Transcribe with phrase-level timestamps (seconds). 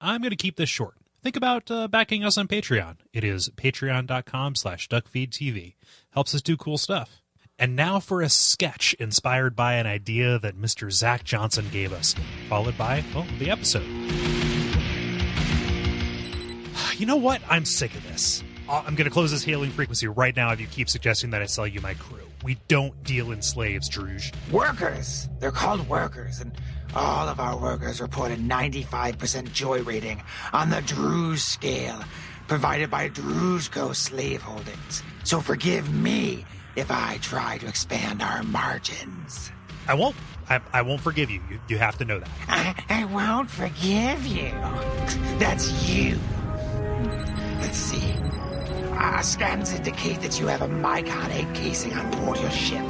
[0.00, 0.94] I'm going to keep this short.
[1.22, 2.98] Think about uh, backing us on Patreon.
[3.12, 5.74] It is patreon.com slash duckfeedtv.
[6.10, 7.22] Helps us do cool stuff.
[7.58, 10.92] And now for a sketch inspired by an idea that Mr.
[10.92, 12.14] Zack Johnson gave us,
[12.48, 13.86] followed by, well, the episode.
[16.96, 17.42] You know what?
[17.46, 18.42] I'm sick of this.
[18.68, 21.42] Uh, I'm going to close this hailing frequency right now if you keep suggesting that
[21.42, 22.18] I sell you my crew.
[22.42, 24.32] We don't deal in slaves, Druuge.
[24.50, 25.28] Workers!
[25.38, 26.52] They're called workers, and
[26.94, 32.00] all of our workers report a 95% joy rating on the Druuge scale,
[32.48, 35.02] provided by Druzgo Slave Holdings.
[35.24, 39.50] So forgive me if I try to expand our margins.
[39.88, 40.16] I won't.
[40.48, 41.40] I, I won't forgive you.
[41.50, 41.60] you.
[41.68, 42.28] You have to know that.
[42.48, 44.50] I, I won't forgive you.
[45.38, 46.18] That's you.
[47.60, 48.14] Let's see.
[48.98, 52.84] Our scans indicate that you have a Mycon egg casing on board your ship.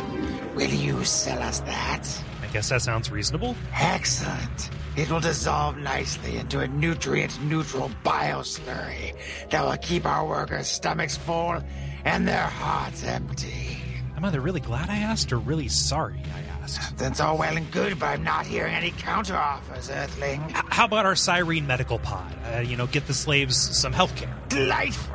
[0.54, 2.02] Will you sell us that?
[2.42, 3.54] I guess that sounds reasonable.
[3.74, 4.70] Excellent.
[4.96, 9.14] It will dissolve nicely into a nutrient neutral bioslurry
[9.50, 11.62] that will keep our workers' stomachs full
[12.04, 13.78] and their hearts empty.
[14.16, 16.96] I'm either really glad I asked or really sorry I asked.
[16.96, 20.42] That's all well and good, but I'm not hearing any counteroffers, Earthling.
[20.48, 22.34] H- How about our Syreen medical pod?
[22.54, 24.34] Uh, you know, get the slaves some health care.
[24.48, 25.14] Delightful.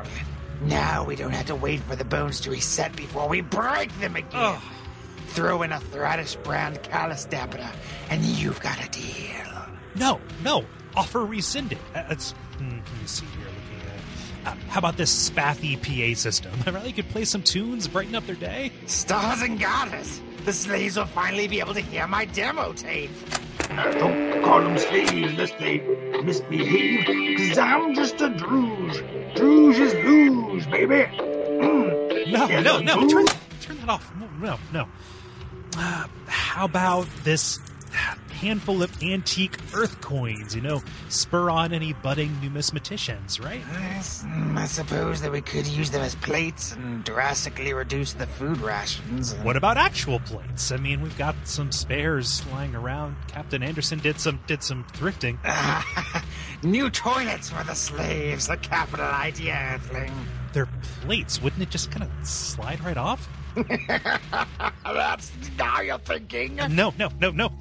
[0.62, 4.16] Now we don't have to wait for the bones to reset before we break them
[4.16, 4.58] again.
[5.30, 7.74] Throw in a Thraddash brand callus dampener,
[8.10, 9.66] and you've got a deal.
[9.96, 10.66] No, no.
[10.96, 11.78] Offer rescinded.
[11.96, 13.46] Uh, mm, let me see here.
[13.46, 13.90] Looking
[14.46, 16.52] at, uh, how about this spathi PA system?
[16.66, 18.72] I really could play some tunes, brighten up their day.
[18.88, 20.22] Stars and garters.
[20.46, 23.12] The slaves will finally be able to hear my demo tape.
[23.70, 25.80] Don't call them slaves lest they
[26.24, 29.04] misbehave, cause I'm just a druuge.
[29.36, 31.10] Druuge is luge, baby.
[31.18, 32.32] Mm.
[32.32, 33.08] No, no, no.
[33.08, 33.26] Turn,
[33.62, 34.12] turn that off.
[34.20, 34.88] No, no, no.
[35.78, 37.60] Uh, how about this
[37.92, 40.56] handful of antique earth coins?
[40.56, 43.62] You know, spur on any budding numismaticians, right?
[43.72, 48.28] Yes, mm, I suppose that we could use them as plates and drastically reduce the
[48.28, 49.34] food rations.
[49.36, 50.72] What about actual plates?
[50.72, 53.16] I mean, we've got some spares lying around.
[53.28, 55.38] Captain Anderson did some did some thrifting.
[56.64, 60.14] New toilets for the slaves, a capital idea, Earthling.
[60.54, 60.70] They're
[61.02, 61.42] plates.
[61.42, 63.28] Wouldn't it just kind of slide right off?
[64.84, 66.56] That's now you're thinking.
[66.56, 67.52] No, no, no, no.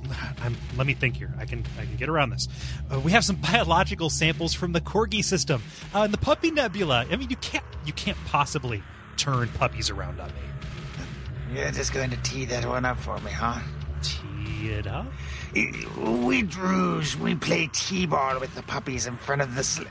[0.43, 1.33] I'm, let me think here.
[1.39, 2.49] I can I can get around this.
[2.91, 5.63] Uh, we have some biological samples from the Corgi system
[5.95, 7.07] uh, and the Puppy Nebula.
[7.11, 8.83] I mean, you can't you can't possibly
[9.17, 11.59] turn puppies around on me.
[11.59, 13.61] You're just going to tee that one up for me, huh?
[14.03, 15.07] Tee it up.
[15.53, 19.83] We Druuge, we play t-ball with the puppies in front of the sl-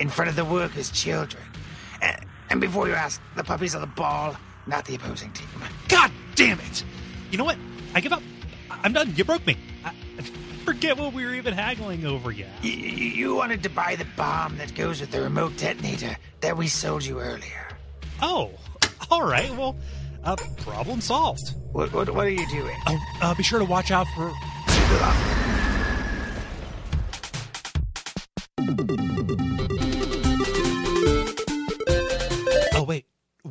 [0.00, 1.44] in front of the workers' children.
[2.50, 5.48] And before you ask, the puppies are the ball, not the opposing team.
[5.88, 6.84] God damn it!
[7.30, 7.56] You know what?
[7.94, 8.22] I give up.
[8.70, 9.12] I'm done.
[9.16, 9.56] You broke me.
[9.84, 9.92] I,
[10.64, 12.48] forget what we were even haggling over yet.
[12.62, 16.56] Y- y- you wanted to buy the bomb that goes with the remote detonator that
[16.56, 17.66] we sold you earlier.
[18.22, 18.50] Oh,
[19.10, 19.50] all right.
[19.56, 19.76] Well,
[20.22, 21.54] uh, problem solved.
[21.72, 22.76] What, what, what are you doing?
[22.86, 24.32] Oh, uh, be sure to watch out for.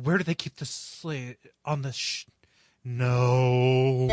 [0.02, 1.92] Where do they keep the slate on the?
[1.92, 2.26] Sh-
[2.84, 4.08] no.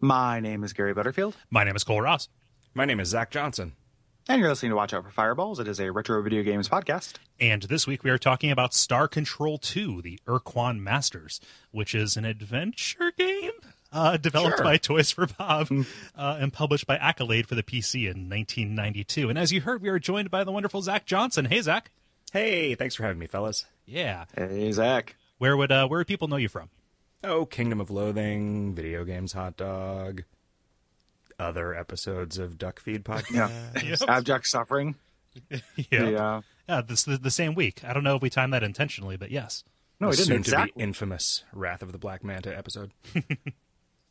[0.00, 2.28] My name is Gary Butterfield, My name is Kole Ross.
[2.74, 3.72] My name is Zack Johnson.
[4.28, 5.58] and you're listening to Watch Out for Fireballs.
[5.58, 7.14] It is a retro video games podcast.
[7.40, 12.16] And this week we are talking about Star Control 2, the Ur-Quan Masters, which is
[12.16, 13.50] an adventure game
[13.92, 14.64] uh, developed Sure.
[14.64, 15.68] by Toys for Bob
[16.16, 19.28] uh, and published by Accolade for the PC in 1992.
[19.28, 21.46] And as you heard, we are joined by the wonderful Zack Johnson.
[21.46, 21.90] Hey, Zack.
[22.32, 23.66] Hey, thanks for having me, fellas.
[23.84, 24.26] Yeah.
[24.36, 25.16] Hey, Zack.
[25.38, 26.68] Where would uh, where would people know you from?
[27.22, 30.22] Oh, Kingdom of Loathing, Video Games Hot Dog,
[31.38, 33.50] other episodes of Duck Feed podcast.
[33.84, 33.96] Yeah.
[34.16, 34.94] Abject suffering.
[35.50, 35.60] yeah.
[35.90, 36.40] Yeah.
[36.68, 37.82] Yeah, this the, the same week.
[37.84, 39.64] I don't know if we timed that intentionally, but yes.
[39.98, 40.44] No, we The didn't.
[40.46, 42.92] soon to be infamous Wrath of the Black Manta episode.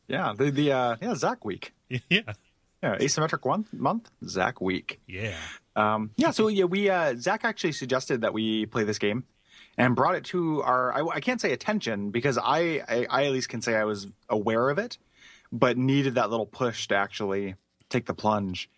[0.08, 0.34] Yeah.
[0.36, 1.72] The the uh, yeah Zack week.
[1.88, 1.98] Yeah.
[2.08, 2.96] Yeah.
[2.96, 4.10] Asymmetric one month.
[4.26, 4.98] Zack week.
[5.06, 5.36] Yeah.
[5.76, 6.32] Um, yeah.
[6.32, 9.22] So yeah, we uh, Zack actually suggested that we play this game,
[9.78, 10.92] and brought it to our.
[10.92, 14.08] I, I can't say attention because I, I I at least can say I was
[14.28, 14.98] aware of it,
[15.52, 17.54] but needed that little push to actually
[17.88, 18.70] take the plunge.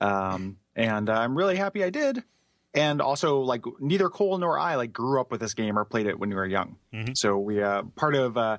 [0.00, 2.22] Um, and I'm really happy I did.
[2.74, 6.06] And also, like neither Kole nor I like grew up with this game or played
[6.06, 6.76] it when we were young.
[7.14, 8.58] So we uh, part of uh,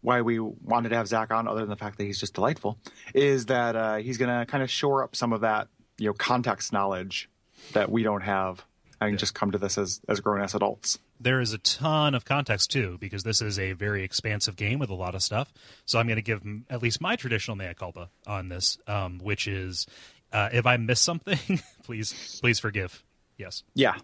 [0.00, 2.78] why we wanted to have Zack on, other than the fact that he's just delightful,
[3.14, 5.68] is that uh, he's gonna kind of shore up some of that
[5.98, 7.28] you know context knowledge
[7.74, 8.64] that we don't have.
[9.00, 10.98] I can just come to this as as grown ass adults.
[11.20, 14.90] there is a ton of context too because this is a very expansive game with
[14.90, 15.52] a lot of stuff
[15.86, 19.18] so i'm going to give m- at least my traditional mea culpa on this um,
[19.18, 19.86] which is
[20.32, 21.38] uh, if i miss something
[21.84, 23.02] please please forgive
[23.36, 23.94] yes Yeah.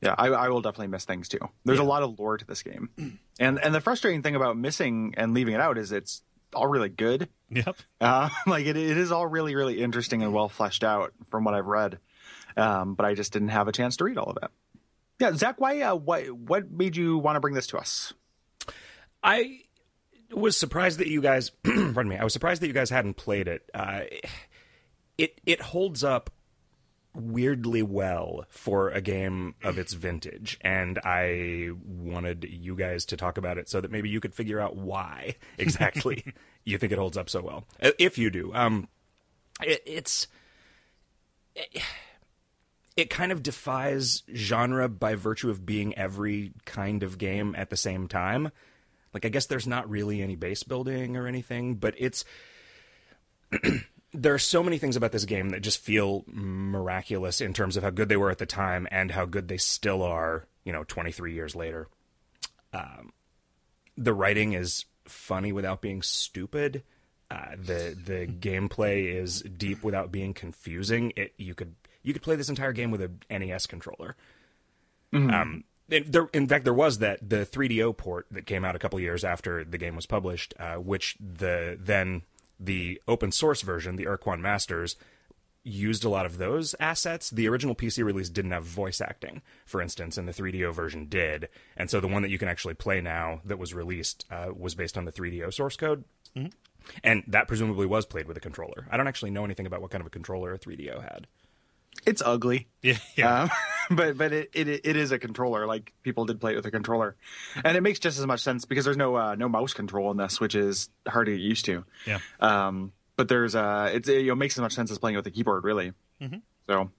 [0.00, 1.40] Yeah, I, I will definitely miss things too.
[1.64, 2.88] There's a lot of lore to this game,
[3.40, 6.22] and and the frustrating thing about missing and leaving it out is it's
[6.54, 7.28] all really good.
[7.50, 11.42] yep Uh, like it, it is all really really interesting and well fleshed out from
[11.42, 11.98] what I've read,
[12.58, 14.50] um, but I just didn't have a chance to read all of it.
[15.20, 15.80] Yeah, Zack, why?
[15.80, 18.12] Uh, what what made you want to bring this to us?
[19.22, 19.60] I
[20.32, 23.48] was surprised that you guys, pardon me, I was surprised that you guys hadn't played
[23.48, 23.68] it.
[23.72, 24.02] Uh,
[25.16, 26.30] it it holds up
[27.14, 33.38] weirdly well for a game of its vintage, and I wanted you guys to talk
[33.38, 36.24] about it so that maybe you could figure out why exactly
[36.64, 37.64] you think it holds up so well.
[37.80, 38.88] If you do, um,
[39.62, 40.28] it, it's
[41.56, 41.82] it
[43.06, 48.08] kind of defies genre by virtue of being every kind of game at the same
[48.08, 48.50] time.
[49.14, 52.24] Like I guess there's not really any base building or anything, but it's
[54.12, 57.82] there are so many things about this game that just feel miraculous in terms of
[57.82, 60.84] how good they were at the time and how good they still are, you know,
[60.84, 61.88] 23 years later.
[62.72, 63.12] Um,
[63.96, 66.82] the writing is funny without being stupid.
[67.30, 71.12] Uh, the the gameplay is deep without being confusing.
[71.14, 74.16] It you could you could play this entire game with a NES controller.
[75.30, 78.78] Um, and there, in fact, there was that the 3DO port that came out a
[78.78, 82.22] couple years after the game was published, uh, which the then
[82.60, 84.96] the open source version, the Ur-Quan Masters,
[85.62, 87.30] used a lot of those assets.
[87.30, 91.48] The original PC release didn't have voice acting, for instance, and the 3DO version did.
[91.76, 94.74] And so the one that you can actually play now that was released uh, was
[94.74, 96.04] based on the 3DO source code.
[97.04, 98.86] And that presumably was played with a controller.
[98.90, 101.26] I don't actually know anything about what kind of a controller a 3DO had.
[102.06, 102.68] It's ugly.
[102.82, 103.42] yeah, yeah.
[103.42, 103.50] Um,
[103.96, 105.66] but but it, it it is a controller.
[105.66, 107.16] Like people did play it with a controller,
[107.64, 110.16] and it makes just as much sense because there's no uh, no mouse control in
[110.16, 111.84] this, which is hard to get used to.
[112.06, 115.16] yeah Um, but there's uh, it's it, you know makes as much sense as playing
[115.16, 115.92] with a keyboard, really.
[116.68, 116.90] So,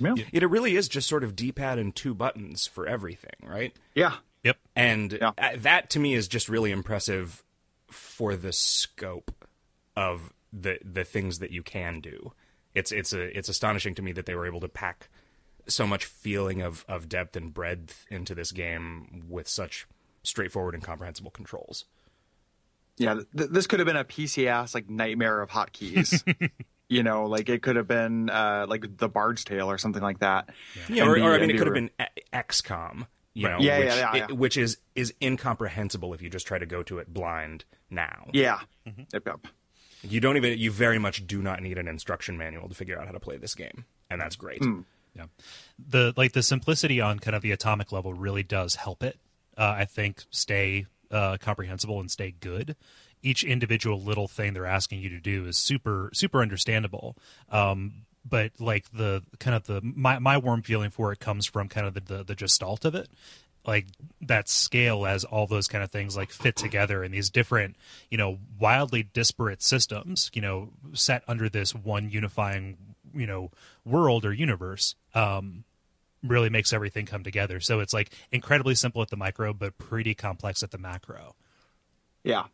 [0.00, 3.76] yeah, It it really is just sort of D-pad and two buttons for everything, right?
[3.94, 5.32] yeah, yep And Yeah.
[5.56, 7.42] that to me is just really impressive
[7.90, 9.44] for the scope
[9.96, 12.32] of the the things that you can do.
[12.76, 15.08] It's it's a it's astonishing to me that they were able to pack
[15.66, 19.86] so much feeling of of depth and breadth into this game with such
[20.22, 21.84] straightforward and comprehensible controls.
[22.98, 23.14] yeah.
[23.36, 26.22] Th- this could have been a PC ass like nightmare of hotkeys.
[26.88, 30.20] you know, like it could have been uh, like the Bard's Tale or something like
[30.20, 30.50] that.
[30.88, 31.90] Yeah, And or, be- or I mean, it could have been
[32.32, 36.46] XCOM, you know, Yeah, which, yeah, yeah, it- which is is incomprehensible if you just
[36.46, 38.28] try to go to it blind now.
[38.32, 38.60] Yeah,
[39.12, 39.46] yep, yep.
[40.02, 43.06] You don't even you very much do not need an instruction manual to figure out
[43.06, 44.62] how to play this game, and that's great.
[45.14, 45.26] Yeah,
[45.78, 49.18] the like the simplicity on kind of the atomic level really does help it.
[49.56, 52.76] Uh, I think stay uh, comprehensible and stay good.
[53.22, 57.16] Each individual little thing they're asking you to do is super super understandable.
[57.50, 61.68] Um, but like the kind of the my my warm feeling for it comes from
[61.68, 63.08] kind of the the, the gestalt of it
[63.66, 63.86] like
[64.20, 67.76] that scale as all those kind of things like fit together in these different
[68.10, 72.76] you know wildly disparate systems you know set under this one unifying
[73.14, 73.50] you know
[73.84, 75.64] world or universe um
[76.22, 80.14] really makes everything come together so it's like incredibly simple at the micro but pretty
[80.14, 81.34] complex at the macro
[82.24, 82.44] Yeah,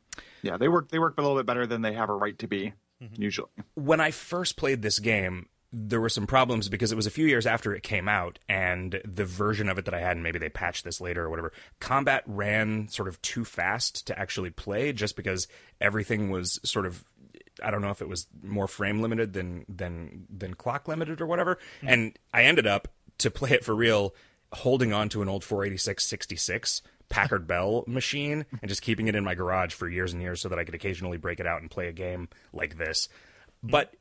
[0.43, 0.59] yeah.
[0.59, 2.75] They work they work a little bit better than they have a right to be
[3.17, 3.49] usually.
[3.75, 7.27] When I first played this game, there were some problems because it was a few
[7.27, 10.39] years after it came out, and the version of it that I had, and maybe
[10.39, 14.93] they patched this later or whatever, combat ran sort of too fast to actually play,
[14.93, 15.49] just because
[15.81, 17.05] everything was sort of
[17.63, 21.27] I don't know if it was more frame limited than than than clock limited or
[21.27, 21.59] whatever.
[21.81, 21.89] Hmm.
[21.89, 22.89] And I ended up
[23.19, 24.15] to play it for real,
[24.53, 29.25] holding on to an old 486 66 Packard Bell machine and just keeping it in
[29.25, 31.71] my garage for years and years so that I could occasionally break it out and
[31.71, 33.09] play a game like this.
[33.63, 33.71] Hmm.
[33.71, 33.95] But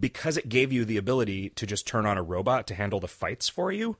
[0.00, 3.08] because it gave you the ability to just turn on a robot to handle the
[3.08, 3.96] fights for you,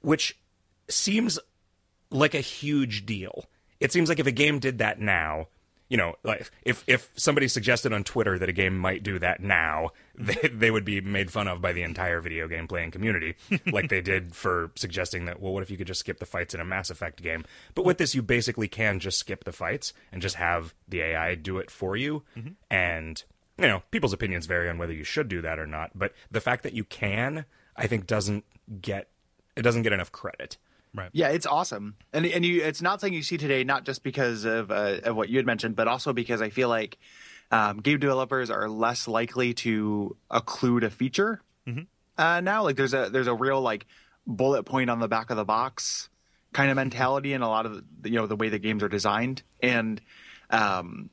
[0.00, 0.36] which
[0.88, 1.38] seems
[2.10, 3.46] like a huge deal.
[3.80, 5.48] It seems like if a game did that now,
[5.88, 9.40] you know, like if if somebody suggested on Twitter that a game might do that
[9.40, 13.36] now, they they would be made fun of by the entire video game playing community,
[13.72, 15.40] like they did for suggesting that.
[15.40, 17.44] Well, what if you could just skip the fights in a Mass Effect game?
[17.74, 21.34] But with this, you basically can just skip the fights and just have the AI
[21.36, 22.50] do it for you, mm-hmm.
[22.70, 23.24] and
[23.58, 25.90] you know, people's opinions vary on whether you should do that or not.
[25.94, 27.44] But the fact that you can,
[27.76, 28.44] I think, doesn't
[28.80, 29.08] get
[29.56, 30.56] it doesn't get enough credit.
[30.94, 31.10] Right.
[31.12, 34.44] Yeah, it's awesome, and and you, it's not something you see today, not just because
[34.44, 36.98] of uh, of what you had mentioned, but also because I feel like
[37.50, 41.42] um, game developers are less likely to occlude a feature
[42.16, 42.62] uh, now.
[42.62, 43.86] Like there's a there's a real like
[44.26, 46.08] bullet point on the back of the box
[46.52, 48.88] kind of mentality in a lot of the, you know the way the games are
[48.88, 50.00] designed, and
[50.50, 51.10] um,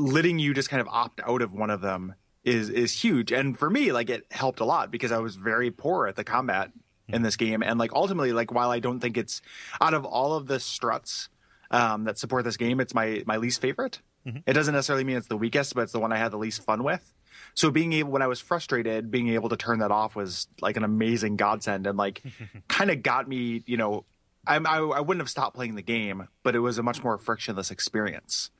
[0.00, 2.14] letting you just kind of opt out of one of them
[2.44, 3.32] is is huge.
[3.32, 6.24] And for me, like it helped a lot because I was very poor at the
[6.24, 6.70] combat
[7.08, 7.62] in this game.
[7.62, 9.42] And like ultimately, like while I don't think it's
[9.80, 11.28] out of all of the struts
[11.70, 14.00] um, that support this game, it's my my least favorite.
[14.46, 16.62] It doesn't necessarily mean it's the weakest, but it's the one I had the least
[16.62, 17.14] fun with.
[17.54, 20.76] So being able, when I was frustrated, being able to turn that off was like
[20.76, 22.22] an amazing godsend, and like
[22.68, 24.04] kind of got me, you know,
[24.46, 27.18] I, I I wouldn't have stopped playing the game, but it was a much more
[27.18, 28.50] frictionless experience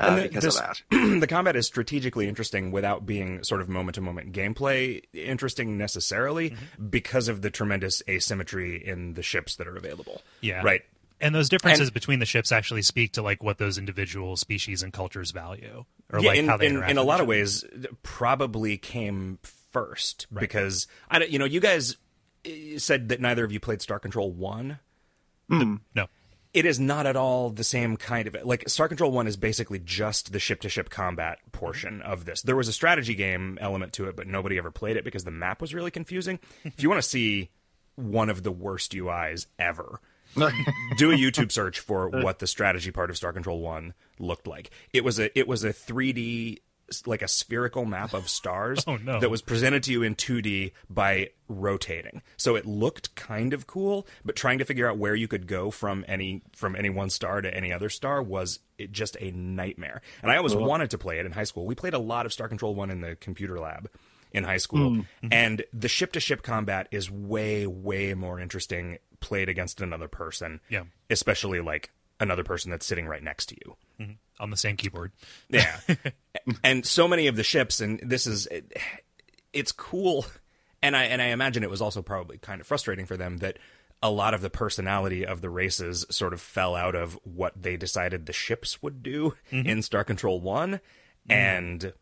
[0.00, 1.20] uh, And the- because this- of that.
[1.20, 6.50] the combat is strategically interesting without being sort of moment to moment gameplay interesting necessarily
[6.50, 6.86] Mm-hmm.
[6.88, 10.22] because of the tremendous asymmetry in the ships that are available.
[10.40, 10.62] Yeah.
[10.62, 10.82] Right.
[11.20, 14.82] And those differences And- between the ships actually speak to like what those individual species
[14.82, 17.26] and cultures value, or yeah, like in, how they in, interact in a lot of
[17.26, 17.64] ways
[18.02, 19.38] probably came
[19.72, 21.96] first because I don't, you know you guys
[22.44, 24.78] eh, said that neither of you played Star Control 1
[25.48, 26.06] No.
[26.56, 29.78] It is not at all the same kind of like Star Control 1 is basically
[29.78, 32.40] just the ship to ship combat portion of this.
[32.40, 35.30] There was a strategy game element to it, but nobody ever played it because the
[35.30, 36.38] map was really confusing.
[36.64, 37.50] if you want to see
[37.96, 40.00] one of the worst UIs ever,
[40.96, 44.70] do a YouTube search for what the strategy part of Star Control 1 looked like.
[44.94, 46.60] It was a it was a 3D
[47.06, 49.18] like a spherical map of stars Oh, no.
[49.20, 52.22] that was presented to you in 2D by rotating.
[52.36, 55.70] So it looked kind of cool, but trying to figure out where you could go
[55.70, 60.00] from any from any one star to any other star was it just a nightmare.
[60.22, 61.66] And I always wanted to play it in high school.
[61.66, 63.90] We played a lot of Star Control 1 in the computer lab
[64.32, 64.90] in high school.
[64.90, 65.28] Hmm, hmm.
[65.32, 70.60] And the ship to ship combat is way way more interesting played against another person.
[70.68, 70.84] Yeah.
[71.10, 71.90] Especially like
[72.20, 73.76] another person that's sitting right next to you.
[73.98, 74.12] Mm-hmm.
[74.42, 75.12] on the same keyboard.
[75.48, 75.78] Yeah.
[76.64, 78.76] and so many of the ships and this is it,
[79.54, 80.26] it's cool
[80.82, 83.58] and I and I imagine it was also probably kind of frustrating for them that
[84.02, 87.78] a lot of the personality of the races sort of fell out of what they
[87.78, 89.66] decided the ships would do mm-hmm.
[89.66, 91.32] in Star Control 1 mm-hmm.
[91.32, 91.92] and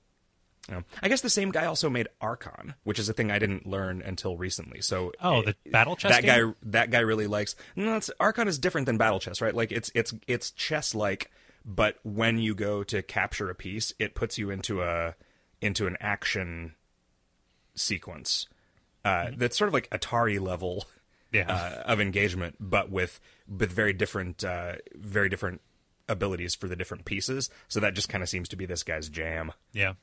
[1.03, 4.01] I guess the same guy also made Archon, which is a thing I didn't learn
[4.03, 4.81] until recently.
[4.81, 6.49] So Oh, the battle chess that game?
[6.51, 9.71] guy that guy really likes no it's archon is different than battle chess right like
[9.73, 11.31] it's it's it's chess like
[11.67, 15.15] but when you go to capture a piece it puts you into a
[15.61, 16.75] into an action
[17.75, 18.47] sequence
[19.05, 20.87] uh, that's sort of like atari level
[21.33, 21.53] Yeah.
[21.53, 25.61] uh, of engagement but with with very different uh, very different
[26.09, 29.09] abilities for the different pieces so that just kind of seems to be this guy's
[29.09, 29.95] jam Yeah.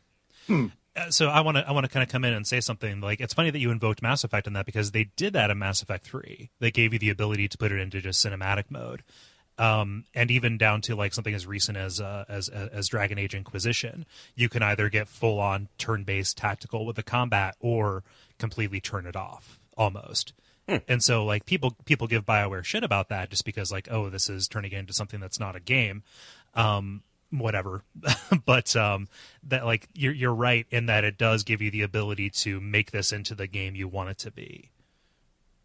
[0.96, 3.00] Uh, so I want to I want to kind of come in and say something
[3.00, 5.58] like it's funny that you invoked Mass Effect in that because they did that in
[5.58, 6.50] Mass Effect 3.
[6.60, 9.03] They gave you the ability to put it into just cinematic mode.
[9.58, 13.36] Um, and even down to like something as recent as uh, as as Dragon Age
[13.36, 14.05] Inquisition,
[14.36, 18.03] you can either get full on turn based tactical with the combat or
[18.38, 20.34] completely turn it off almost.
[20.88, 24.29] And so like people people give BioWare shit about that just because like oh this
[24.29, 26.03] is turning it into something that's not a game.
[26.53, 27.83] Um, whatever.
[28.45, 29.07] But um
[29.43, 32.91] that like you're you're right in that it does give you the ability to make
[32.91, 34.69] this into the game you want it to be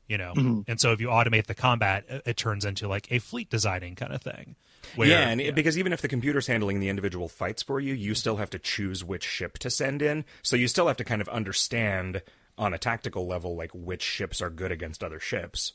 [0.09, 0.35] you know?
[0.69, 3.97] And so if you automate the combat it, it turns into like a fleet designing
[3.97, 4.55] kind of thing
[4.95, 7.93] where, yeah, and It, because even if the computer's handling the individual fights for you,
[7.93, 10.25] you still have to choose which ship to send in.
[10.43, 12.23] So you still have to kind of understand
[12.57, 15.73] on a tactical level, like which ships are good against other ships.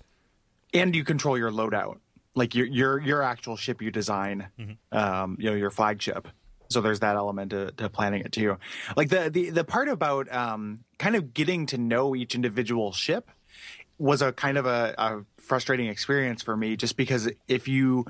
[0.74, 1.98] and you control your loadout,
[2.36, 4.48] like your your your actual ship you design,
[4.92, 6.28] um, you know, your flagship.
[6.70, 8.58] So there's that element to, to planning it too.
[8.96, 13.30] Like the the the part about um, kind of getting to know each individual ship
[13.98, 18.06] was a kind of a, a frustrating experience for me, just because if you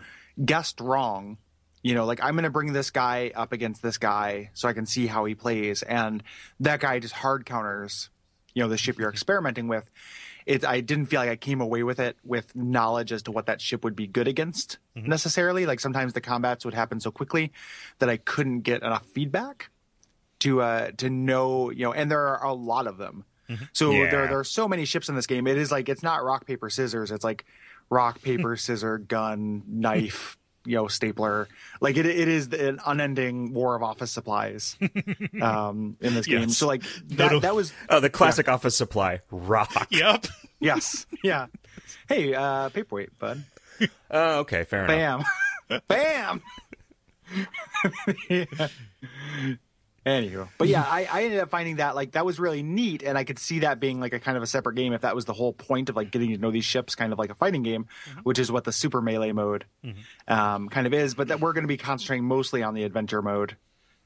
[0.45, 1.37] guessed wrong,
[1.81, 4.73] you know, like I'm going to bring this guy up against this guy so I
[4.73, 6.21] can see how he plays, and
[6.59, 8.09] that guy just hard counters,
[8.53, 9.89] you know, the ship you're experimenting with.
[10.45, 13.45] It, I didn't feel like I came away with it with knowledge as to what
[13.45, 15.09] that ship would be good against mm-hmm.
[15.09, 15.65] necessarily.
[15.65, 17.51] Like sometimes the combats would happen so quickly
[17.99, 19.69] that I couldn't get enough feedback
[20.39, 23.25] to uh to know, you know, and there are a lot of them.
[23.49, 23.65] Mm-hmm.
[23.73, 24.09] So Yeah.
[24.09, 25.47] there there are so many ships in this game.
[25.47, 27.11] It is like it's not rock paper scissors.
[27.11, 27.45] It's like
[27.89, 28.57] rock paper hmm.
[28.57, 31.47] scissor gun knife you know stapler.
[31.79, 34.77] Like it it is an unending war of office supplies
[35.41, 36.41] um, in this game.
[36.49, 36.57] Yes.
[36.57, 37.39] So like that No, no.
[37.39, 39.87] that was Oh, the classic office supply rock.
[39.89, 40.27] Yep.
[40.59, 41.47] yes yeah.
[42.07, 43.43] Hey, uh, paperweight, bud.
[44.11, 45.25] Oh, okay, fair enough.
[45.87, 46.41] Bam,
[48.29, 48.69] bam.
[50.03, 53.19] Anywho, but yeah, I, I ended up finding that like that was really neat, and
[53.19, 55.25] I could see that being like a kind of a separate game if that was
[55.25, 57.61] the whole point of like getting to know these ships, kind of like a fighting
[57.61, 57.85] game,
[58.23, 59.65] which is what the super melee mode
[60.27, 61.13] um, kind of is.
[61.13, 63.57] But that we're going to be concentrating mostly on the adventure mode,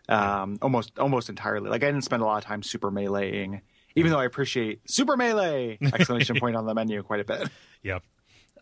[0.10, 1.70] um, almost almost entirely.
[1.70, 3.62] Like I didn't spend a lot of time super meleeing,
[3.96, 7.50] even though I appreciate super melee exclamation point on the menu quite a bit.
[7.84, 8.04] Yep.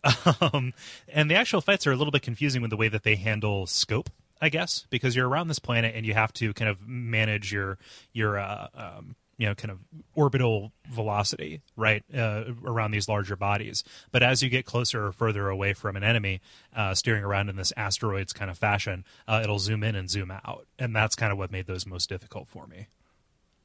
[0.40, 0.74] Um,
[1.08, 3.66] and the actual fights are a little bit confusing with the way that they handle
[3.66, 4.10] scope,
[4.44, 7.78] I guess, because you're around this planet and you have to kind of manage your
[8.12, 9.78] your uh, um, you know kind of
[10.14, 13.84] orbital velocity right uh, around these larger bodies.
[14.12, 16.42] But as you get closer or further away from an enemy,
[16.76, 20.30] uh, steering around in this asteroids kind of fashion, uh, it'll zoom in and zoom
[20.30, 22.88] out, and that's kind of what made those most difficult for me.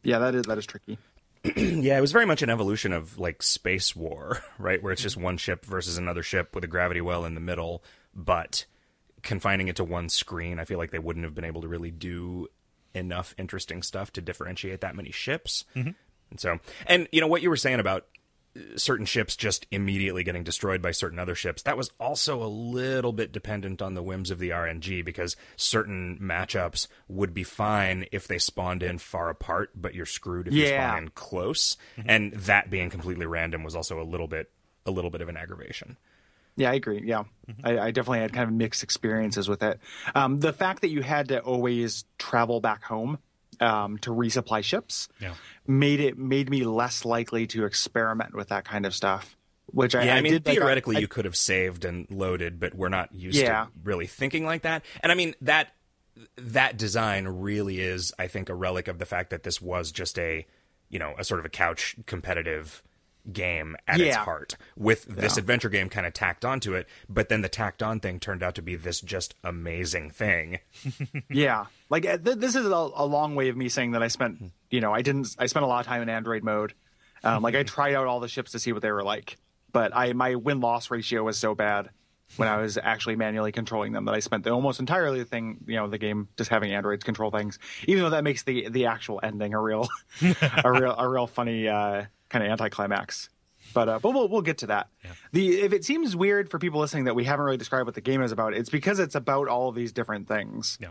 [0.01, 0.97] Yeah, that is that is tricky.
[1.55, 4.81] Yeah, it was very much an evolution of like space war, right?
[4.81, 7.83] Where it's just one ship versus another ship with a gravity well in the middle,
[8.13, 8.65] but
[9.23, 11.91] confining it to one screen, I feel like they wouldn't have been able to really
[11.91, 12.47] do
[12.93, 15.65] enough interesting stuff to differentiate that many ships.
[15.75, 15.95] And
[16.37, 18.05] so, and you know what you were saying about
[18.55, 22.47] uh, certain ships just immediately getting destroyed by certain other ships, that was also a
[22.47, 28.05] little bit dependent on the whims of the RNG because certain matchups would be fine
[28.11, 30.89] if they spawned in far apart, but you're screwed if you Yeah.
[30.91, 31.77] spawn in close.
[32.05, 34.51] And that being completely random was also a little bit
[34.85, 35.97] a little bit of an aggravation.
[36.59, 37.01] Yeah, I agree.
[37.05, 37.23] Yeah,
[37.63, 39.79] I, I definitely had kind of mixed experiences with it.
[40.13, 43.17] Um, the fact that you had to always travel back home
[43.61, 45.33] um, to resupply ships Yeah.
[45.65, 49.35] made it made me less likely to experiment with that kind of stuff.
[49.71, 52.59] Which I, Yeah, I, mean, did, like, theoretically, I- you could have saved and loaded,
[52.59, 53.65] but we're not used Yeah.
[53.65, 54.83] to really thinking like that.
[55.01, 55.73] And I mean that
[56.37, 60.19] that design really is, I think, a relic of the fact that this was just
[60.19, 60.45] a,
[60.89, 62.83] you know, a sort of a couch competitive
[63.33, 66.87] game at its heart, with this adventure game kind of tacked onto it.
[67.07, 70.59] But then the tacked on thing turned out to be this just amazing thing.
[71.29, 74.07] yeah, like uh, th- this is a, a long way of me saying that I
[74.07, 75.35] spent, you know, I didn't.
[75.37, 76.73] I spent a lot of time in Android mode.
[77.23, 79.37] Um, like I tried out all the ships to see what they were like,
[79.71, 81.89] but I my win loss ratio was so bad
[82.37, 85.57] when I was actually manually controlling them that I spent the almost entirely the thing,
[85.67, 87.57] you know, the game just having androids control things.
[87.87, 89.87] Even though that makes the the actual ending a real,
[90.63, 93.29] a real, a real funny uh, kind of anticlimax.
[93.73, 94.87] But uh, but we'll we'll get to that.
[95.31, 98.01] The if it seems weird for people listening that we haven't really described what the
[98.01, 100.77] game is about, it's because it's about all of these different things.
[100.81, 100.89] Yeah.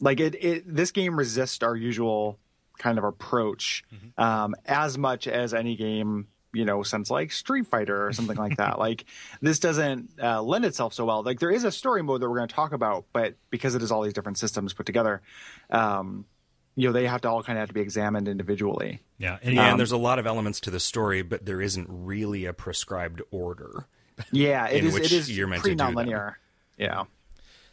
[0.00, 2.38] Like it, it this game resists our usual
[2.78, 3.84] kind of approach
[4.16, 8.56] um, as much as any game you know since like street fighter or something like
[8.56, 9.04] that like
[9.40, 12.38] this doesn't uh, lend itself so well like there is a story mode that we're
[12.38, 15.20] going to talk about but because it is all these different systems put together
[15.68, 16.24] um,
[16.76, 19.38] you know they have to all kind of have to be examined individually Yeah.
[19.42, 21.86] And, Yeah, um, and there's a lot of elements to the story, but there isn't
[21.90, 23.86] really a prescribed order.
[24.32, 26.34] yeah it In is which it is you're meant to pretty nonlinear
[26.78, 27.04] yeah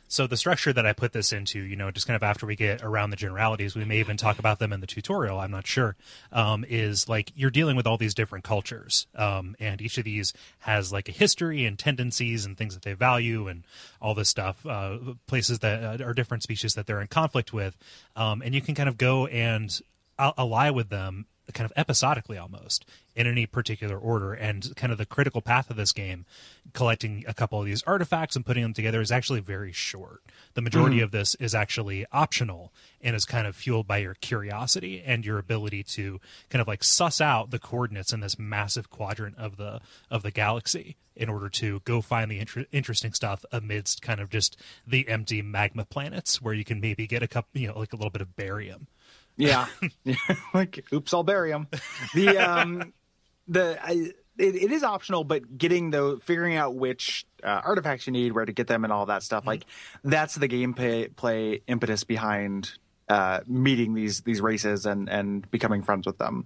[0.07, 2.55] So the structure that I put this into, you know, just kind of after we
[2.55, 5.39] get around the generalities, we may even talk about them in the tutorial.
[5.39, 5.95] I'm not sure.
[6.31, 10.33] Um, is like you're dealing with all these different cultures, um, and each of these
[10.59, 13.65] has like a history and tendencies and things that they value and
[14.01, 14.65] all this stuff.
[14.65, 17.77] Uh, places that uh, are different species that they're in conflict with,
[18.15, 19.81] um, and you can kind of go and
[20.19, 22.85] ally with them kind of episodically almost
[23.17, 24.31] in any particular order.
[24.31, 26.25] And kind of the critical path of this game
[26.73, 30.21] collecting a couple of these artifacts and putting them together is actually very short.
[30.53, 35.01] The majority of this is actually optional and is kind of fueled by your curiosity
[35.03, 39.35] and your ability to kind of like suss out the coordinates in this massive quadrant
[39.37, 44.03] of the of the galaxy in order to go find the inter- interesting stuff amidst
[44.03, 47.67] kind of just the empty magma planets where you can maybe get a couple you
[47.67, 48.87] know like a little bit of barium.
[49.37, 49.67] Yeah,
[50.53, 51.67] like oops, I'll bury them.
[52.13, 52.93] The um,
[53.47, 58.13] the I, it, it is optional, but getting the figuring out which uh, artifacts you
[58.13, 59.45] need, where to get them, and all that stuff.
[59.47, 59.65] Like
[60.03, 62.71] that's the gameplay play impetus behind
[63.09, 66.45] uh, meeting these these races and and becoming friends with them.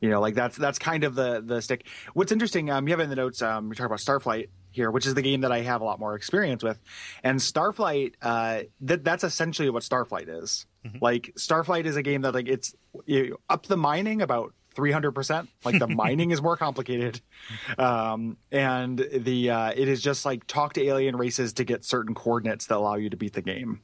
[0.00, 1.86] You know, like that's that's kind of the the stick.
[2.14, 5.04] What's interesting, um, you have in the notes, um, we talk about Starflight here, which
[5.06, 6.78] is the game that I have a lot more experience with,
[7.22, 10.66] and Starflight, uh, that that's essentially what Starflight is.
[11.00, 12.74] Like Starflight is a game that like it's
[13.04, 17.20] you up the mining about 300% like the mining is more complicated.
[17.78, 22.14] Um and the uh it is just like talk to alien races to get certain
[22.14, 23.82] coordinates that allow you to beat the game.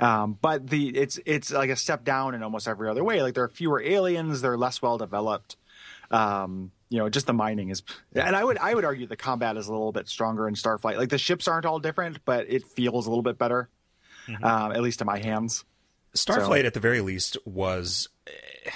[0.00, 3.22] Um but the it's it's like a step down in almost every other way.
[3.22, 4.40] Like there are fewer aliens.
[4.40, 5.56] They're less well developed
[6.10, 7.82] um you know, just the mining is,
[8.14, 10.98] and I would I would argue the combat is a little bit stronger in Starflight.
[10.98, 13.68] Like the ships aren't all different, but it feels a little bit better,
[14.42, 15.64] um, at least in my hands.
[16.14, 18.70] Starflight, at the very least, was eh,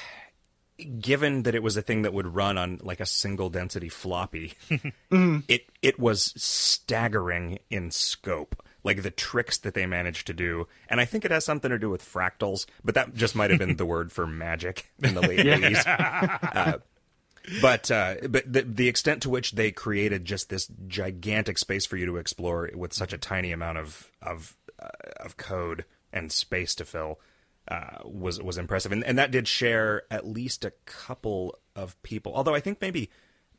[0.84, 4.54] given that it was a thing that would run on like a single density floppy.
[5.48, 11.00] It it was staggering in scope, like the tricks that they managed to do, and
[11.00, 13.76] I think it has something to do with fractals, but that just might have been
[13.76, 15.84] the word for magic in the late eighties.
[15.84, 16.78] Uh,
[17.60, 21.96] but uh, but the the extent to which they created just this gigantic space for
[21.96, 24.88] you to explore with such a tiny amount of of uh,
[25.18, 27.18] of code and space to fill
[27.70, 32.34] uh, was was impressive, and and that did share at least a couple of people.
[32.34, 33.10] Although I think maybe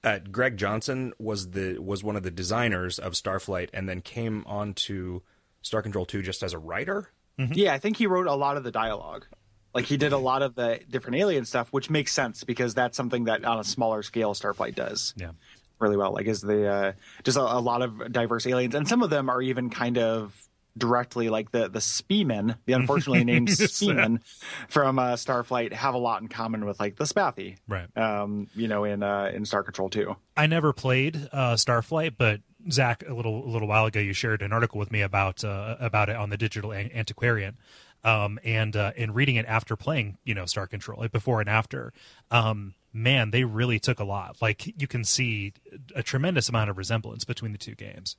[0.03, 4.43] uh, Greg Johnson was the was one of the designers of Starflight, and then came
[4.45, 5.21] on to
[5.61, 7.09] Star Control two just as a writer.
[7.37, 9.25] Yeah, I think he wrote a lot of the dialogue.
[9.73, 12.95] Like he did a lot of the different alien stuff, which makes sense because that's
[12.97, 15.31] something that on a smaller scale Starflight does Yeah.
[15.79, 16.11] really well.
[16.11, 16.91] Like is the uh,
[17.23, 20.35] just a, a lot of diverse aliens, and some of them are even kind of
[20.77, 24.21] directly like the the Spemin, the unfortunately named Spemin
[24.69, 27.95] from uh, Starflight, have a lot in common with like the Spathi, Right.
[27.97, 30.15] um, you know, in uh, in Star Control too.
[30.37, 34.41] I never played uh, Starflight, but Zack, a little a little while ago, you shared
[34.41, 37.57] an article with me about uh, about it on the Digital An- Antiquarian,
[38.03, 41.49] um, and uh, in reading it after playing, you know, Star Control, like before and
[41.49, 41.91] after.
[42.29, 44.35] Um, man, they really took a lot.
[44.41, 45.53] Like you can see
[45.95, 48.17] a tremendous amount of resemblance between the two games.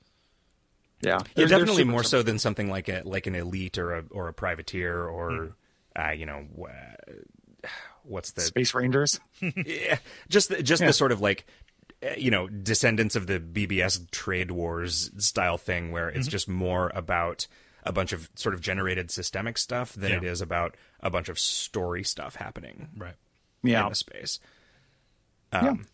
[1.03, 3.95] Yeah, Yeah, They're- they're definitely more so than something like a like an elite or
[3.97, 5.51] a or a privateer or
[5.99, 7.13] uh, you know uh,
[8.05, 9.21] what's the Space Rangers.
[9.41, 11.47] yeah, just the, just the sort of like
[12.05, 16.91] uh, you know descendants of the BBS trade wars style thing where it's just more
[16.95, 17.47] about
[17.85, 20.17] a bunch of sort of generated systemic stuff than Yeah.
[20.19, 23.17] it is about a bunch of story stuff happening Right.
[23.65, 24.39] Yeah, in the space.
[25.53, 25.87] Um,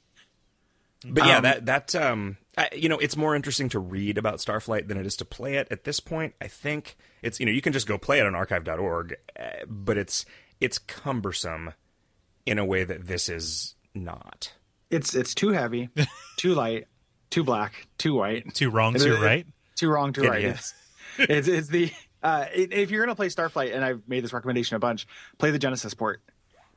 [1.06, 4.88] But yeah, that that um, I, you know, it's more interesting to read about Starflight
[4.88, 5.68] than it is to play it.
[5.70, 8.34] At this point, I think it's you know you can just go play it on
[8.34, 10.26] archive.org, uh, but it's
[10.60, 11.74] it's cumbersome
[12.46, 14.52] in a way that this is not.
[14.90, 15.88] it's it's too heavy,
[16.36, 16.88] too light,
[17.30, 18.54] too black, too white.
[18.96, 19.46] It- you're it- right.
[19.76, 20.44] Too wrong, too It right.
[20.44, 20.74] It's,
[21.18, 21.92] it's it's the
[22.24, 25.06] uh, if you're gonna play Starflight, and I've made this recommendation a bunch,
[25.38, 26.20] play the Genesis port.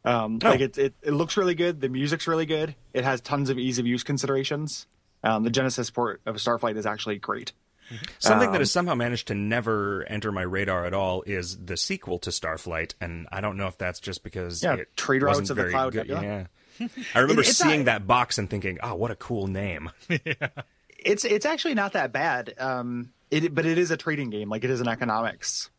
[0.03, 0.49] Um, Oh.
[0.49, 1.79] Like it, it it looks really good.
[1.81, 2.75] The music's really good.
[2.93, 4.87] It has tons of ease of use considerations.
[5.23, 7.51] Um, the Genesis port of Starflight is actually great.
[8.19, 12.19] Something that has somehow managed to never enter my radar at all is the sequel
[12.19, 15.57] to Starflight, and I don't know if that's just because Yeah, it Trade Routes of
[15.57, 16.07] the Cloud good.
[16.07, 16.47] Nebula.
[16.79, 19.91] Yeah, I remember It- seeing not- that box and thinking, "Oh, what a cool name!"
[20.09, 20.47] yeah.
[20.97, 22.53] It's it's actually not that bad.
[22.57, 24.49] Um, it but it is a trading game.
[24.49, 25.69] Like it is an economics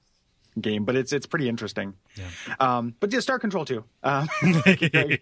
[0.61, 1.95] game, but it's it's pretty interesting.
[2.17, 2.29] Yeah.
[2.61, 3.85] Um, but yeah, Star Control too.
[4.03, 4.29] Um,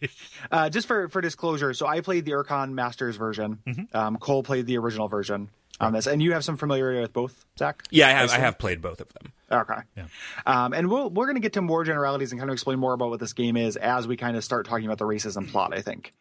[0.50, 3.58] uh, just for for disclosure, so I played the Ur-Quan Masters version.
[3.92, 7.44] Um, Kole played the original version on this, and you have some familiarity with both,
[7.58, 7.84] Zack.
[7.90, 8.20] Yeah, I have.
[8.20, 8.40] I assume?
[8.40, 9.32] have played both of them.
[9.50, 9.80] Okay.
[9.96, 10.06] Yeah.
[10.46, 12.92] Um, and we'll, we're going to get to more generalities and kind of explain more
[12.92, 15.74] about what this game is as we kind of start talking about the racism plot,
[15.74, 16.12] I think.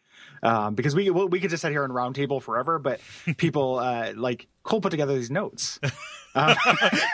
[0.42, 3.00] Um, because we we we could just sit here and roundtable forever, but
[3.36, 5.78] people uh, like Kole put together these notes.
[6.34, 6.56] Well,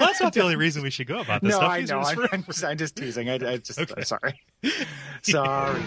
[0.01, 1.71] that's not the only reason we should go about this no, stuff.
[1.71, 2.01] I know.
[2.01, 3.31] I'm, I'm just, I'm just teasing.
[3.31, 4.41] I, I just I'm sorry.
[5.23, 5.83] Sorry.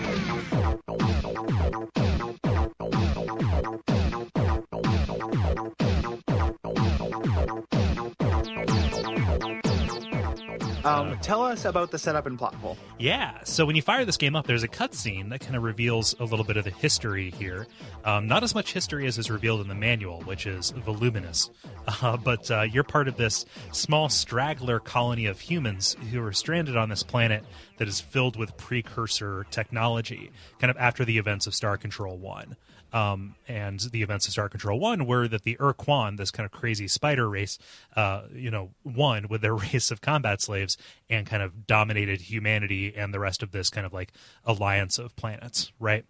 [10.86, 12.78] Um, tell us about the setup and plot hole.
[12.98, 13.44] Yeah.
[13.44, 16.24] So when you fire this game up, there's a cutscene that kind of reveals a
[16.24, 17.68] little bit of the history here.
[18.06, 21.50] Um, not as much history as is revealed in the manual, which is voluminous.
[22.04, 26.78] Uh, but uh, you're part of this small straggler colony of humans who are stranded
[26.78, 27.44] on this planet
[27.78, 32.56] that is filled with precursor technology, kind of after the events of Star Control 1.
[32.92, 36.52] Um, and the events of Star Control One were that the Ur-Quan, this kind of
[36.52, 37.58] crazy spider race,
[37.96, 40.78] uh, you know, won with their race of combat slaves
[41.10, 44.12] and kind of dominated humanity and the rest of this kind of like
[44.46, 46.06] alliance of planets, right?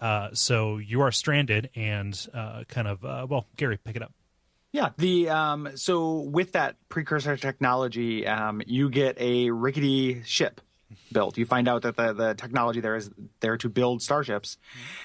[0.00, 4.12] Uh, so you are stranded and uh, kind of uh, well, Gary, pick it up.
[4.72, 10.60] Yeah, the um, so with that precursor technology, um, you get a rickety ship
[11.12, 11.36] built.
[11.38, 14.56] You find out that the the technology there is there to build starships,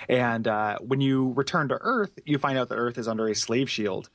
[0.09, 3.35] and uh, when you return to Earth, you find out that Earth is under a
[3.35, 4.09] slave shield.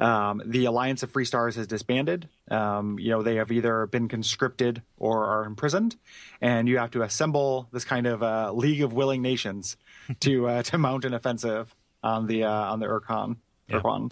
[0.00, 2.28] Um, the Alliance of Free Stars has disbanded.
[2.50, 5.96] Um, you know they have either been conscripted or are imprisoned,
[6.40, 9.76] and you have to assemble this kind of uh, League of Willing Nations
[10.20, 13.36] to uh, to mount an offensive on the uh, on the Ur-Quan.
[13.72, 14.10] Ur-Quan.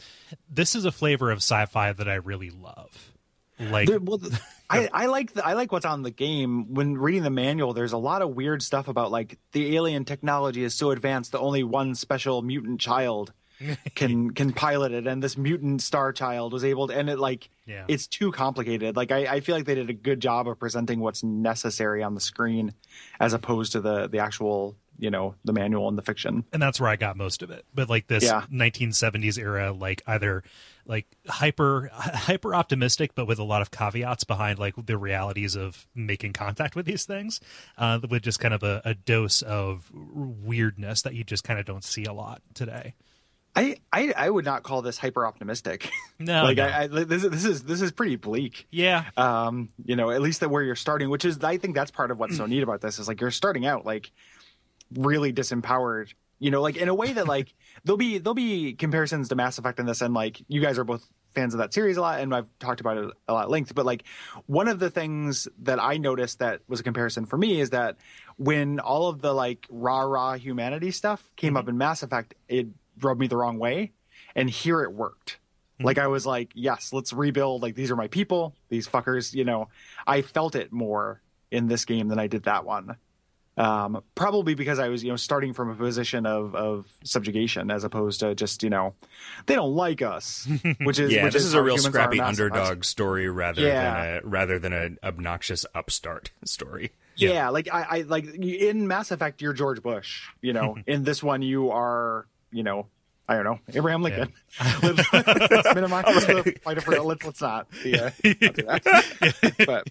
[0.50, 3.12] This is a flavor of sci-fi that I really love.
[3.58, 4.20] Like, There- well,
[4.68, 6.74] I, I like the, I like what's on the game.
[6.74, 10.62] When reading the manual, there's a lot of weird stuff about like the alien technology
[10.64, 13.32] is so advanced that only one special mutant child
[13.94, 16.94] can can pilot it, and this mutant star child was able to.
[16.98, 17.84] And it like Yeah.
[17.88, 18.96] it's too complicated.
[18.96, 22.14] Like I, I feel like they did a good job of presenting what's necessary on
[22.14, 22.74] the screen,
[23.20, 26.44] as opposed to the the actual you know the manual and the fiction.
[26.54, 27.64] and that's where I got most of it.
[27.74, 28.44] But like this Yeah.
[28.52, 30.42] 1970s era, like either
[30.86, 35.86] like hyper hyper optimistic, but with a lot of caveats behind like the realities of
[35.94, 37.40] making contact with these things,
[37.78, 41.66] uh, with just kind of a, a dose of weirdness that you just kind of
[41.66, 42.94] don't see a lot today.
[43.58, 45.90] I, I, I would not call this hyper optimistic.
[46.18, 46.64] No, like no.
[46.64, 48.66] I, I this, is- this is this is pretty bleak.
[48.70, 51.90] yeah, um you know at least that where you're starting which is i think that's
[51.90, 54.10] part of what's so neat about this is like you're starting out like
[54.94, 59.28] really disempowered you know like in a way that like there'll be there'll be comparisons
[59.28, 61.96] to mass effect in this and like you guys are both fans of that series
[61.96, 64.04] a lot and i've talked about it a lot at length but like
[64.46, 67.96] one of the things that i noticed that was a comparison for me is that
[68.36, 71.70] when all of the like rah rah humanity stuff came up mm-hmm.
[71.70, 72.66] in mass effect it
[73.00, 73.92] rubbed me the wrong way
[74.34, 75.38] and here it worked
[75.74, 75.86] mm-hmm.
[75.86, 77.62] like I was like, yes, let's rebuild.
[77.62, 78.54] Like these are my people.
[78.68, 79.68] These fuckers, you know.
[80.06, 82.96] I felt it more in this game than I did that one.
[83.58, 87.84] Um, probably because I was, you know, starting from a position of of subjugation as
[87.84, 88.92] opposed to just, you know,
[89.46, 90.46] they don't like us,
[90.82, 92.54] which is Yeah, which this is a real humans are in scrappy Mass Effect.
[92.54, 93.82] underdog story rather Yeah.
[94.04, 96.92] than a rather than an obnoxious upstart story.
[97.16, 100.24] Yeah, like I, I like in Mass Effect, you're George Bush.
[100.42, 102.88] You know, in this one, you are, you know,
[103.26, 104.34] I don't know, Abraham Lincoln.
[104.82, 109.54] let's, let's minimize the let's let's not, yeah, not do that.
[109.66, 109.90] but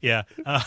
[0.00, 0.22] yeah.
[0.44, 0.60] Uh,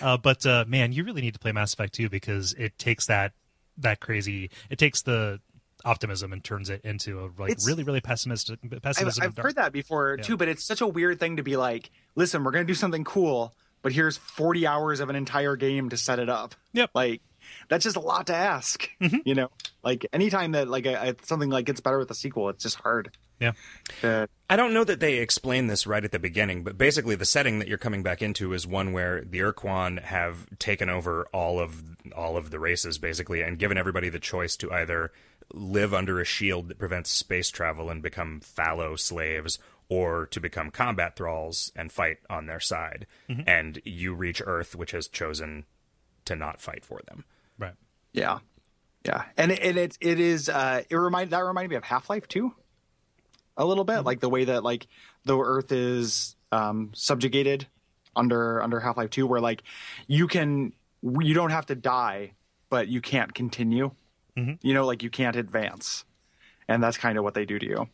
[0.00, 3.06] uh, but uh, man, you really need to play Mass Effect 2 because it takes
[3.06, 3.32] that
[3.78, 4.50] that crazy.
[4.70, 5.40] It takes the
[5.84, 9.18] optimism and turns it into a like It's- really really pessimistic I've.
[9.20, 10.22] I've heard that before Yeah.
[10.24, 13.02] too, but it's such a weird thing to be like, listen, we're gonna do something
[13.04, 13.52] cool,
[13.82, 16.54] but here's 40 hours of an entire game to set it up.
[16.72, 16.90] Yep.
[16.94, 17.20] Like
[17.68, 18.88] that's just a lot to ask.
[19.00, 19.18] Mm-hmm.
[19.24, 19.50] You know,
[19.82, 22.76] like anytime that like a, a, something like gets better with a sequel, it's just
[22.76, 23.10] hard.
[23.40, 23.52] Yeah.
[24.02, 27.24] To, I don't know that they explain this right at the beginning, but basically the
[27.24, 31.58] setting that you're coming back into is one where the Ur-Quan have taken over all
[31.58, 31.82] of
[32.14, 35.12] all of the races basically and given everybody the choice to either
[35.52, 40.70] live under a shield that prevents space travel and become fallow slaves or to become
[40.70, 43.06] combat thralls and fight on their side.
[43.28, 43.42] Mm-hmm.
[43.46, 45.64] And you reach Earth which has chosen
[46.26, 47.24] to not fight for them.
[47.58, 47.74] Right.
[48.12, 48.38] yeah,
[49.06, 52.10] yeah, and it, and it it is uh it remind that reminded me of Half
[52.10, 52.54] Life too,
[53.56, 54.86] a little bit like the way that like
[55.24, 57.66] the Earth is um subjugated
[58.14, 59.62] under under Half Life Two, where like
[60.06, 62.32] you can you don't have to die,
[62.70, 63.90] but you can't continue.
[64.62, 66.04] You know, like you can't advance,
[66.66, 67.88] and that's kind of what they do to you.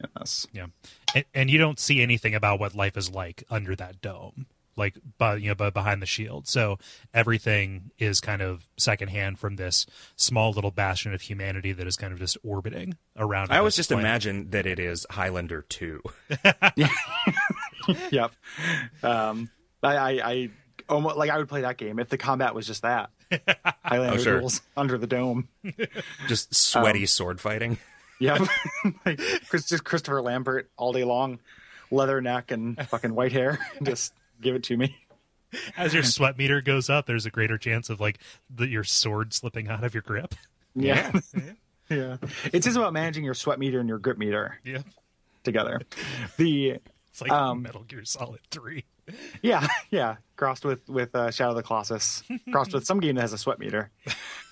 [0.00, 0.46] in this.
[0.52, 0.66] Yeah,
[1.14, 4.46] and, and you don't see anything about what life is like under that dome,
[4.80, 6.48] like by you know, by behind the shield.
[6.48, 6.78] So
[7.14, 12.12] everything is kind of secondhand from this small little bastion of humanity that is kind
[12.12, 13.52] of just orbiting around.
[13.52, 14.04] I always just planet.
[14.04, 16.02] imagine that it is Highlander 2.
[18.10, 18.32] yep.
[19.02, 19.50] Um,
[19.82, 20.50] I, I, I
[20.88, 23.10] almost like I would play that game if the combat was just that.
[23.84, 24.38] Highlander Oh, sure.
[24.40, 25.48] duels under the dome.
[26.26, 27.78] Just sweaty sword fighting.
[28.18, 28.40] Yep.
[29.06, 31.38] like just Christopher Lambert all day long,
[31.90, 33.58] leather neck and fucking white hair.
[33.82, 34.96] just give it to me.
[35.76, 38.18] as your sweat meter goes up, there's a greater chance of like
[38.54, 40.34] the, your sword slipping out of your grip.
[40.74, 41.12] Yeah.
[41.88, 42.16] yeah.
[42.52, 44.82] It's just about managing your sweat meter and your grip meter Yeah,
[45.42, 45.80] together.
[46.36, 46.70] The
[47.10, 48.84] it's like Um, Metal Gear Solid Three.
[49.42, 52.22] yeah, yeah, crossed with with uh, Shadow of the Colossus,
[52.52, 53.90] crossed with some game that has a sweat meter.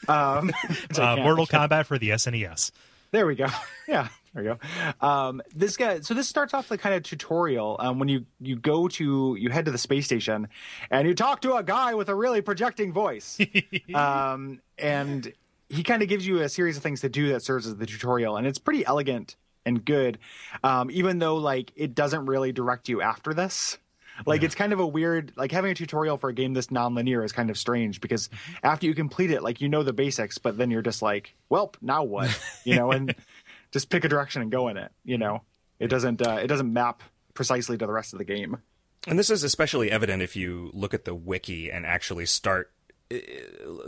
[0.09, 0.51] Um,
[0.98, 2.72] Uh, Mortal Kombat for the E SNES.
[3.12, 3.46] There we go.
[3.87, 4.59] Yeah, there we
[5.01, 5.07] go.
[5.07, 6.01] Um, this guy.
[6.01, 7.77] So this starts off the kind of tutorial.
[7.79, 10.48] Um, when you you go to you head to the space station,
[10.90, 13.38] and you talk to a guy with a really projecting voice.
[13.94, 15.33] um, and
[15.68, 17.87] he kind of gives you a series of things to do that serves as the
[17.87, 20.18] tutorial, and it's pretty elegant and good.
[20.62, 23.79] Um, even though like it doesn't really direct you after this.
[24.27, 27.22] Like it's kind of a weird like having a tutorial for a game this non-linear
[27.22, 28.29] is kind of strange because
[28.64, 31.72] after you complete it, like you know the basics, but then you're just like, well,
[31.81, 32.37] now what?
[32.64, 33.14] You know, and
[33.72, 34.92] just pick a direction and go in it.
[35.04, 35.42] You know,
[35.78, 37.02] it doesn't uh, it doesn't map
[37.35, 38.59] precisely to the rest of the game.
[39.07, 42.72] And this is especially evident if you look at the wiki and actually start
[43.12, 43.16] uh,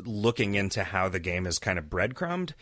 [0.04, 2.54] looking into how the game is kind of breadcrumbed.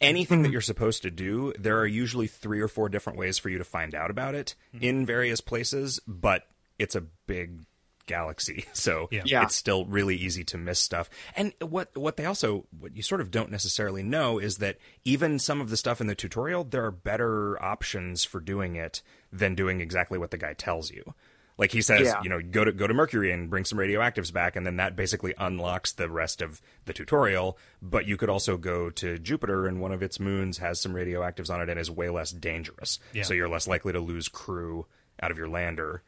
[0.00, 3.50] Anything that you're supposed to do, there are usually three or four different ways for
[3.50, 7.60] you to find out about it in various places, but it's a big
[8.06, 9.22] galaxy, so Yeah.
[9.24, 9.42] Yeah.
[9.44, 11.08] it's still really easy to miss stuff.
[11.36, 15.38] And what what they also what you sort of don't necessarily know is that even
[15.38, 19.54] some of the stuff in the tutorial, there are better options for doing it than
[19.54, 21.14] doing exactly what the guy tells you.
[21.58, 22.20] Like he says, Yeah.
[22.22, 24.96] you know, go to go to Mercury and bring some radioactives back, and then that
[24.96, 27.58] basically unlocks the rest of the tutorial.
[27.82, 31.50] But you could also go to Jupiter, and one of its moons has some radioactives
[31.54, 32.98] on it and is way less dangerous.
[33.12, 33.22] Yeah.
[33.24, 34.86] So you're less likely to lose crew
[35.22, 36.02] out of your lander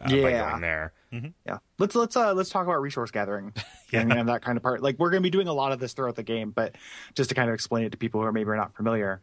[0.00, 0.50] uh, by Yeah.
[0.50, 0.92] going there.
[1.46, 3.54] Yeah, let's let's uh let's talk about resource gathering
[3.94, 4.82] and, and that kind of part.
[4.82, 6.74] Like we're going to be doing a lot of this throughout the game, but
[7.14, 9.22] just to kind of explain it to people who are maybe not familiar.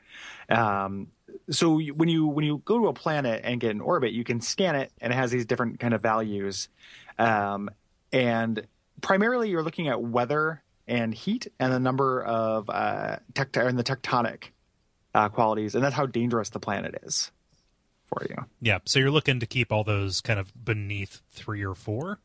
[0.49, 1.09] Um,
[1.51, 4.23] so you- when you when you go to a planet and get in orbit, you
[4.23, 6.69] can scan it, and it has these different kind of values.
[7.19, 7.69] Um,
[8.11, 8.65] and
[9.01, 13.83] primarily, you're looking at weather and heat, and the number of uh, tect- and the
[13.83, 14.45] tectonic
[15.13, 17.31] uh, qualities, and that's how dangerous the planet is
[18.05, 18.35] for you.
[18.61, 22.19] Yeah, so you're looking to keep all those kind of beneath three or four,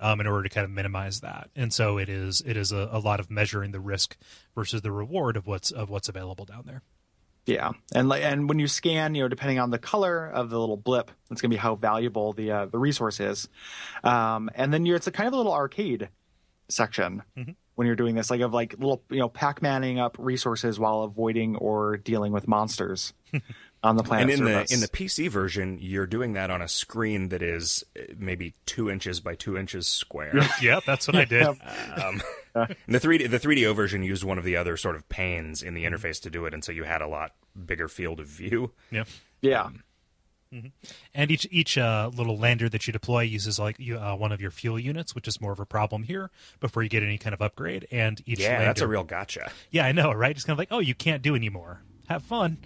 [0.00, 1.50] um, in order to kind of minimize that.
[1.56, 4.16] And so it is it is a, a lot of measuring the risk
[4.54, 6.82] versus the reward of what's of what's available down there.
[7.46, 10.58] Yeah, and like, and when you scan, you know, depending on the color of the
[10.58, 13.48] little blip, it's going to be how valuable the uh, the resource is.
[14.02, 16.08] Um, and then you're, it's a kind of a little arcade
[16.68, 17.22] section
[17.74, 21.56] when you're doing this, like of like little, you know, Pac-Manning up resources while avoiding
[21.56, 23.12] or dealing with monsters
[23.84, 24.22] on the planet.
[24.22, 24.68] And in surface.
[24.70, 28.54] the in the PC version, you're doing that on a screen that is uh, maybe
[28.66, 30.34] two inches by two inches square.
[30.60, 31.46] Yeah, that's what I did.
[31.46, 32.22] Um,
[32.88, 35.84] the 3D the 3DO version used one of the other sort of panes in the
[35.84, 37.32] interface to do it, and so you had a lot
[37.66, 38.72] bigger field of view.
[38.90, 39.04] Yeah.
[39.42, 39.68] yeah,
[41.14, 44.40] And each each uh, little lander that you deploy uses like you, uh, one of
[44.40, 47.34] your fuel units, which is more of a problem here before you get any kind
[47.34, 47.86] of upgrade.
[47.90, 49.50] And each Yeah, lander, that's a real gotcha.
[49.70, 50.34] yeah, I know, right?
[50.34, 51.82] It's kind of like, oh, you can't do anymore.
[52.08, 52.58] Have fun.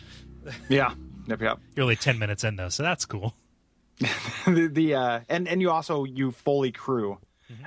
[0.68, 0.94] yeah,
[1.28, 1.58] yep, yep.
[1.76, 3.34] You're only ten minutes in though, so that's cool.
[4.46, 7.18] the, the uh, and and you also you fully crew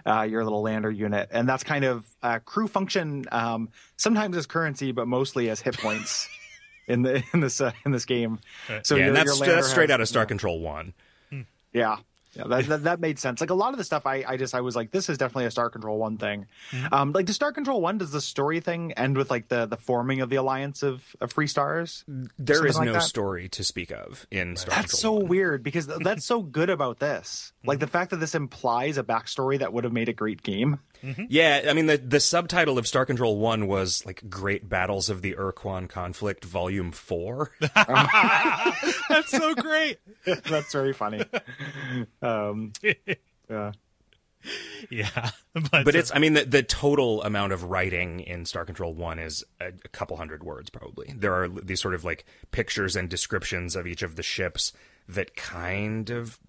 [0.06, 4.46] uh, your little lander unit, and that's kind of uh, crew function um, sometimes as
[4.46, 6.30] currency, but mostly as hit points
[6.88, 8.40] in the in this uh, in this game.
[8.84, 10.94] So yeah, your, and that's your that's straight has- out of Star Control One.
[11.74, 11.98] Yeah.
[12.34, 13.42] Yeah, that, that that made sense.
[13.42, 15.46] Like a lot of the stuff, I, I just I was like, this is definitely
[15.46, 16.46] a Star Control One thing.
[16.92, 19.78] Um, like the Star Control One, does the story thing end with like the the
[19.78, 22.06] forming of the alliance of, of free stars?
[22.40, 23.04] There is like no that?
[23.04, 25.28] story to speak of in Star That's so 1.
[25.28, 27.52] weird because that's so good about this.
[27.66, 30.80] Like the fact that this implies a backstory that would have made a great game.
[31.30, 35.22] Yeah, I mean the the subtitle of Star Control One was like Great Battles of
[35.22, 37.52] the Ur-Quan Conflict Volume Four.
[37.60, 40.00] That's so great.
[40.26, 41.24] That's very funny.
[42.22, 42.74] um,
[43.50, 43.72] yeah.
[44.90, 48.94] yeah, but, but it's I mean the the total amount of writing in Star Control
[48.94, 51.14] 1 is a, a couple hundred words probably.
[51.16, 54.74] There are these sort of like pictures and descriptions of each of the ships
[55.08, 56.40] that kind of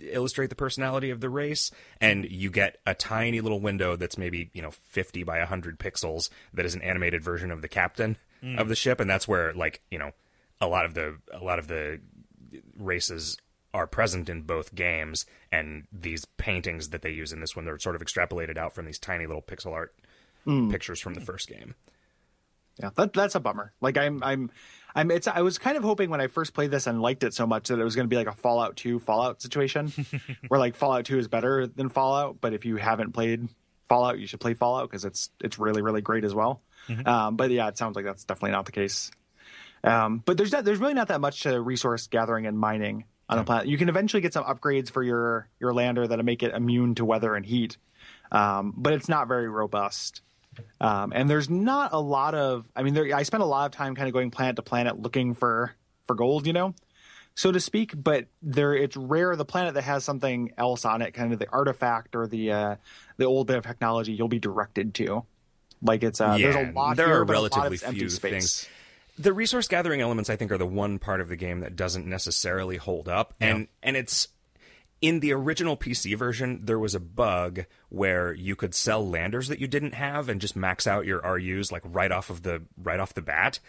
[0.00, 4.50] illustrate the personality of the race and you get a tiny little window that's maybe,
[4.52, 8.58] you know, 50 by 100 pixels that is an animated version of the captain hmm.
[8.58, 10.12] of the ship and that's where like, you know,
[10.60, 12.00] a lot of the a lot of the
[12.78, 13.36] races
[13.76, 17.78] are present in both games, and these paintings that they use in this one they're
[17.78, 19.94] sort of extrapolated out from these tiny little pixel art
[20.44, 20.70] hmm.
[20.70, 21.74] pictures from the first game.
[22.80, 23.72] Yeah, that that's a bummer.
[23.80, 24.50] Like I'm I'm
[24.96, 27.34] I'm it's I was kind of hoping when I first played this and liked it
[27.34, 29.92] so much that it was going to be like a Fallout 2 Fallout situation
[30.48, 33.46] where like Fallout 2 is better than Fallout, but if you haven't played
[33.90, 36.62] Fallout, you should play Fallout because it's it's really really great as well.
[37.06, 39.10] Um, but yeah, it sounds like that's definitely not the case.
[39.84, 43.36] Um, but there's not, there's really not that much to resource gathering and mining on
[43.38, 43.66] the planet.
[43.66, 47.04] You can eventually get some upgrades for your your lander that'll make it immune to
[47.04, 47.76] weather and heat,
[48.32, 50.22] um, but it's not very robust.
[50.80, 52.66] Um, and there's not a lot of.
[52.74, 54.98] I mean, there, I spent a lot of time kind of going planet to planet
[54.98, 55.74] looking for
[56.06, 56.74] for gold, you know,
[57.34, 57.92] so to speak.
[57.96, 61.48] But there, it's rare the planet that has something else on it, kind of the
[61.50, 62.76] artifact or the uh,
[63.16, 65.24] the old bit of technology you'll be directed to.
[65.82, 66.96] Like it's uh, there's a lot.
[66.96, 68.30] there here, are but a lot of relatively empty few space.
[68.30, 68.68] things.
[69.18, 72.06] The resource gathering elements, I think, are the one part of the game that doesn't
[72.06, 74.28] necessarily hold up, and and it's
[75.06, 79.60] in the original PC version, there was a bug where you could sell landers that
[79.60, 82.98] you didn't have and just max out your RUs like right off of the right
[82.98, 83.60] off the bat,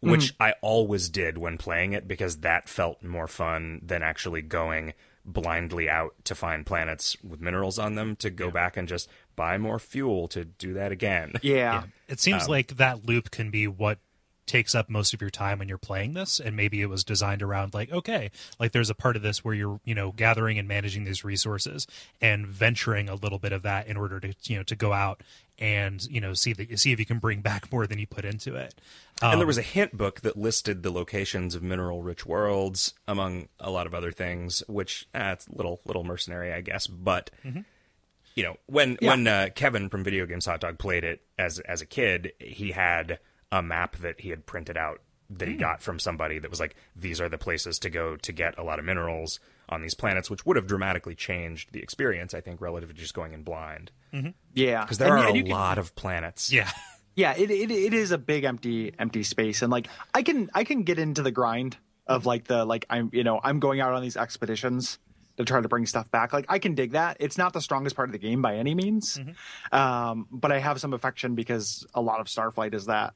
[0.00, 4.92] which I always did when playing it because that felt more fun than actually going
[5.24, 9.56] blindly out to find planets with minerals on them to go back and just buy
[9.56, 11.32] more fuel to do that again.
[11.42, 11.84] Yeah.
[12.08, 13.98] It seems Um, like that loop can be what
[14.46, 17.42] takes up most of your time when you're playing this and maybe it was designed
[17.42, 20.68] around like okay like there's a part of this where you're you know gathering and
[20.68, 21.86] managing these resources
[22.20, 25.22] and venturing a little bit of that in order to you know to go out
[25.58, 28.24] and you know see that see if you can bring back more than you put
[28.24, 28.74] into it.
[29.22, 32.94] Um, and there was a hint book that listed the locations of mineral rich worlds
[33.06, 36.86] among a lot of other things which eh, it's a little little mercenary i guess
[36.86, 37.30] but
[38.34, 41.80] you know when when uh, kevin from video games hot dog played it as as
[41.80, 43.20] a kid he had
[43.54, 45.00] a map that he had printed out
[45.30, 45.60] that he hmm.
[45.60, 48.64] got from somebody that was like, these are the places to go to get a
[48.64, 49.38] lot of minerals
[49.68, 53.14] on these planets, which would have dramatically changed the experience, I think, relative to just
[53.14, 53.92] going in blind.
[54.12, 54.30] Mm-hmm.
[54.54, 56.52] Yeah, Because there And- are and a can- lot of planets.
[56.52, 56.70] Yeah.
[57.16, 59.62] yeah it, it it is a big empty empty space.
[59.62, 61.76] And like i can i can get into the grind
[62.08, 64.98] of like the like i'm you know i'm going out on these expeditions
[65.36, 66.32] to try to bring stuff back.
[66.32, 67.18] Like i can dig that.
[67.20, 69.16] It's not the strongest part of the game by any means.
[69.18, 69.76] Mm-hmm.
[69.76, 73.14] Um but i have some affection because a lot of starflight is that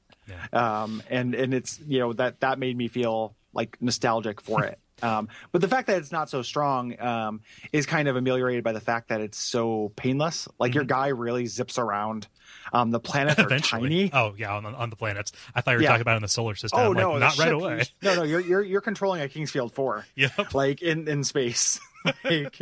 [0.52, 4.78] um and and it's you know that that made me feel like nostalgic for it
[5.02, 7.40] um but the fact that it's not so strong um
[7.72, 11.46] is kind of ameliorated by the fact that it's so painless like your guy really
[11.46, 12.26] zips around
[12.72, 13.82] um the planets are Eventually.
[13.82, 15.32] tiny Oh, yeah, on, the- on the planets.
[15.54, 15.88] I thought you were Yeah.
[15.90, 16.80] talking about in the solar system.
[16.80, 17.82] Oh like, no, not right away.
[18.02, 20.04] No, no, you're you're you're controlling a King's Field four.
[20.16, 20.52] Yep.
[20.54, 21.78] Like in in space,
[22.24, 22.58] like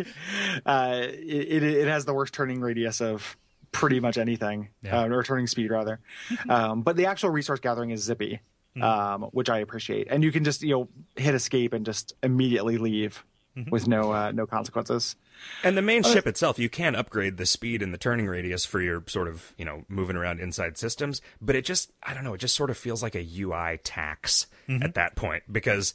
[0.65, 3.37] uh, it, it it has the worst turning radius of
[3.77, 5.03] pretty much anything, Yeah.
[5.03, 6.01] uh, or turning speed rather.
[6.49, 8.41] um, but the actual resource gathering is zippy,
[8.75, 8.83] Hmm.
[8.83, 12.79] um, which I appreciate, and you can just you know hit escape and just immediately
[12.79, 13.25] leave
[13.57, 13.71] Mm-hmm.
[13.71, 15.17] with no uh, no consequences.
[15.65, 18.67] And the main Oh, ship itself, you can upgrade the speed and the turning radius
[18.67, 22.23] for your sort of, you know, moving around inside systems, but it just, I don't
[22.23, 24.83] know, it just sort of feels like a UI tax Mm-hmm.
[24.83, 25.95] at that point because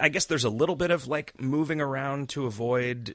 [0.00, 3.14] I guess there's a little bit of like moving around to avoid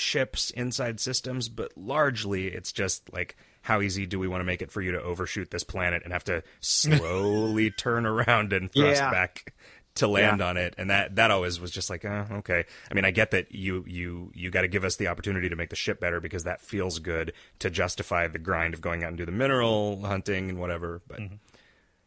[0.00, 4.62] ships inside systems, but largely it's just like, how easy do we want to make
[4.62, 9.00] it for you to overshoot this planet and have to slowly turn around and thrust
[9.00, 9.10] Yeah.
[9.10, 9.52] back
[9.96, 10.46] to land Yeah.
[10.48, 13.32] on it and that that always was just like uh, okay i mean i get
[13.32, 16.20] that you you you got to give us the opportunity to make the ship better
[16.20, 20.00] because that feels good to justify the grind of going out and do the mineral
[20.06, 21.18] hunting and whatever but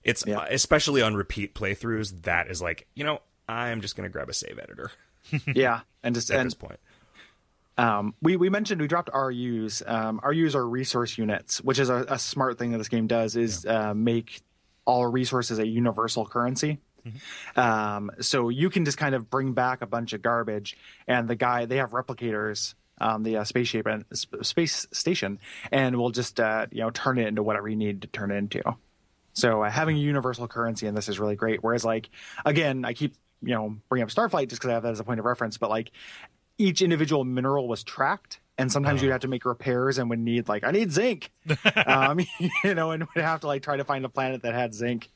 [0.01, 0.45] it's Yeah.
[0.49, 3.19] especially on repeat playthroughs that is like you know
[3.49, 4.89] i'm just going to grab a save editor
[5.53, 6.79] yeah, and just at and this point
[7.77, 9.81] Um, we, we mentioned we dropped RUs.
[9.85, 13.35] Um, RUs are resource units, which is a, a smart thing that this game does
[13.35, 14.41] is uh, make
[14.85, 16.79] all resources a universal currency.
[17.55, 21.35] Um, so you can just kind of bring back a bunch of garbage, and the
[21.35, 25.39] guy they have replicators on the uh, spaceship and sp- space station,
[25.71, 28.35] and we'll just uh, you know turn it into whatever you need to turn it
[28.35, 28.61] into.
[29.33, 31.63] So uh, having a universal currency in this is really great.
[31.63, 32.09] Whereas, like
[32.45, 35.03] again, I keep you know bringing up Starflight just because I have that as a
[35.03, 35.91] point of reference, but like
[36.57, 40.47] each individual mineral was tracked, and sometimes you'd have to make repairs and would need
[40.47, 41.31] like I need zinc,
[41.85, 42.19] um,
[42.63, 45.09] you know, and would have to like try to find a planet that had zinc.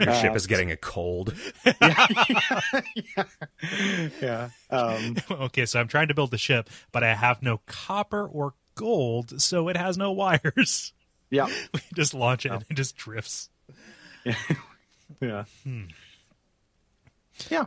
[0.00, 1.34] your ship Uh, is getting a cold
[4.20, 4.48] Yeah.
[4.70, 8.54] Um, okay, so I'm trying to build the ship, but I have no copper or
[8.74, 10.92] gold, so it has no wires.
[11.30, 11.46] yeah.
[11.72, 13.48] We just launch it and it just drifts.
[14.24, 14.34] Yeah.
[15.20, 15.44] Yeah,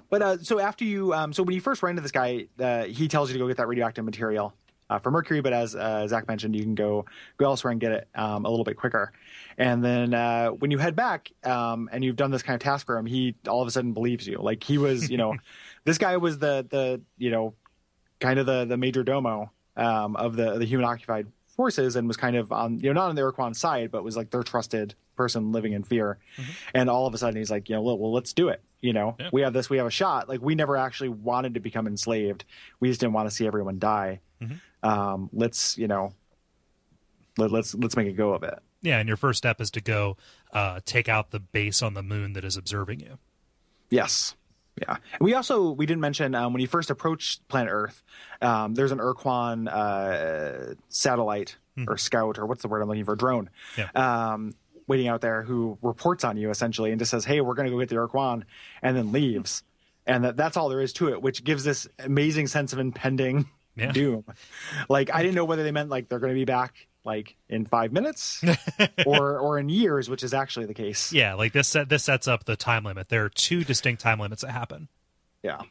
[0.10, 2.84] but uh, so after you, um, so when you first run into this guy, uh,
[2.84, 4.54] he tells you to go get that radioactive material
[4.90, 5.42] uh, for Mercury.
[5.42, 7.06] But as uh, Zack mentioned, you can go
[7.38, 9.12] go elsewhere and get it um, a little bit quicker.
[9.58, 12.86] And then uh, when you head back um, and you've done this kind of task
[12.86, 14.38] for him, he all of a sudden believes you.
[14.38, 15.36] Like he was, you know,
[15.84, 17.54] this guy was the the you know
[18.20, 22.18] kind of the the major domo um, of the the human occupied forces and was
[22.18, 24.96] kind of on you know not on the Iroquois side, but was like their trusted
[25.16, 26.18] person living in fear.
[26.74, 28.62] And all of a sudden he's like, you know, well, well let's do it.
[28.82, 29.30] You know, Yeah.
[29.32, 30.28] we have this, we have a shot.
[30.28, 32.44] Like we never actually wanted to become enslaved.
[32.80, 34.20] We just didn't want to see everyone die.
[34.84, 36.14] Um, let's you know,
[37.38, 38.60] let, let's let's make a go of it.
[38.82, 40.18] Yeah, and your first step is to go
[40.52, 43.18] uh, take out the base on the moon that is observing you.
[43.90, 44.36] Yes.
[44.82, 44.98] Yeah.
[45.22, 48.04] We also we didn't mention um, when you first approached planet Earth,
[48.42, 51.56] um, there's an Ur-Quan uh, satellite
[51.88, 53.90] or scout or what's the word I'm looking for drone, Yeah.
[53.96, 54.54] um,
[54.88, 57.72] waiting out there who reports on you essentially and just says, "Hey, we're going to
[57.72, 58.46] go get the Ur-Quan,"
[58.82, 59.64] and then leaves,
[60.06, 63.48] and that, that's all there is to it, which gives this amazing sense of impending
[63.76, 63.92] Yeah.
[63.92, 64.24] doom.
[64.90, 67.66] Like I didn't know whether they meant like they're going to be back like in
[67.66, 68.42] five minutes
[69.06, 71.12] or or in years, which is actually the case.
[71.12, 73.10] Yeah, like this set this sets up the time limit.
[73.10, 74.90] There are two distinct time limits that happen.
[75.42, 75.62] Yeah.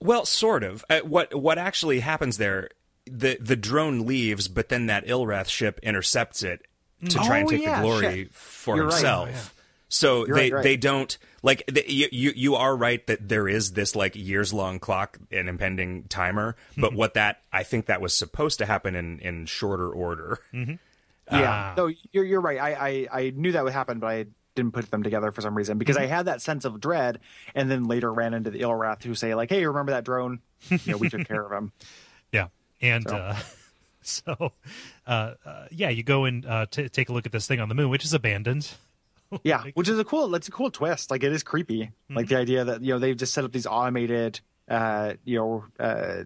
[0.00, 0.84] Well, sort of.
[0.90, 2.68] Uh, what what actually happens there?
[3.06, 6.66] The the drone leaves, but then that Ilwrath ship intercepts it
[7.08, 8.34] to try and Oh, take yeah, the glory shit.
[8.34, 8.94] for You're right.
[8.94, 9.28] himself.
[9.28, 9.62] Oh, yeah.
[9.88, 10.62] So You're they right, right.
[10.62, 14.52] they don't like the, you, you you are right that there is this like years
[14.52, 16.96] long clock and impending timer, but mm-hmm.
[16.96, 20.38] what that I think that was supposed to happen in in shorter order.
[20.52, 20.74] Mm-hmm.
[21.28, 22.58] Um, yeah, no, you're you're right.
[22.58, 22.72] I,
[23.12, 24.26] I I knew that would happen, but I
[24.56, 26.12] didn't put them together for some reason because mm-hmm.
[26.12, 27.20] I had that sense of dread,
[27.54, 30.40] and then later ran into the Ilwrath who say like, "Hey, remember that drone?
[30.68, 31.72] You know, we took care of him."
[32.32, 32.48] Yeah,
[32.80, 33.14] and So.
[33.14, 33.36] uh,
[34.06, 34.52] so
[35.06, 37.68] uh, uh, yeah, you go and uh, t- take a look at this thing on
[37.68, 38.70] the moon, which is abandoned.
[39.44, 40.28] Yeah, which is a cool.
[40.28, 41.10] That's a cool twist.
[41.10, 41.90] Like it is creepy.
[42.10, 45.64] Like the idea that you know they've just set up these automated, uh, you know,
[45.80, 46.24] uh,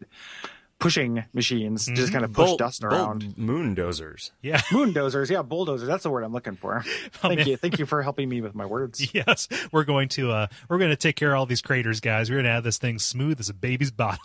[0.80, 2.56] pushing machines, to just kind of push Mm-hmm.
[2.56, 3.38] Dust bull around.
[3.38, 4.32] moon dozers.
[4.42, 4.60] Yeah.
[4.72, 5.86] Moon dozers, yeah, bulldozers.
[5.86, 6.82] That's the word I'm looking for.
[6.84, 7.46] Oh, Thank man.
[7.46, 9.14] you, thank you for helping me with my words.
[9.14, 12.28] Yes, we're going to uh we're going to take care of all these craters, guys.
[12.28, 14.18] We're going to have this thing smooth as a baby's bottom.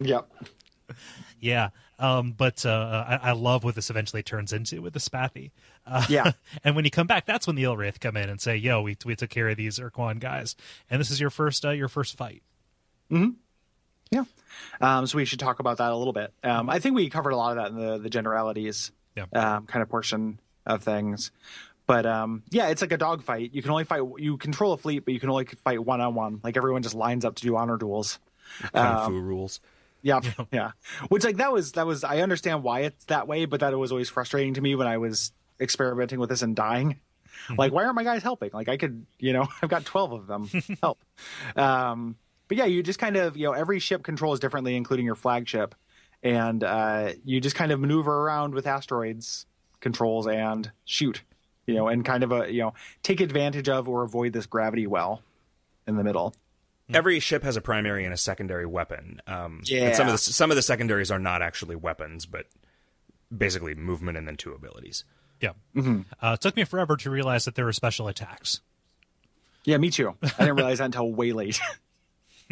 [0.00, 0.28] Yep.
[1.40, 1.68] Yeah.
[2.04, 5.50] Um, but uh, I, I love what this eventually turns into with the Spathi.
[5.86, 6.32] Uh, Yeah.
[6.64, 8.96] and when you come back, that's when the Ilwrath come in and say, "Yo, we
[9.04, 10.56] we took care of these Ur-Quan guys,
[10.90, 12.42] and this is your first uh, your first fight."
[13.10, 13.30] Hmm.
[14.10, 14.24] Yeah.
[14.80, 16.32] Um, so we should talk about that a little bit.
[16.42, 19.24] Um, I think we covered a lot of that in the the generalities Yeah.
[19.32, 21.30] um, kind of portion of things.
[21.86, 23.50] But um, yeah, it's like a dogfight.
[23.52, 24.02] You can only fight.
[24.18, 26.40] You control a fleet, but you can only fight one on one.
[26.42, 28.18] Like everyone just lines up to do honor duels.
[28.72, 29.60] Kung fu rules.
[30.04, 30.20] Yeah,
[30.52, 30.72] yeah.
[31.08, 32.04] Which like that was that was.
[32.04, 34.98] I understand why it's that way, but that was always frustrating to me when I
[34.98, 37.00] was experimenting with this and dying.
[37.56, 38.50] Like, why aren't my guys helping?
[38.52, 40.48] Like, I could, you know, I've got twelve of them.
[40.82, 41.02] Help.
[41.56, 42.16] Um,
[42.48, 45.74] but yeah, you just kind of, you know, every ship controls differently, including your flagship,
[46.22, 49.46] and uh, you just kind of maneuver around with asteroids
[49.80, 51.22] controls and shoot,
[51.66, 54.86] you know, and kind of a, you know, take advantage of or avoid this gravity
[54.86, 55.22] well
[55.86, 56.34] in the middle.
[56.92, 59.20] Every ship has a primary and a secondary weapon.
[59.26, 62.46] Um, and some of the some of the secondaries are not actually weapons, but
[63.34, 65.04] basically movement and then two abilities.
[65.40, 65.52] Yeah.
[65.74, 66.02] Mm-hmm.
[66.20, 68.60] Uh, it took me forever to realize that there were special attacks.
[69.64, 70.14] Yeah, me too.
[70.22, 71.60] I didn't realize that until way late.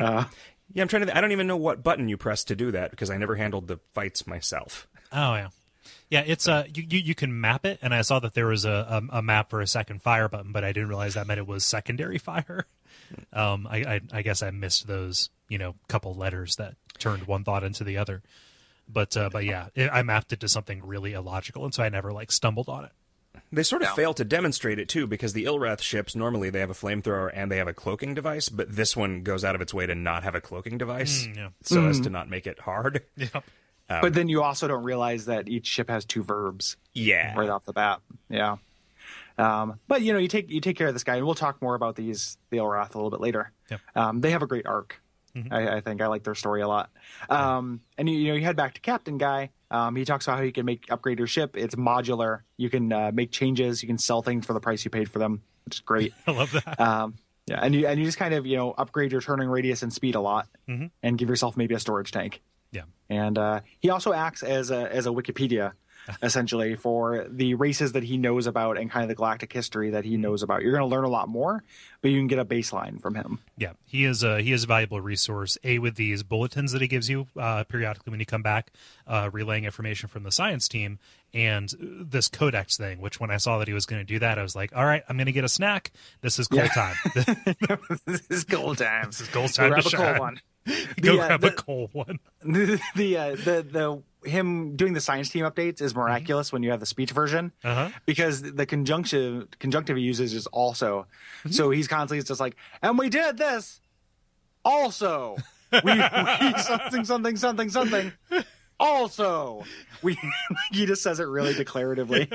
[0.00, 0.24] Uh,
[0.72, 1.06] Yeah, I'm trying to.
[1.06, 3.36] Th- I don't even know what button you press to do that because I never
[3.36, 4.88] handled the fights myself.
[5.12, 5.48] Oh yeah,
[6.08, 6.22] yeah.
[6.26, 9.02] It's uh, you, you you can map it, and I saw that there was a,
[9.12, 11.46] a a map for a second fire button, but I didn't realize that meant it
[11.46, 12.64] was secondary fire.
[13.32, 17.44] Um, I I, I guess I missed those you know couple letters that turned one
[17.44, 18.22] thought into the other.
[18.88, 21.88] But uh, but yeah, it, I mapped it to something really illogical, and so I
[21.88, 22.92] never like stumbled on it.
[23.50, 23.94] They sort of Yeah.
[23.94, 27.50] fail to demonstrate it too because the Ilwrath ships normally they have a flamethrower and
[27.50, 30.22] they have a cloaking device, but this one goes out of its way to not
[30.22, 31.48] have a cloaking device, yeah.
[31.62, 33.02] so as to not make it hard.
[33.16, 33.44] Yep.
[33.88, 37.64] but then you also don't realize that each ship has two verbs Yeah, right off
[37.64, 38.00] the bat.
[38.30, 38.56] Yeah.
[39.38, 41.60] Um, but you know, you take you take care of this guy, and we'll talk
[41.62, 43.52] more about these the Ilwrath a little bit later.
[43.70, 43.80] Yep.
[43.94, 45.00] Um, they have a great arc.
[45.50, 46.90] I, I think I like their story a lot.
[47.30, 49.48] Um, and you, you know, you head back to Captain Guy.
[49.70, 51.56] Um, he talks about how you can make upgrade your ship.
[51.56, 52.40] It's modular.
[52.58, 53.82] You can uh, make changes.
[53.82, 56.12] You can sell things for the price you paid for them, which is great.
[56.26, 56.78] I love that.
[56.78, 57.14] Um,
[57.46, 59.90] yeah, and you and you just kind of you know upgrade your turning radius and
[59.90, 60.48] speed a lot,
[61.02, 62.42] and give yourself maybe a storage tank.
[62.70, 62.82] yeah.
[63.08, 65.72] And uh, he also acts as a as a Wikipedia,
[66.22, 70.04] essentially for the races that he knows about and kind of the galactic history that
[70.04, 70.62] he knows about.
[70.62, 71.62] You're going to learn a lot more,
[72.00, 73.40] but you can get a baseline from him.
[73.56, 75.58] Yeah, he is a he is a valuable resource.
[75.64, 78.72] A with these bulletins that he gives you uh, periodically when you come back,
[79.06, 80.98] uh, relaying information from the science team,
[81.32, 83.00] and this codex thing.
[83.00, 84.84] Which when I saw that he was going to do that, I was like, all
[84.84, 85.92] right, I'm going to get a snack.
[86.20, 86.96] This is coal time.
[88.06, 89.06] this is gold time.
[89.06, 90.40] this is gold Go time grab a one.
[91.00, 92.18] Go The, uh, grab the- a coal one.
[92.44, 93.66] the the, uh, the
[94.22, 97.50] the him doing the science team updates is miraculous when you have the speech version
[97.64, 97.88] Uh-huh.
[98.06, 101.06] because the conjunctive conjunctive he uses is also.
[101.50, 103.80] So he's constantly just like and we did this
[104.64, 105.36] also.
[105.72, 108.12] We, we something something something something.
[108.78, 109.64] Also.
[110.02, 110.18] We
[110.70, 112.28] he just says it really declaratively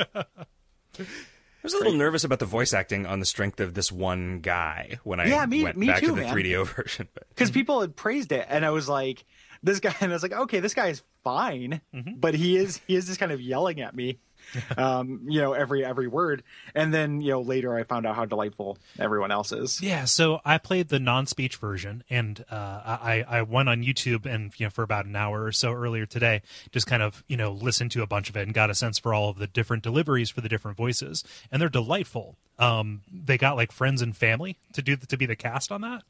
[1.68, 5.00] was a little nervous about the voice acting on the strength of this one guy
[5.04, 6.36] when I Yeah, me- went me back too, to the man.
[6.36, 7.08] 3DO version.
[7.30, 9.26] Because people had praised it and I was like
[9.64, 12.14] this guy and I was like okay this guy is fine mm-hmm.
[12.20, 14.20] but he is he is just kind of yelling at me
[14.78, 16.44] um you know every every word.
[16.76, 19.82] And then you know later I found out how delightful everyone else is.
[19.82, 24.52] Yeah, so I played the non-speech version, and uh, I I went on YouTube and
[24.58, 26.42] you know for about an hour or so earlier today,
[26.72, 29.00] just kind of you know listened to a bunch of it and got a sense
[29.00, 32.36] for all of the different deliveries for the different voices, and they're delightful.
[32.60, 36.04] Um, they got like friends and family to do to be the cast on that,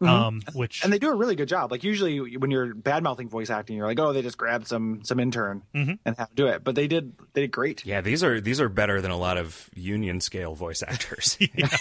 [0.00, 1.70] um, which and they do a really good job.
[1.70, 5.04] Like usually when you're bad mouthing voice acting you're like oh they just grabbed some
[5.04, 6.64] some intern and have to do it.
[6.64, 7.84] But they did they did great.
[7.84, 11.38] Yeah, these are these are better than a lot of union scale voice actors.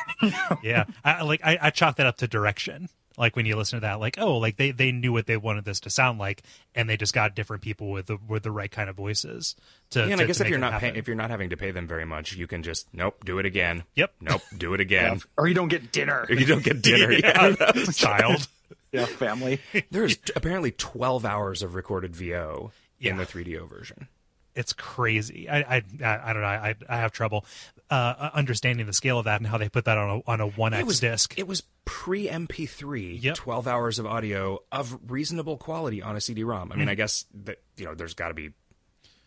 [0.63, 2.89] yeah, I, like I, I chalk that up to direction.
[3.17, 5.65] Like when you listen to that, like oh, like they they knew what they wanted
[5.65, 6.43] this to sound like,
[6.73, 9.55] and they just got different people with the with the right kind of voices
[9.91, 9.99] to.
[9.99, 11.71] Yeah, and to- I guess if you're not pay- if you're not having to pay
[11.71, 13.83] them very much, you can just nope, do it again.
[13.95, 14.13] Yep.
[14.21, 15.21] Nope, do it again.
[15.37, 17.11] or you don't get dinner you don't get dinner.
[17.13, 17.55] yeah.
[17.93, 18.47] child.
[18.91, 19.59] yeah family
[19.91, 23.23] There's t- apparently 12 hours of recorded VO in Yeah.
[23.23, 24.07] the 3DO version.
[24.55, 25.49] It's crazy.
[25.49, 26.47] I I I I don't know.
[26.47, 27.45] I I have trouble
[27.89, 30.47] uh, understanding the scale of that and how they put that on a on a
[30.47, 31.33] one X disc.
[31.37, 33.35] It was pre MP3, Yep.
[33.35, 36.71] 12 hours of audio of reasonable quality on a CD-ROM.
[36.71, 38.51] I mean, I guess that you know, there's got to be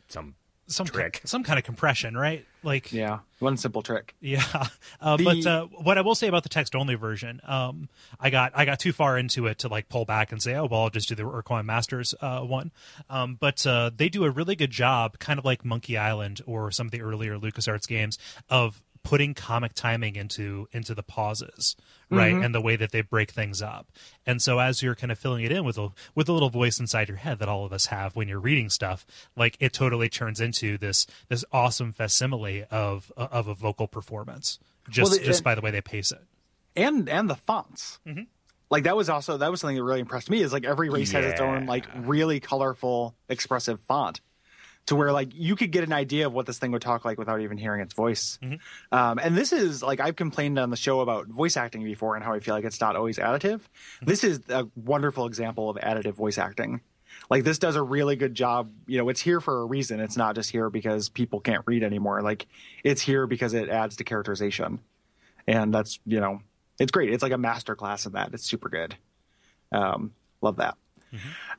[0.09, 0.35] some
[0.69, 1.21] some trick.
[1.25, 2.45] some kind of compression, right?
[2.63, 4.15] Like Yeah, one simple trick.
[4.21, 4.43] Yeah,
[5.01, 7.89] uh, The- but uh, what I will say about the text only version, um,
[8.21, 10.67] I got I got too far into it to like pull back and say, oh
[10.67, 12.73] well, I'll just do the Ur-Quan Masters uh, one.
[13.09, 16.71] Um, but uh, they do a really good job, kind of like Monkey Island or
[16.71, 18.19] some of the earlier LucasArts games,
[18.51, 21.77] of putting comic timing into into the pauses,
[22.11, 23.87] right, and the way that they break things up.
[24.27, 26.79] And so as you're kind of filling it in with a with a little voice
[26.79, 30.09] inside your head that all of us have when you're reading stuff, like it totally
[30.11, 34.59] turns into this this awesome facsimile of of a vocal performance
[34.91, 36.23] just Well, the- just by the way they pace it.
[36.77, 38.01] and and the fonts.
[38.07, 38.25] Mm-hmm.
[38.71, 40.43] Like that was also that was something that really impressed me.
[40.43, 44.21] Is like every race has its own like really colorful, expressive font,
[44.89, 47.19] to where like you could get an idea of what this thing would talk like
[47.19, 48.39] without even hearing its voice.
[48.43, 48.57] Mm-hmm.
[48.95, 52.25] Um, and this is like I've complained on the show about voice acting before and
[52.25, 53.61] how I feel like it's not always additive.
[53.61, 54.07] Mm-hmm.
[54.07, 56.83] This is a wonderful example of additive voice acting.
[57.31, 58.71] Like this does a really good job.
[58.87, 60.01] You know, it's here for a reason.
[60.01, 62.21] It's not just here because people can't read anymore.
[62.21, 62.47] Like
[62.85, 64.81] it's here because it adds to characterization
[65.49, 66.41] and that's you know
[66.79, 68.95] it's great it's like a master class in that it's super good
[69.73, 70.77] um love that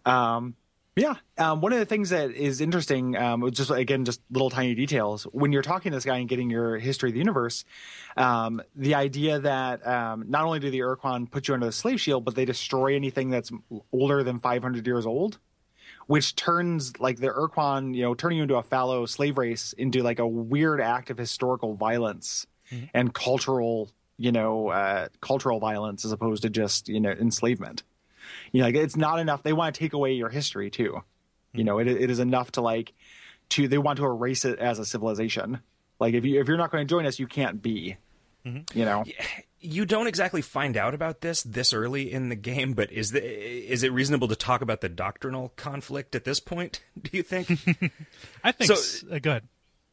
[0.05, 0.55] um
[0.99, 4.75] yeah um one of the things that is interesting um just again just little tiny
[4.75, 7.65] details when you're talking to this guy and getting your history of the universe
[8.17, 11.99] um the idea that um not only do the Ur-Quan put you under the slave
[11.99, 13.51] shield but they destroy anything that's
[13.91, 15.39] older than 500 years old
[16.07, 20.01] which turns like the Ur-Quan, you know, turning you into a fallow slave race into
[20.01, 22.47] like a weird act of historical violence
[22.95, 27.83] and cultural, you know, uh, cultural violence as opposed to just you know enslavement.
[28.51, 29.43] You know, like it's not enough.
[29.43, 31.03] They want to take away your history too.
[31.53, 32.93] You know, it, it is enough to like
[33.49, 35.59] to they want to erase it as a civilization.
[35.99, 37.97] Like if you if you're not going to join us, you can't be.
[38.73, 39.03] You know,
[39.59, 43.23] you don't exactly find out about this this early in the game, but is the,
[43.23, 46.81] is it reasonable to talk about the doctrinal conflict at this point?
[46.99, 47.49] Do you think?
[48.43, 49.43] I think So- s- uh, good.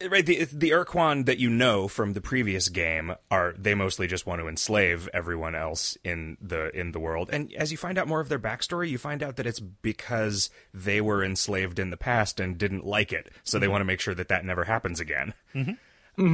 [0.04, 4.26] Right, the the Ur-Quan that you know from the previous game are they mostly just
[4.26, 8.06] want to enslave everyone else in the in the world, and as you find out
[8.06, 11.96] more of their backstory, you find out that it's because they were enslaved in the
[11.96, 13.72] past and didn't like it, so they mm-hmm.
[13.72, 15.32] want to make sure that that never happens again.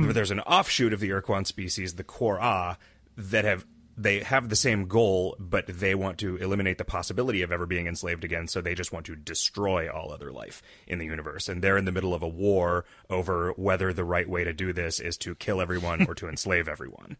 [0.06, 2.78] But there's an offshoot of the Ur-Quan species, the Kohr-Ah,
[3.16, 3.64] that have
[3.96, 7.86] they have the same goal, but they want to eliminate the possibility of ever being
[7.86, 8.46] enslaved again.
[8.46, 11.84] So they just want to destroy all other life in the universe, and they're in
[11.84, 15.34] the middle of a war over whether the right way to do this is to
[15.34, 17.16] kill everyone or to enslave everyone.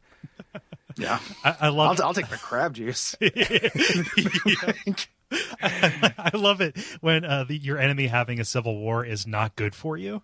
[0.96, 1.18] yeah.
[1.44, 3.14] I, I love I'll, I'll take the crab juice.
[5.62, 9.74] I love it when uh, the, your enemy having a civil war is not good
[9.74, 10.22] for you.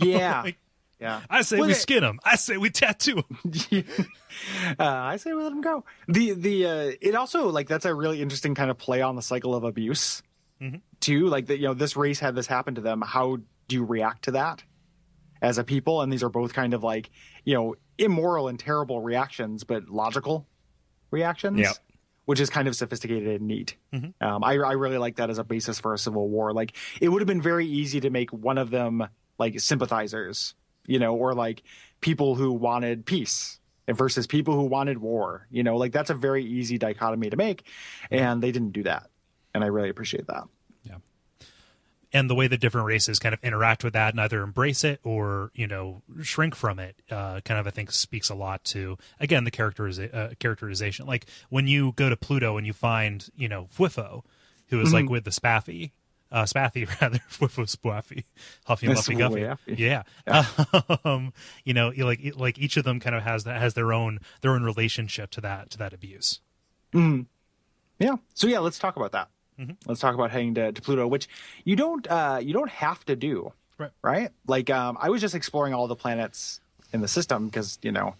[0.00, 0.50] yeah.
[1.00, 1.20] Yeah.
[1.28, 2.18] I say Well, we they- skin them.
[2.24, 3.38] I say we tattoo 'em.
[4.78, 5.84] uh, I say we let him go.
[6.08, 9.22] The the uh, it also like that's a really interesting kind of play on the
[9.22, 10.22] cycle of abuse
[11.00, 11.26] too.
[11.26, 13.02] Like that, you know, this race had this happen to them.
[13.02, 13.36] How
[13.68, 14.62] do you react to that
[15.42, 16.00] as a people?
[16.02, 17.10] And these are both kind of like
[17.44, 20.46] you know immoral and terrible reactions, but logical
[21.10, 21.58] reactions.
[21.60, 21.72] Yeah.
[22.24, 23.76] Which is kind of sophisticated and neat.
[23.92, 26.52] Um, I, I really like that as a basis for a civil war.
[26.52, 29.06] Like it would have been very easy to make one of them
[29.38, 30.56] like sympathizers,
[30.86, 31.62] you know, or like
[32.00, 33.58] people who wanted peace
[33.88, 35.46] versus people who wanted war.
[35.50, 37.64] You know, like that's a very easy dichotomy to make,
[38.10, 39.08] and they didn't do that,
[39.54, 40.44] and I really appreciate that.
[40.84, 40.96] Yeah,
[42.12, 45.00] and the way the different races kind of interact with that and either embrace it
[45.04, 48.96] or you know shrink from it uh, kind of i think speaks a lot to
[49.20, 53.48] again the characteriza- uh, characterization like when you go to pluto and you find you
[53.48, 54.22] know Fwiffo,
[54.68, 55.92] who is like with the spaffy
[56.32, 58.24] uh, Spathi rather, Fwiffo Spaffy,
[58.66, 59.46] Huffy and That's Luffy the way Guffy.
[59.46, 59.74] Affy.
[59.78, 61.32] Yeah, um,
[61.64, 64.52] you know, like like each of them kind of has that has their own their
[64.52, 66.40] own relationship to that to that abuse.
[67.98, 68.16] Yeah.
[68.34, 69.28] So yeah, let's talk about that.
[69.58, 69.72] Mm-hmm.
[69.86, 71.28] Let's talk about heading to, to Pluto, which
[71.64, 73.90] you don't uh, you don't have to do, Right.
[74.02, 74.30] right?
[74.46, 76.60] Like um, I was just exploring all the planets
[76.92, 78.16] in the system because you know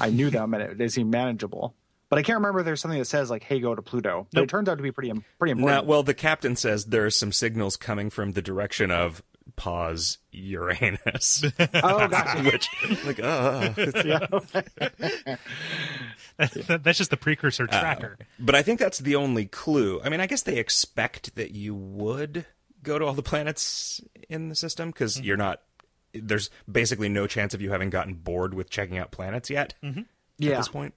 [0.00, 1.74] I knew them and it, they seemed manageable.
[2.10, 4.44] But I can't remember if there's something that says like, "Hey, go to Pluto." But
[4.44, 5.86] it turns out to be pretty im- pretty Now, important.
[5.86, 9.22] well, the captain says there are some signals coming from the direction of
[9.56, 12.42] pause Uranus, oh, gotcha.
[12.52, 12.68] which
[13.04, 14.02] like uh, uh, uh.
[14.04, 15.36] yeah.
[16.38, 18.18] That- That's just the precursor uh, tracker.
[18.38, 20.00] But I think that's the only clue.
[20.02, 22.46] I mean, I guess they expect that you would
[22.82, 25.24] go to all the planets in the system because mm-hmm.
[25.24, 25.60] you're not.
[26.14, 30.00] There's basically no chance of you having gotten bored with checking out planets yet mm-hmm.
[30.00, 30.06] at
[30.38, 30.56] yeah.
[30.56, 30.94] this point.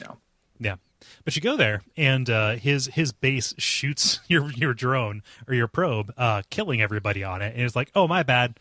[0.00, 0.18] No.
[0.60, 0.76] Yeah,
[1.24, 5.68] but you go there, and uh, his his base shoots your your drone or your
[5.68, 7.54] probe, uh, killing everybody on it.
[7.54, 8.58] And it's like, oh my bad.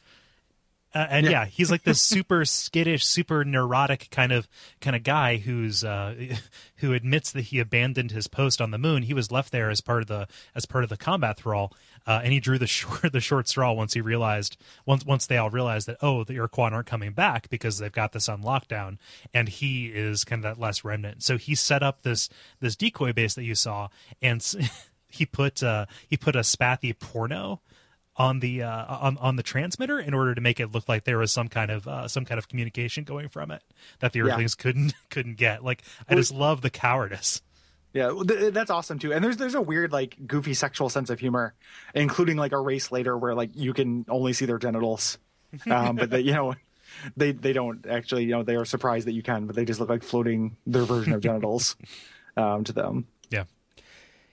[0.94, 1.46] Uh, and yeah.
[1.46, 4.48] he's like this super skittish, super neurotic kind of
[4.82, 6.16] kind of guy who's uh,
[6.78, 9.04] who admits that he abandoned his post on the moon.
[9.04, 11.74] He was left there as part of the as part of the combat thrall,
[12.06, 15.38] uh, and he drew the short the short straw once he realized once once they
[15.38, 18.98] all realized that oh the Iroquois aren't coming back because they've got this on lockdown,
[19.34, 21.22] and he is kind of that last remnant.
[21.24, 22.30] So he set up this
[22.60, 23.90] this decoy base that you saw,
[24.22, 24.44] and
[25.10, 27.62] he put uh, he put a spathi porno
[28.18, 31.18] on the uh, on on the transmitter in order to make it look like there
[31.18, 33.63] was some kind of uh, some kind of communication going from it
[33.99, 34.63] that the Earthlings yeah.
[34.63, 35.63] couldn't couldn't get.
[35.63, 37.41] Like I just love the cowardice.
[37.93, 39.13] Yeah, th- that's awesome too.
[39.13, 41.53] And there's there's a weird like goofy sexual sense of humor,
[41.93, 45.18] including like a race later where like you can only see their genitals,
[45.70, 46.55] um, but they, you know
[47.15, 49.80] they they don't actually you know they are surprised that you can, but they just
[49.80, 51.76] look like floating their version of genitals
[52.38, 53.07] um, to them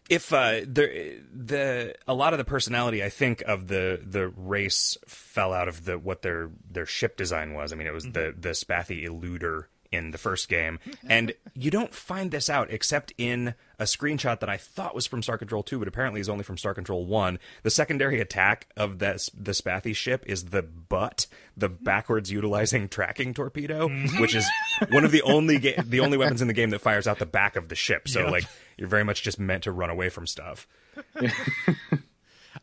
[0.09, 4.99] if uh, the the a lot of the personality I think of the the race
[5.07, 7.73] fell out of the what their their ship design was.
[7.73, 8.13] I mean, it was mm-hmm.
[8.13, 10.79] the the Spathi Eluder in the first game,
[11.09, 15.22] and you don't find this out except in a screenshot that I thought was from
[15.22, 17.39] Star Control 2, but apparently is only from Star Control 1.
[17.62, 23.35] The secondary attack of that the Spathi ship is the butt, the backwards utilizing tracking
[23.35, 24.20] torpedo, mm-hmm.
[24.20, 24.47] which is
[24.91, 27.27] one of the only ga- the only weapons in the game that fires out the
[27.27, 28.09] back of the ship.
[28.09, 28.31] So yep.
[28.31, 28.45] like
[28.77, 30.66] you're very much just meant to run away from stuff.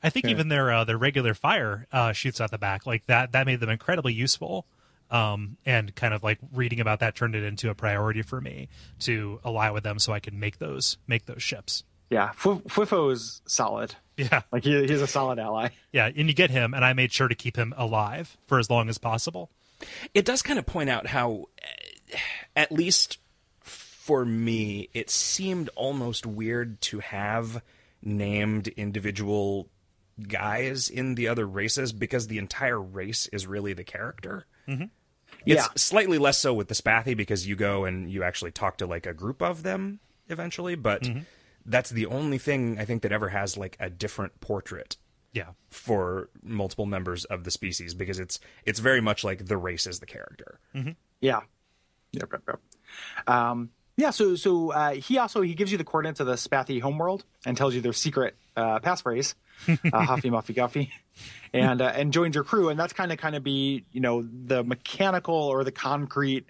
[0.03, 3.33] I think even their uh, their regular fire uh, shoots out the back like that.
[3.33, 4.65] That made them incredibly useful.
[5.11, 8.69] Um, and kind of like reading about that turned it into a priority for me
[8.99, 11.83] to ally with them so I could make those make those ships.
[12.09, 13.95] Yeah, Fwiffo is solid.
[14.17, 15.69] Yeah, like he, he's a solid ally.
[15.91, 18.69] Yeah, and you get him, and I made sure to keep him alive for as
[18.69, 19.49] long as possible.
[20.13, 21.45] It does kind of point out how,
[22.55, 23.17] at least
[23.61, 27.63] for me, it seemed almost weird to have
[28.01, 29.69] named individual
[30.27, 34.45] guys in the other races because the entire race is really the character.
[34.67, 34.85] Mm-hmm.
[35.45, 35.67] It's yeah.
[35.75, 39.05] slightly less so with the Spathi because you go and you actually talk to like
[39.05, 41.19] a group of them eventually, but mm-hmm.
[41.65, 44.97] that's the only thing I think that ever has like a different portrait.
[45.33, 45.49] Yeah.
[45.69, 49.99] For multiple members of the species because it's it's very much like the race is
[49.99, 50.59] the character.
[50.75, 50.91] Mm-hmm.
[51.21, 51.41] Yeah.
[52.11, 52.59] Yep, yep, yep.
[53.27, 56.81] Um, yeah, so so uh, he also he gives you the coordinates of the Spathi
[56.81, 59.35] homeworld and tells you their secret uh, passphrase,
[59.67, 59.75] uh,
[60.05, 60.91] Huffy Muffy Guffy,
[61.53, 64.21] and uh, and joins your crew, and that's kind of kind of be you know
[64.21, 66.45] the mechanical or the concrete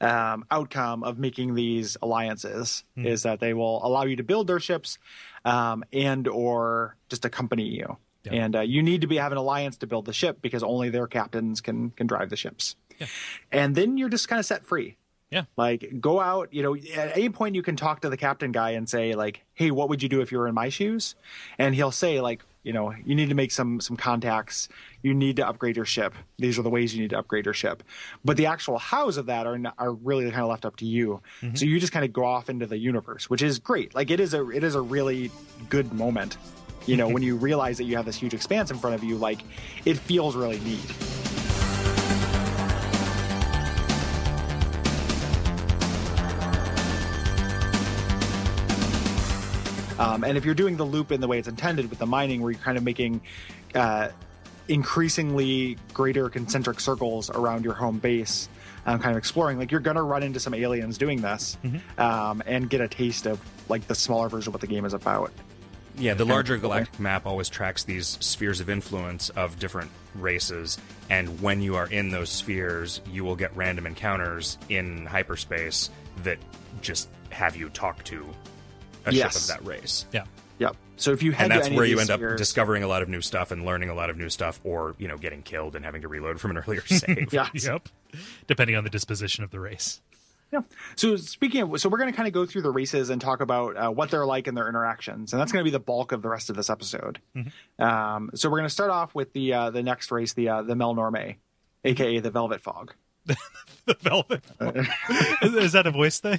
[0.00, 3.06] um, outcome of making these alliances mm.
[3.06, 4.98] is that they will allow you to build their ships,
[5.44, 7.96] um, and or just accompany you.
[8.24, 8.32] Yeah.
[8.34, 10.90] And uh, you need to be have an alliance to build the ship because only
[10.90, 12.76] their captains can can drive the ships.
[12.98, 13.06] Yeah.
[13.50, 14.96] And then you're just kind of set free.
[15.30, 15.44] Yeah.
[15.56, 18.72] Like go out, you know, at any point you can talk to the captain guy
[18.72, 21.14] and say like, "Hey, what would you do if you were in my shoes?"
[21.58, 24.68] And he'll say like, you know, you need to make some some contacts.
[25.02, 26.14] You need to upgrade your ship.
[26.38, 27.82] These are the ways you need to upgrade your ship.
[28.24, 31.20] But the actual hows of that are are really kind of left up to you.
[31.40, 31.56] Mm-hmm.
[31.56, 33.94] So you just kind of go off into the universe, which is great.
[33.94, 35.30] Like it is a it is a really
[35.68, 36.36] good moment.
[36.86, 39.16] You know, when you realize that you have this huge expanse in front of you,
[39.16, 39.40] like
[39.84, 41.31] it feels really neat.
[50.02, 52.42] Um, and if you're doing the loop in the way it's intended with the mining,
[52.42, 53.20] where you're kind of making
[53.74, 54.08] uh,
[54.68, 58.48] increasingly greater concentric circles around your home base,
[58.86, 62.00] um, kind of exploring, like you're going to run into some aliens doing this mm-hmm.
[62.00, 64.94] um, and get a taste of like the smaller version of what the game is
[64.94, 65.32] about.
[65.98, 70.78] Yeah, the larger galactic map always tracks these spheres of influence of different races,
[71.10, 75.90] and when you are in those spheres, you will get random encounters in hyperspace
[76.22, 76.38] that
[76.80, 78.26] just have you talk to
[79.06, 79.32] a yes.
[79.32, 80.06] ship of that race.
[80.12, 80.24] Yeah.
[80.58, 80.76] Yep.
[80.96, 83.50] So if you and that's where you end up discovering a lot of new stuff
[83.50, 86.08] and learning a lot of new stuff, or you know, getting killed and having to
[86.08, 87.32] reload from an earlier save.
[87.32, 87.48] yeah.
[87.54, 87.88] Yep.
[88.46, 90.00] Depending on the disposition of the race.
[90.52, 90.60] Yeah.
[90.96, 93.40] So speaking of, so we're going to kind of go through the races and talk
[93.40, 96.12] about uh, what they're like and their interactions, and that's going to be the bulk
[96.12, 97.20] of the rest of this episode.
[97.34, 97.82] Mm-hmm.
[97.82, 100.62] Um, so we're going to start off with the uh, the next race, the uh,
[100.62, 101.36] the Melnorme,
[101.84, 102.92] aka the Velvet Fog.
[103.24, 104.44] the Velvet.
[104.44, 104.86] Fog.
[105.42, 106.38] is, is that a voice thing?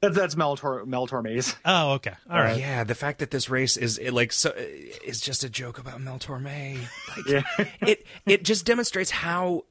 [0.00, 1.56] That's that's Mel, Tor- Mel Torme's.
[1.64, 2.12] Oh, okay.
[2.28, 2.58] All right.
[2.58, 6.00] Yeah, the fact that this race is it, like so is just a joke about
[6.00, 6.78] Mel Torme.
[7.16, 7.42] Like, yeah.
[7.80, 9.64] it it just demonstrates how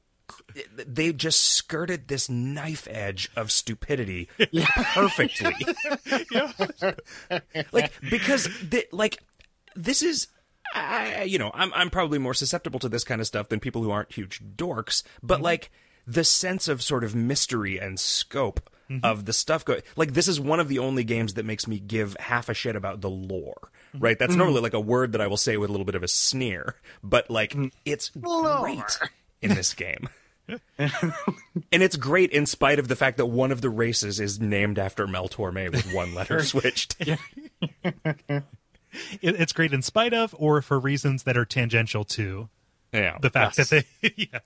[0.74, 4.66] they just skirted this knife edge of stupidity yeah.
[4.94, 5.54] perfectly.
[7.72, 9.22] like because the, like
[9.76, 10.28] this is
[10.74, 13.82] I, you know, I'm I'm probably more susceptible to this kind of stuff than people
[13.82, 15.44] who aren't huge dorks, but mm-hmm.
[15.44, 15.70] like
[16.06, 18.60] the sense of sort of mystery and scope
[18.90, 19.04] mm-hmm.
[19.04, 19.82] of the stuff going.
[19.96, 22.76] Like this is one of the only games that makes me give half a shit
[22.76, 23.70] about the lore.
[23.96, 24.18] Right?
[24.18, 24.38] That's mm-hmm.
[24.38, 26.76] normally like a word that I will say with a little bit of a sneer,
[27.02, 27.68] but like mm-hmm.
[27.84, 28.98] it's great
[29.40, 30.08] in this game.
[30.78, 34.78] and it's great in spite of the fact that one of the races is named
[34.78, 36.96] after Mel Torme with one letter switched.
[39.20, 42.48] It, it's great in spite of, or for reasons that are tangential to
[42.92, 43.18] Yeah.
[43.20, 43.70] the fact Yes.
[43.70, 44.12] that they.
[44.16, 44.38] yeah.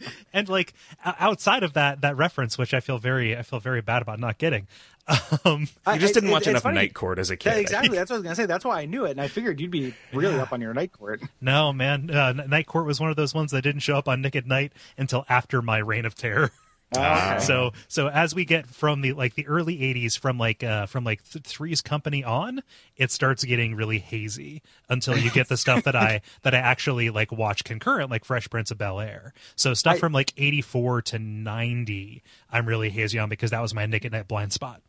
[0.32, 0.74] And like
[1.04, 4.38] outside of that that reference, which I feel very I feel very bad about not
[4.38, 4.66] getting.
[5.44, 6.74] Um, you just didn't watch enough funny.
[6.74, 7.50] Night Court as a kid.
[7.50, 7.96] Yeah, exactly.
[7.96, 8.44] That's what I was gonna say.
[8.44, 10.92] That's why I knew it, and I figured you'd be really up on your night
[10.92, 11.22] court.
[11.40, 14.20] no, man, uh, Night Court was one of those ones that didn't show up on
[14.20, 16.50] Nick at Nite until after my reign of terror.
[16.96, 17.38] Okay.
[17.40, 21.04] So so as we get from the like the early '80s, from like uh from
[21.04, 22.62] like th- Three's Company on,
[22.96, 27.10] it starts getting really hazy until you get the stuff that I that I actually
[27.10, 29.34] like watch concurrent, like Fresh Prince of Bel Air.
[29.54, 33.74] So stuff I- from like '84 to '90, I'm really hazy on because that was
[33.74, 34.80] my Nick at Nite blind spot.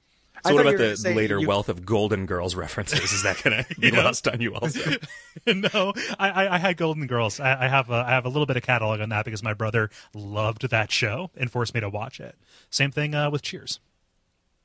[0.43, 3.11] So I what about the later you- wealth of Golden Girls references?
[3.11, 4.79] Is that going to be lost on you also?
[5.47, 7.39] no, I, I, I had Golden Girls.
[7.39, 9.53] I, I have a, I have a little bit of catalog on that because my
[9.53, 12.35] brother loved that show and forced me to watch it.
[12.69, 13.79] Same thing uh, with Cheers.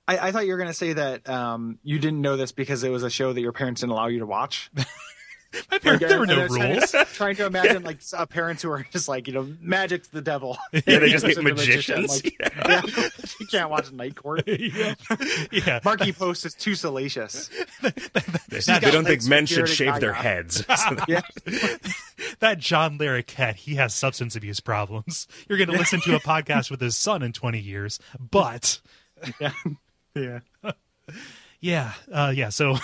[0.07, 2.91] I, I thought you were gonna say that um, you didn't know this because it
[2.91, 4.70] was a show that your parents didn't allow you to watch.
[5.71, 6.91] My parents, there were no rules.
[6.93, 10.23] to- Trying to imagine like uh, parents who are just like you know magic's the
[10.23, 10.59] devil.
[10.87, 12.25] Yeah, they just get magician, magicians.
[12.25, 12.83] like, yeah,
[13.41, 14.43] you can't watch Night Court.
[14.47, 14.95] yeah,
[15.53, 15.81] yeah.
[15.85, 17.49] Markie Post is too salacious.
[17.81, 20.65] They, don't like, think men should shave their heads.
[20.67, 21.23] So Yeah,
[22.41, 25.27] that John Larroquette, he has substance abuse problems.
[25.49, 28.81] You're going to listen to a podcast with his son in 20 years, but
[29.41, 29.53] yeah,
[30.15, 30.41] yeah.
[31.61, 32.49] yeah, uh, yeah.
[32.51, 32.77] So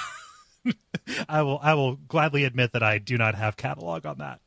[1.29, 4.41] I will, I will gladly admit that I do not have catalog on that.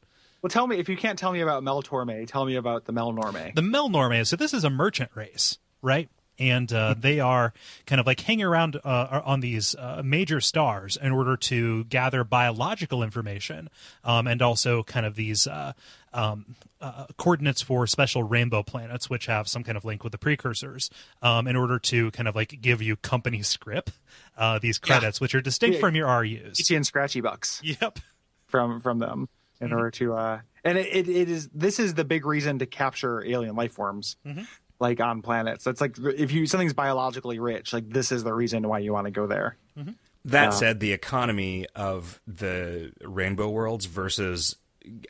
[0.44, 2.28] Well, tell me if you can't tell me about Mel Torme.
[2.28, 3.56] Tell me about the Mel Norme.
[3.56, 4.28] The Mel Melnorme.
[4.28, 6.10] So this is a merchant race, right?
[6.38, 7.54] And uh, they are
[7.86, 12.26] kind of like hanging around uh, on these uh, major stars in order to gather
[12.26, 13.70] biological information,
[14.04, 15.74] um, and also kind of these uh,
[16.14, 20.18] um, uh, coordinates for special rainbow planets, which have some kind of link with the
[20.18, 20.90] precursors,
[21.22, 23.92] um, in order to kind of like give you company script
[24.38, 25.80] uh, these credits, which are distinct Yeah.
[25.82, 26.60] from your RUs.
[26.60, 27.62] Easy and scratchy bucks.
[27.64, 28.00] Yep.
[28.48, 29.30] from from them
[29.62, 32.66] in order to uh and it, it, it is this is the big reason to
[32.66, 34.18] capture alien life forms
[34.80, 38.68] like on planets that's like if you something's biologically rich like this is the reason
[38.68, 39.56] why you want to go there
[40.26, 44.56] That said, the economy of the rainbow worlds versus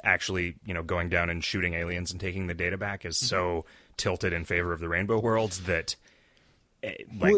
[0.04, 3.66] actually, you know, going down and shooting aliens and taking the data back is so
[3.98, 5.96] tilted in favor of the rainbow worlds that,
[6.84, 7.32] eh, like,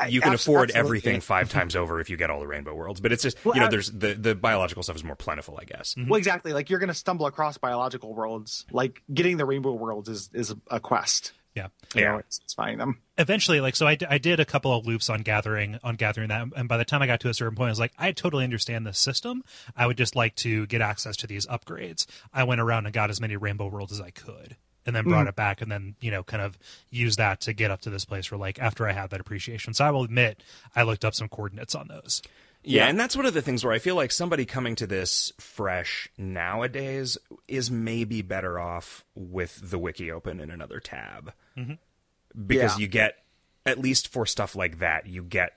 [0.00, 2.74] Well, you can abs- afford everything five times over if you get all the rainbow
[2.74, 3.00] worlds.
[3.00, 5.64] But it's just, Well, you know, there's the the biological stuff is more plentiful, I
[5.64, 5.94] guess.
[5.96, 10.08] well exactly like you're going to stumble across biological worlds like getting the rainbow worlds
[10.08, 11.68] is is a quest Yeah.
[11.94, 13.02] you know, it's, it's finding them.
[13.18, 16.28] Eventually like so I, d- I did a couple of loops on gathering on gathering
[16.28, 18.10] that and by the time i got to a certain point i was like i
[18.12, 19.44] totally understand this system.
[19.76, 22.06] I would just like to get access to these upgrades.
[22.32, 25.26] I went around and got as many rainbow worlds as i could and then brought
[25.26, 25.28] mm.
[25.28, 26.58] it back and then you know kind of
[26.90, 29.74] use that to get up to this place where like after i had that appreciation.
[29.74, 30.42] So i will admit
[30.74, 32.22] i looked up some coordinates on those.
[32.64, 35.32] Yeah, and that's one of the things where I feel like somebody coming to this
[35.38, 41.32] fresh nowadays is maybe better off with the wiki open in another tab.
[41.54, 42.76] Because Yeah.
[42.78, 43.18] you get,
[43.66, 45.52] at least for stuff like that, you get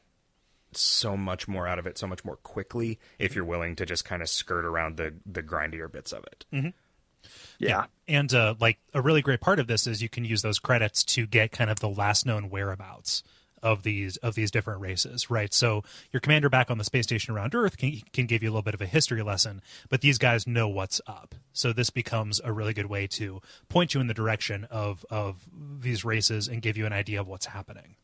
[0.74, 4.04] so much more out of it so much more quickly if you're willing to just
[4.04, 6.74] kind of skirt around the, the grindier bits of it.
[7.60, 10.60] yeah, and uh, like a really great part of this is you can use those
[10.60, 13.24] credits to get kind of the last known whereabouts
[13.66, 15.54] of these of these different races right?
[15.54, 18.52] So your commander back on the space station around earth can, can give you a
[18.52, 21.36] little bit of a history lesson but these guys know what's up.
[21.52, 25.50] So this becomes a really good way to point you in the direction of of
[25.80, 27.96] these races and give you an idea of what's happening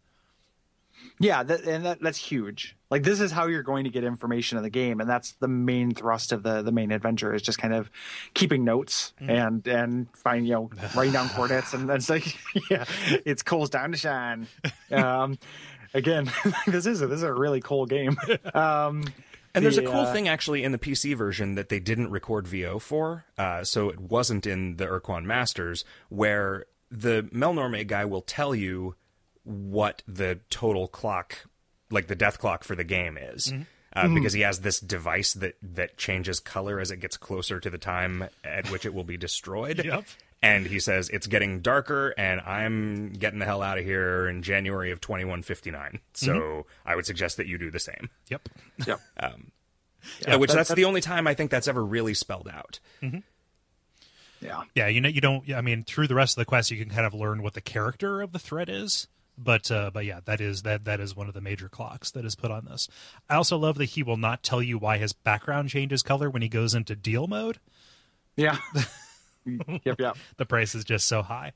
[1.20, 2.76] Yeah, that, and that, that's huge.
[2.90, 5.48] Like this is how you're going to get information in the game, and that's the
[5.48, 7.92] main thrust of the the main adventure is just kind of
[8.34, 12.38] keeping notes and and find you know writing down coordinates, and that's like
[12.72, 12.86] yeah,
[13.26, 14.48] it's Kole's down to shine.
[14.92, 15.38] Um,
[15.94, 16.30] again,
[16.68, 18.18] this is a, this is a really cool game.
[18.54, 19.06] Um,
[19.54, 22.48] And there's a cool uh, thing actually in the PC version that they didn't record
[22.48, 28.22] VO for, uh, so it wasn't in the Ur-Quan Masters, where the Melnorme guy will
[28.22, 28.96] tell you
[29.44, 31.46] what the total clock,
[31.90, 33.48] like the death clock for the game is.
[33.48, 33.64] Mm-hmm.
[33.94, 34.16] Uh, mm-hmm.
[34.16, 37.78] Because he has this device that, that changes color as it gets closer to the
[37.78, 39.82] time at which it will be destroyed.
[39.92, 40.06] Yep.
[40.44, 44.42] And he says it's getting darker, and I'm getting the hell out of here in
[44.42, 46.00] January of 2159.
[46.14, 46.62] So mm-hmm.
[46.84, 48.10] I would suggest that you do the same.
[48.28, 48.50] yep
[48.88, 49.02] Yep.
[49.20, 49.52] Um,
[50.28, 52.80] uh, which that- that's, the only time I think that's ever really spelled out.
[54.42, 54.64] Yeah.
[54.74, 56.90] yeah you know you don't i mean through the rest of the quest you can
[56.90, 59.08] kind of learn what the character of the threat is
[59.44, 62.26] but uh, but yeah that is that that is one of the major clocks that
[62.26, 62.88] is put on this
[63.30, 66.42] i also love that he will not tell you why his background changes color when
[66.42, 67.60] he goes into deal mode
[68.36, 68.58] Yeah.
[69.84, 70.18] yep, yep.
[70.38, 71.52] the price is just so high.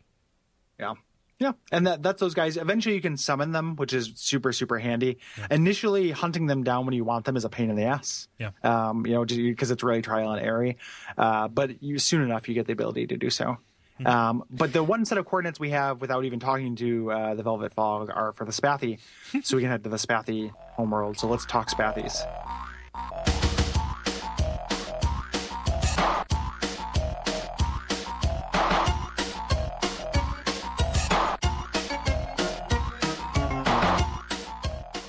[0.79, 0.93] Yeah.
[1.39, 1.51] Yeah.
[1.71, 2.57] And that that's those guys.
[2.57, 5.19] Eventually you can summon them, which is super, super handy.
[5.51, 8.27] Initially hunting them down when you want them is a pain in the ass.
[8.39, 8.51] Yeah.
[8.63, 10.73] Um, you know, because it's really trial and error.
[11.17, 13.57] Uh, but you soon enough you get the ability to do so.
[14.03, 17.43] Um, but the one set of coordinates we have without even talking to uh, the
[17.43, 18.99] Velvet Fog are for the Spathi.
[19.43, 21.17] so we can head to the Spathi homeworld.
[21.17, 22.25] So let's talk Spathis.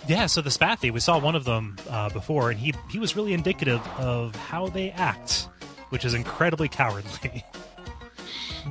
[0.09, 3.16] Yeah, so the Spathi, we saw one of them uh, before, and he he was
[3.16, 5.49] really indicative of how they act,
[5.89, 7.45] which is incredibly cowardly.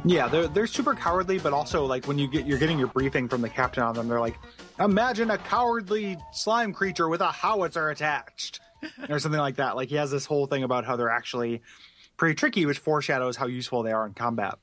[0.03, 3.27] Yeah, they're they're super cowardly, but also like when you get you're getting your briefing
[3.27, 4.37] from the captain on them, they're like,
[4.79, 8.59] imagine a cowardly slime creature with a howitzer attached,
[9.09, 9.75] or something like that.
[9.75, 11.61] Like he has this whole thing about how they're actually
[12.17, 14.59] pretty tricky, which foreshadows how useful they are in combat.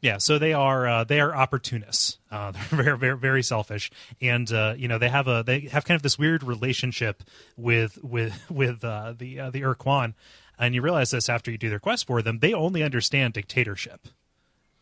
[0.00, 2.18] Yeah, so they are uh, they are opportunists.
[2.30, 3.90] Uh, they're very very very selfish,
[4.20, 7.22] and uh, you know they have a they have kind of this weird relationship
[7.56, 10.14] with with with uh, the uh, the Ur-Quan,
[10.58, 12.38] and you realize this after you do their quest for them.
[12.40, 14.08] They only understand dictatorship.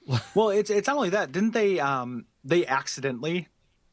[0.35, 1.33] Well, it's it's not only that.
[1.33, 3.49] Didn't they um they accidentally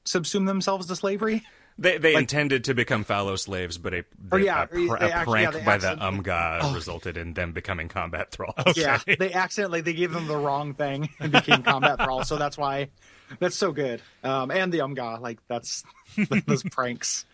[0.06, 1.42] subsume themselves to slavery?
[1.78, 5.16] They they intended to become fallow slaves, but a, they- yeah, a, pr- they a
[5.16, 8.76] actually- prank yeah, they by the accidentally- Umgah resulted in them becoming combat thralls.
[8.76, 12.28] Yeah, they accidentally they gave them the wrong thing and became combat thralls.
[12.28, 12.90] So that's why
[13.40, 14.02] that's so good.
[14.24, 15.84] Um, and the Umgah, like that's
[16.48, 17.26] those pranks.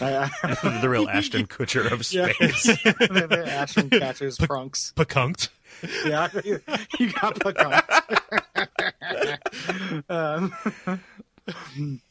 [0.00, 0.28] Uh,
[0.80, 2.64] the real Ashton Kutcher of yeah, space.
[2.64, 4.92] the, the Ashton Kutcher's prunks.
[4.94, 5.48] Pekunked.
[6.06, 6.60] Yeah, you,
[6.98, 7.82] you got pecans.
[10.08, 10.52] um,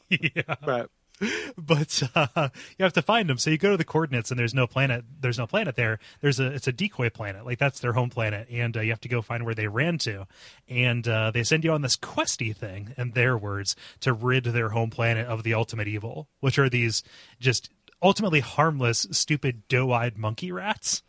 [0.09, 0.55] yeah.
[0.63, 0.89] but
[1.57, 3.37] but uh, you have to find them.
[3.37, 5.05] So you go to the coordinates, and there's no planet.
[5.19, 5.99] There's no planet there.
[6.21, 9.01] There's a it's a decoy planet, like that's their home planet, and uh, you have
[9.01, 10.27] to go find where they ran to,
[10.67, 14.69] and uh, they send you on this questy thing, in their words, to rid their
[14.69, 17.03] home planet of the ultimate evil, which are these
[17.39, 17.69] just
[18.01, 21.01] ultimately harmless, stupid, doe-eyed monkey rats.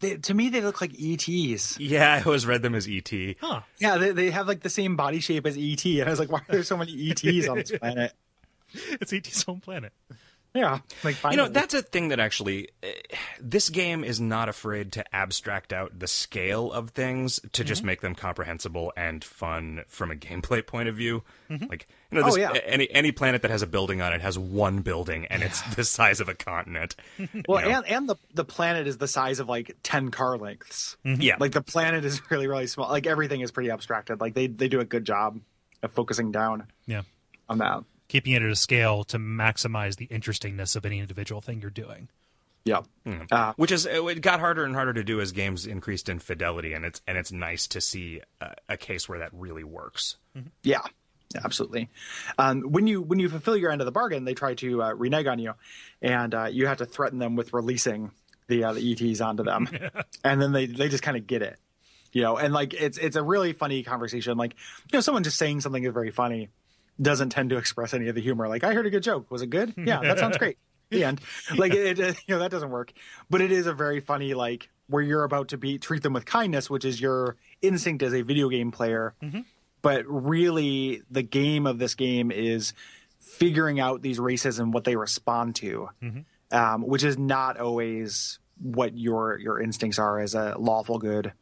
[0.00, 1.78] they, to me, they look like ETs.
[1.80, 3.10] yeah, I always read them as ET.
[3.40, 3.62] Huh.
[3.78, 6.30] Yeah, they, they have like the same body shape as ET, and I was like,
[6.30, 8.12] why are there so many ETs on this planet?
[9.00, 9.92] It's ET's home planet.
[10.54, 12.92] Yeah, like You know, that's a thing that actually, eh,
[13.38, 17.86] this game is not afraid to abstract out the scale of things to just mm-hmm.
[17.86, 21.22] make them comprehensible and fun from a gameplay point of view.
[21.50, 21.66] Mm-hmm.
[21.66, 22.52] Like, you know, this, Oh, yeah.
[22.64, 25.84] any any planet that has a building on it has one building, and it's the
[25.84, 26.96] size of a continent.
[27.46, 27.76] Well, you know?
[27.76, 30.96] and and the the planet is the size of like ten car lengths.
[31.04, 31.20] Mm-hmm.
[31.20, 32.88] yeah, Like the planet is really really small.
[32.88, 34.20] Like everything is pretty abstracted.
[34.20, 35.40] Like they they do a good job
[35.82, 37.02] of focusing down Yeah.
[37.50, 37.84] on that.
[38.08, 42.08] Keeping it at a scale to maximize the interestingness of any individual thing you're doing.
[42.64, 42.82] Yeah.
[43.30, 46.74] Uh, which is it got harder and harder to do as games increased in fidelity,
[46.74, 50.16] and it's and it's nice to see a, a case where that really works.
[50.62, 50.80] yeah.
[51.34, 51.90] Yeah, Absolutely.
[52.38, 54.92] Um, when you when you fulfill your end of the bargain, they try to uh,
[54.94, 55.52] renege on you,
[56.00, 58.12] and uh, you have to threaten them with releasing
[58.46, 59.68] the uh, the ETs onto them,
[60.24, 61.58] and then they they just kind of get it,
[62.14, 62.38] you know.
[62.38, 64.38] And like it's it's a really funny conversation.
[64.38, 64.54] Like
[64.90, 66.48] you know, someone just saying something is very funny
[67.00, 68.48] doesn't tend to express any of the humor.
[68.48, 69.30] Like I heard a good joke.
[69.30, 69.74] Was it good?
[69.78, 70.58] Yeah, that sounds great.
[70.90, 71.20] The end.
[71.56, 72.92] Like it, it, you know, that doesn't work.
[73.30, 76.24] But it is a very funny like where you're about to be treat them with
[76.24, 79.14] kindness, which is your instinct as a video game player.
[79.82, 82.72] But really, the game of this game is
[83.18, 85.90] figuring out these races and what they respond to,
[86.50, 91.32] um, which is not always what your your instincts are as a lawful good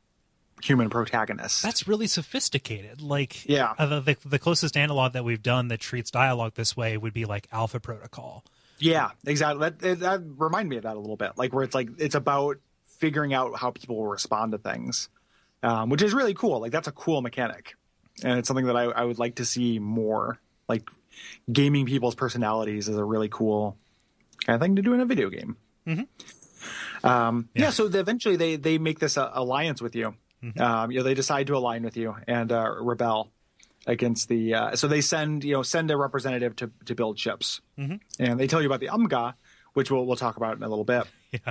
[0.63, 1.63] human protagonists.
[1.63, 3.01] That's really sophisticated.
[3.03, 3.75] Like, Yeah.
[3.79, 7.13] uh, the, the the closest analog that we've done that treats dialogue this way would
[7.13, 8.45] be like Alpha Protocol.
[8.79, 9.71] Yeah, exactly.
[9.71, 11.33] That that reminded me of that a little bit.
[11.37, 12.59] Like where it's like it's about
[12.99, 15.09] figuring out how people will respond to things,
[15.63, 16.61] um, which is really cool.
[16.61, 17.75] Like that's a cool mechanic,
[18.23, 20.39] and it's something that I, I would like to see more.
[20.69, 20.89] Like
[21.51, 23.77] gaming people's personalities is a really cool
[24.45, 25.57] kind of thing to do in a video game.
[27.05, 27.71] Um, yeah.
[27.71, 30.15] So they, eventually they they make this uh, alliance with you.
[30.61, 33.31] Um, you know, they decide to align with you and uh, rebel
[33.87, 34.55] against the.
[34.55, 37.61] Uh, so they send you know send a representative to to build ships,
[38.19, 39.35] and they tell you about the Umgah,
[39.75, 41.05] which we'll we'll talk about in a little bit.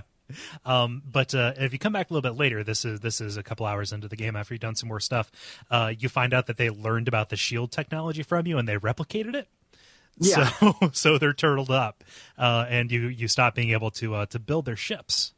[0.65, 3.37] Um, but uh, if you come back a little bit later, this is this is
[3.37, 5.31] a couple hours into the game after you've done some more stuff.
[5.69, 8.75] Uh, you find out that they learned about the shield technology from you and they
[8.75, 9.47] replicated it.
[10.17, 10.47] Yeah.
[10.47, 12.03] So, so they're turtled up,
[12.37, 15.33] uh, and you you stop being able to uh, to build their ships.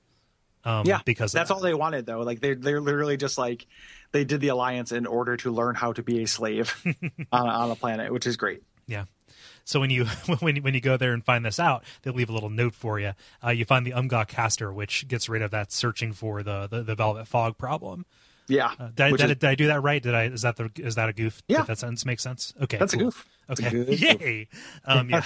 [0.65, 1.53] Um, Yeah, because that's that.
[1.55, 2.21] all they wanted though.
[2.21, 3.65] Like they're they're literally just like
[4.11, 6.75] they did the alliance in order to learn how to be a slave
[7.31, 8.63] on, on a planet, which is great.
[8.87, 9.05] Yeah.
[9.65, 10.05] So when you
[10.39, 12.73] when you, when you go there and find this out, they leave a little note
[12.73, 13.13] for you.
[13.43, 16.83] Uh, you find the Umgah caster, which gets rid of that searching for the the,
[16.83, 18.05] the Velvet Fog problem.
[18.49, 20.01] Yeah, Uh, did, I, which did, I- is- did I do that right?
[20.01, 20.23] Did I?
[20.27, 20.69] Is that the?
[20.77, 21.41] Is that a goof?
[21.49, 21.57] Yeah.
[21.59, 22.53] Did that sentence make sense?
[22.61, 23.27] Okay, That's a goof.
[23.47, 24.01] That's a Okay, goof.
[24.01, 24.47] yay!
[24.85, 25.25] Um, yeah,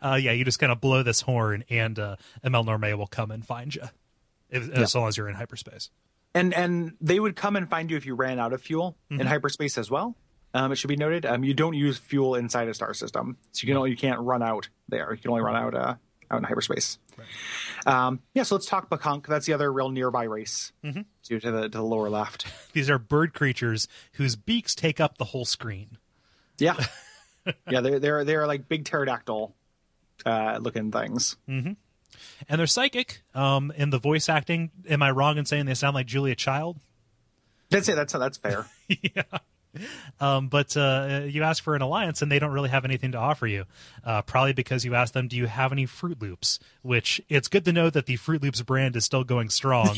[0.00, 0.32] uh, yeah.
[0.32, 3.82] You just kind of blow this horn, and uh, Melnorme will come and find you,
[4.54, 5.90] if, as long as you're in hyperspace.
[6.34, 9.20] and and they would come and find you if you ran out of fuel Mm-hmm.
[9.20, 10.16] in hyperspace as well.
[10.54, 11.26] Um, it should be noted.
[11.26, 14.20] Um, you don't use fuel inside a star system, so you can only, you can't
[14.20, 15.12] run out there.
[15.12, 15.94] You can only run out uh,
[16.30, 16.98] out in hyperspace.
[17.86, 19.26] Um, yeah, so let's talk Pkunk.
[19.26, 21.00] That's the other real nearby race Mm-hmm.
[21.24, 22.46] to, to the to the lower left.
[22.72, 25.98] These are bird creatures whose beaks take up the whole screen.
[26.58, 26.76] Yeah,
[27.68, 29.54] yeah, they're they're they're like big pterodactyl
[30.24, 31.36] uh, looking things.
[32.48, 33.22] And they're psychic.
[33.34, 36.78] Um, in the voice acting, am I wrong in saying they sound like Julia Child?
[37.70, 37.96] That's it.
[37.96, 38.66] That's that's fair.
[40.20, 43.18] Um, but uh, you ask for an alliance, and they don't really have anything to
[43.18, 43.64] offer you.
[44.04, 47.64] Uh, probably because you asked them, "Do you have any Fruit Loops?" Which it's good
[47.64, 49.96] to know that the Fruit Loops brand is still going strong,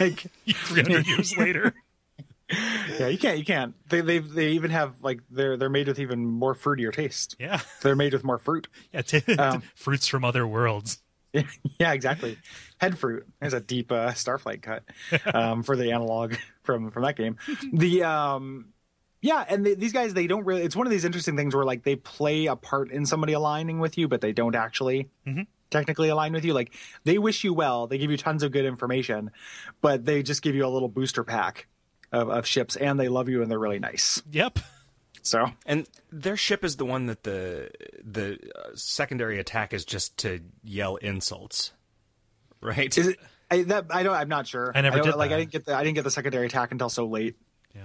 [0.00, 1.74] Like, 300 years later.
[2.98, 3.74] yeah, you can't you can't.
[3.88, 7.36] They they they even have like they're they're made with even more fruitier taste.
[7.38, 8.66] Yeah, They're made with more fruit.
[8.92, 9.02] yeah.
[9.02, 10.98] T- Um, fruits from other worlds.
[11.78, 12.38] yeah, exactly.
[12.78, 13.26] Head fruit.
[13.40, 14.84] There's a deep uh, Starflight cut
[15.34, 17.36] um, for the analog from from that game.
[17.72, 18.66] The um,
[19.20, 20.62] yeah, and they, these guys they don't really.
[20.62, 23.80] It's one of these interesting things where like they play a part in somebody aligning
[23.80, 25.08] with you, but they don't actually
[25.70, 26.54] technically align with you.
[26.54, 26.72] Like
[27.04, 29.30] they wish you well, they give you tons of good information,
[29.80, 31.66] but they just give you a little booster pack
[32.12, 34.22] of, of ships, and they love you and they're really nice.
[34.30, 34.58] Yep.
[35.24, 37.70] So And their ship is the one that the
[38.04, 41.72] the uh, secondary attack is just to yell insults,
[42.60, 42.96] right?
[42.96, 43.18] is it?
[43.50, 44.14] I, that I don't.
[44.14, 44.70] I'm not sure.
[44.74, 45.30] I never don't- did like.
[45.30, 45.36] that.
[45.36, 45.74] I didn't get the.
[45.76, 47.36] I didn't get the secondary attack until so late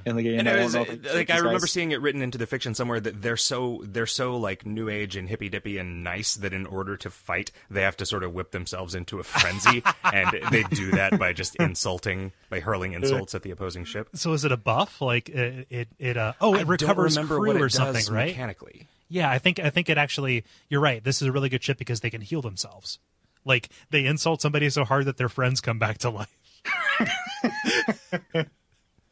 [0.05, 0.39] in the game.
[0.39, 1.71] And I was, know like I remember guys.
[1.71, 5.15] seeing it written into the fiction somewhere that they're so they're so like new age
[5.15, 8.33] and hippy dippy and nice that in order to fight they have to sort of
[8.33, 9.83] whip themselves into a frenzy
[10.13, 14.09] and they do that by just insulting by hurling insults at the opposing ship.
[14.13, 15.01] So is it a buff?
[15.01, 17.67] Like it, it, it uh, oh, it I recovers don't remember crew what it or
[17.67, 18.27] does something, right?
[18.27, 20.45] Mechanically, Yeah, I think I think it actually.
[20.69, 21.03] You're right.
[21.03, 22.99] This is a really good ship because they can heal themselves.
[23.45, 26.35] Like they insult somebody so hard that their friends come back to life.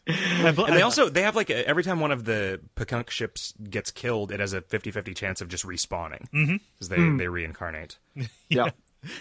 [0.07, 3.53] I've- and they also they have like a, every time one of the Pkunk ships
[3.69, 6.57] gets killed, it has a 50-50 chance of just respawning mm-hmm.
[6.73, 7.17] because they hmm.
[7.17, 7.97] they reincarnate.
[8.49, 8.69] Yeah.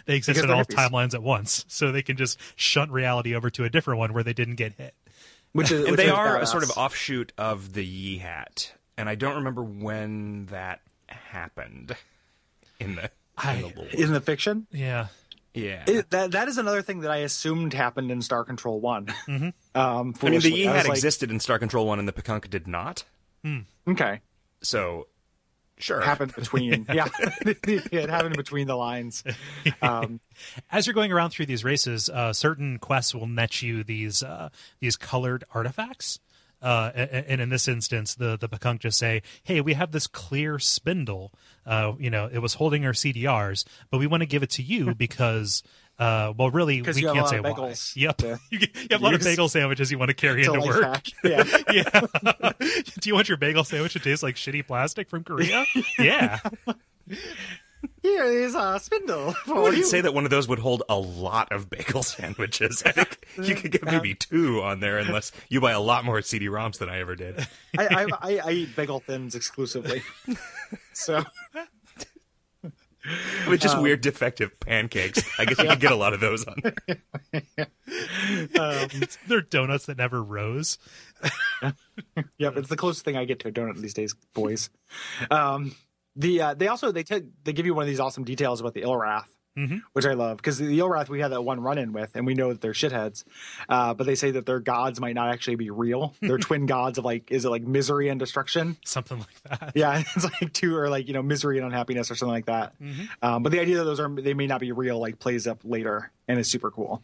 [0.07, 0.89] they exist because in all hippies.
[0.89, 4.22] timelines at once, so they can just shunt reality over to a different one where
[4.22, 4.95] they didn't get hit.
[5.53, 9.09] Which is and which they is are a sort of offshoot of the Yehat, and
[9.09, 11.97] I don't remember when that happened
[12.78, 13.89] in the, in I- the lore.
[13.93, 14.66] in the fiction.
[14.70, 15.09] Yeah,
[15.57, 19.09] Yeah, It, that that is another thing that I assumed happened in Star Control One.
[19.28, 20.54] Um, I mean the foolishly.
[20.54, 23.04] Yi I Hat like, existed in Star Control One, and the Pkunk did not.
[23.88, 24.20] Okay,
[24.61, 25.07] So,
[25.78, 27.09] sure, it happened between yeah,
[27.46, 29.22] it happened between the lines.
[29.80, 30.20] Um,
[30.70, 34.48] as you're going around through these races, uh, certain quests will net you these uh,
[34.80, 36.18] these colored artifacts.
[36.67, 36.91] Uh,
[37.29, 38.49] and in this instance, the the
[38.81, 41.33] just say, "Hey, we have this clear spindle.
[41.64, 44.64] Uh, you know, it was holding our CDRs, but we want to give it to
[44.64, 45.62] you because,
[46.01, 47.73] uh, well, really, we you can't say why.
[47.95, 50.83] Yep, you, you have a lot of bagel sandwiches you want to carry into work.
[50.83, 51.07] hack.
[51.23, 52.53] Yeah, Yeah.
[53.01, 55.64] Do you want your bagel sandwich to taste like shitty plastic from Korea?
[56.01, 56.41] yeah.
[58.27, 59.85] Is a spindle I wouldn't you.
[59.85, 62.83] say that one of those would hold a lot of bagel sandwiches.
[62.85, 66.20] I think you could get maybe two on there, unless you buy a lot more
[66.22, 67.47] CD-ROMs than I ever did.
[67.79, 70.03] I, I, I, I eat bagel thins exclusively.
[70.93, 71.22] So
[72.64, 75.22] I mean, just weird defective pancakes.
[75.39, 77.68] I guess you could get a lot of those on there.
[79.29, 80.79] They're donuts that never rose.
[82.39, 84.70] Yep, it's the closest thing I get to a donut these days, boys.
[85.31, 85.74] Um,
[86.17, 88.75] the uh, they also they t- they give you one of these awesome details about
[88.75, 89.27] the Ilwrath,
[89.93, 92.35] which I love because the Ilwrath we had that one run in with, and we
[92.35, 93.25] know that they're shitheads.
[93.69, 96.14] Uh, but they say that their gods might not actually be real.
[96.21, 98.77] They're twin gods of like is it like misery and destruction?
[98.85, 99.73] Something like that.
[99.75, 102.75] Yeah, it's like two or like you know misery and unhappiness or something like that.
[103.23, 105.61] Um, but the idea that those are they may not be real like plays up
[105.64, 107.03] later and is super cool.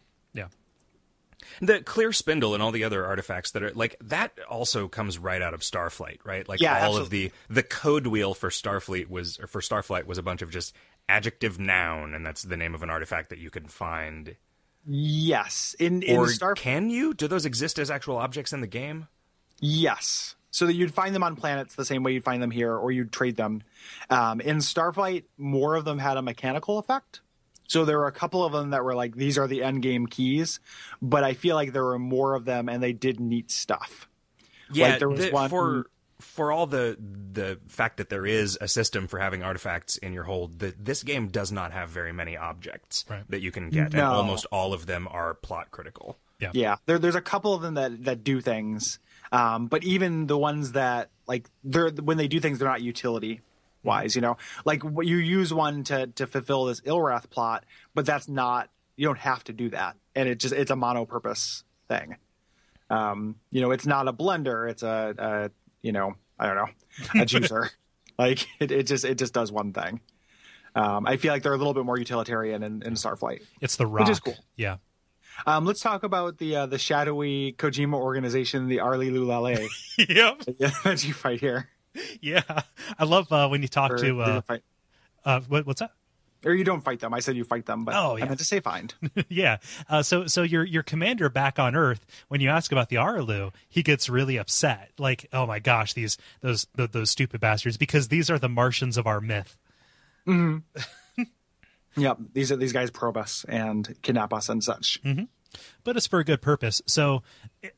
[1.61, 5.41] The clear spindle and all the other artifacts that are like that also comes right
[5.41, 6.47] out of Starflight, right?
[6.47, 10.17] Like Yeah, all of the the code wheel for Starfleet was or for Starflight was
[10.17, 10.75] a bunch of just
[11.09, 14.35] adjective noun, and that's the name of an artifact that you can find.
[14.85, 17.13] Yes, in in or Star can you?
[17.13, 19.07] Do those exist as actual objects in the game?
[19.59, 20.35] Yes.
[20.51, 22.91] So that you'd find them on planets the same way you'd find them here, or
[22.91, 23.63] you'd trade them.
[24.11, 27.21] Um, in Starflight, more of them had a mechanical effect.
[27.67, 30.05] So there were a couple of them that were like, these are the end game
[30.05, 30.59] keys,
[31.01, 34.07] but I feel like there were more of them and they did neat stuff.
[34.71, 35.85] Yeah, there was the- one- for
[36.19, 36.97] for all the
[37.33, 40.59] the fact that there is a system for having artifacts in your hold.
[40.59, 43.23] The, this game does not have very many objects Right.
[43.29, 46.17] that you can get, and almost all of them are plot critical.
[46.39, 46.51] Yeah.
[46.53, 46.75] yeah.
[46.85, 48.99] There, there's a couple of them that that do things,
[49.33, 53.41] um, but even the ones that like they're when they do things, they're not utility
[53.83, 54.15] wise.
[54.15, 58.69] You know, like you use one to to fulfill this Ilwrath plot, but that's not
[58.95, 62.17] you don't have to do that, and it just it's a mono-purpose thing.
[62.89, 65.51] Um, you know, it's not a blender; it's a, a
[65.81, 67.69] you know, I don't know, a juicer.
[68.17, 70.01] like it, it just it just does one thing.
[70.75, 73.41] Um, I feel like they're a little bit more utilitarian in, in Starflight.
[73.61, 74.07] It's the rock.
[74.07, 74.37] Which is cool.
[74.55, 74.77] Yeah.
[75.45, 79.67] Um, let's talk about the uh, the shadowy Kojima organization, the Arilou Lalee'lay,
[80.09, 80.39] yep.
[80.83, 81.69] that you fight here.
[82.21, 82.41] Yeah.
[82.97, 84.63] I love uh, when you talk Or, to uh, fight,
[85.25, 85.91] uh what, what's that?
[86.45, 87.13] or you don't fight them.
[87.13, 88.25] I said you fight them, but Oh, yeah.
[88.25, 88.93] I meant to say find.
[89.29, 89.57] yeah.
[89.87, 93.53] Uh, so so your your commander back on Earth, when you ask about the Arilou,
[93.69, 94.91] he gets really upset.
[94.97, 98.97] Like, oh my gosh, these those those, those stupid bastards, because these are the Martians
[98.97, 99.57] of our myth.
[101.95, 104.99] yep, these are these guys probe us and kidnap us and such.
[105.83, 106.81] But it's for a good purpose.
[106.85, 107.23] So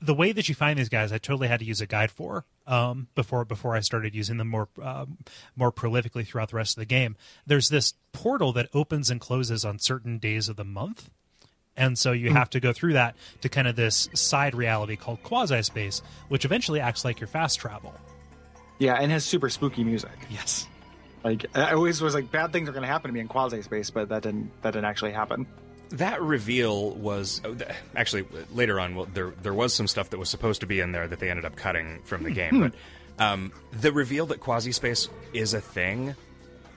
[0.01, 2.45] the way that you find these guys, I totally had to use a guide for
[2.67, 5.17] um, before before I started using them more um,
[5.55, 7.15] more prolifically throughout the rest of the game.
[7.45, 11.09] There's this portal that opens and closes on certain days of the month.
[11.77, 15.21] And so you have to go through that to kind of this side reality called
[15.23, 17.93] quasi space, which eventually acts like your fast travel.
[18.79, 20.17] Yeah, and has super spooky music.
[20.29, 20.67] Yes.
[21.23, 23.61] Like I always was like, bad things are going to happen to me in quasi
[23.61, 25.47] space, but that didn't that didn't actually happen.
[25.89, 27.55] That reveal was oh,
[27.95, 28.95] actually later on.
[28.95, 31.29] Well, there there was some stuff that was supposed to be in there that they
[31.29, 32.59] ended up cutting from the game.
[32.59, 36.15] But um, the reveal that quasi space is a thing,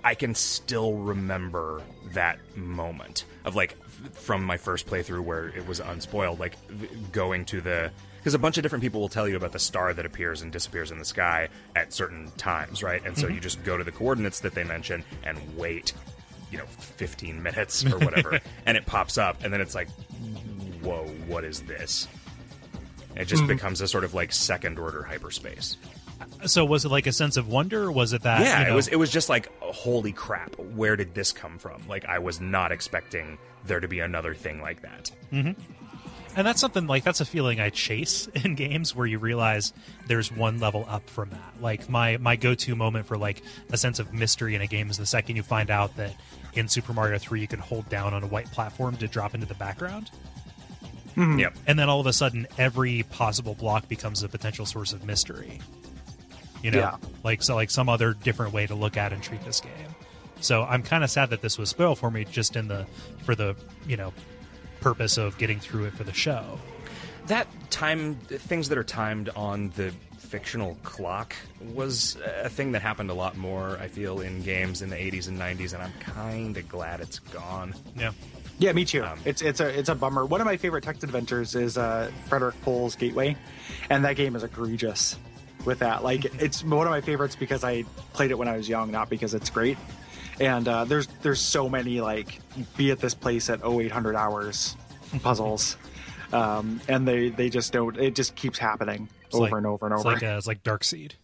[0.05, 1.83] I can still remember
[2.13, 6.89] that moment of like f- from my first playthrough where it was unspoiled, like v-
[7.13, 9.95] going to the because a bunch of different people will tell you about the star
[9.95, 13.05] that appears and disappears in the sky at certain times, right?
[13.07, 15.95] And so you just go to the coordinates that they mention and wait,
[16.51, 19.89] you know, 15 minutes or whatever, and it pops up, and then it's like,
[20.83, 22.09] whoa, what is this?
[23.17, 23.49] It just hmm.
[23.49, 25.77] becomes a sort of like second order hyperspace.
[26.47, 27.85] So was it like a sense of wonder?
[27.85, 28.41] Or was it that?
[28.41, 28.89] Yeah, you know- it was.
[28.89, 30.57] It was just like, holy crap!
[30.59, 31.87] Where did this come from?
[31.89, 35.11] Like, I was not expecting there to be another thing like that.
[35.33, 35.61] Mm-hmm.
[36.37, 39.73] And that's something like that's a feeling I chase in games where you realize
[40.07, 41.55] there's one level up from that.
[41.61, 43.43] Like my my go to moment for like
[43.73, 46.15] a sense of mystery in a game is the second you find out that
[46.59, 49.47] in Super Mario 3 you can hold down on a white platform to drop into
[49.47, 50.11] the background.
[51.17, 51.39] Mm-hmm.
[51.39, 51.57] Yep.
[51.67, 55.61] And then all of a sudden every possible block becomes a potential source of mystery.
[56.63, 56.97] You know, Yeah.
[57.25, 59.73] like so like some other different way to look at and treat this game.
[60.41, 62.87] So I'm kind of sad that this was spoiled for me just in the
[63.25, 63.57] for the,
[63.87, 64.13] you know,
[64.81, 66.59] purpose of getting through it for the show.
[67.27, 69.93] That time, things that are timed on the
[70.29, 71.35] fictional clock
[71.75, 73.79] was a thing that happened a lot more.
[73.81, 77.19] I feel in games in the 80s and 90s, and I'm kind of glad it's
[77.19, 77.75] gone.
[77.97, 78.13] Yeah.
[78.59, 79.05] Yeah, me too.
[79.25, 80.27] it's it's a it's a bummer.
[80.27, 83.37] One of my favorite text adventures is uh, Frederik Pohl's Gateway,
[83.89, 85.17] and that game is egregious
[85.65, 86.03] with that.
[86.03, 87.85] Like, it's one of my favorites because I
[88.15, 89.79] played it when I was young, not because it's great.
[90.41, 92.41] And uh, there's there's so many like
[92.77, 94.77] be at this place at 0800 hours
[95.23, 95.77] puzzles,
[96.33, 97.97] um, and they they just don't.
[97.97, 100.15] It just keeps happening It's over like- and over and it's over.
[100.15, 101.15] Like uh, it's like Dark Seed.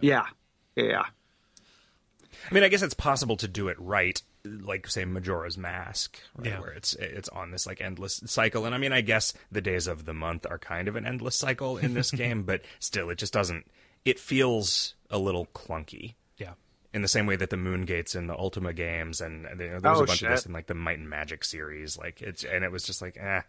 [0.00, 0.26] yeah,
[0.76, 1.04] yeah.
[2.50, 6.48] I mean, I guess it's possible to do it right, like say Majora's Mask, right,
[6.48, 6.60] Yeah.
[6.60, 8.64] where it's it's on this like endless cycle.
[8.64, 11.36] And I mean, I guess the days of the month are kind of an endless
[11.36, 13.70] cycle in this game, but still, it just doesn't.
[14.04, 16.14] It feels a little clunky.
[16.38, 16.54] Yeah.
[16.92, 19.68] in the same way that the moon gates in the ultima games and and, you
[19.70, 21.96] know, there was Oh, a bunch of this in like the might and magic series
[21.96, 23.42] like it's and it was just like eh.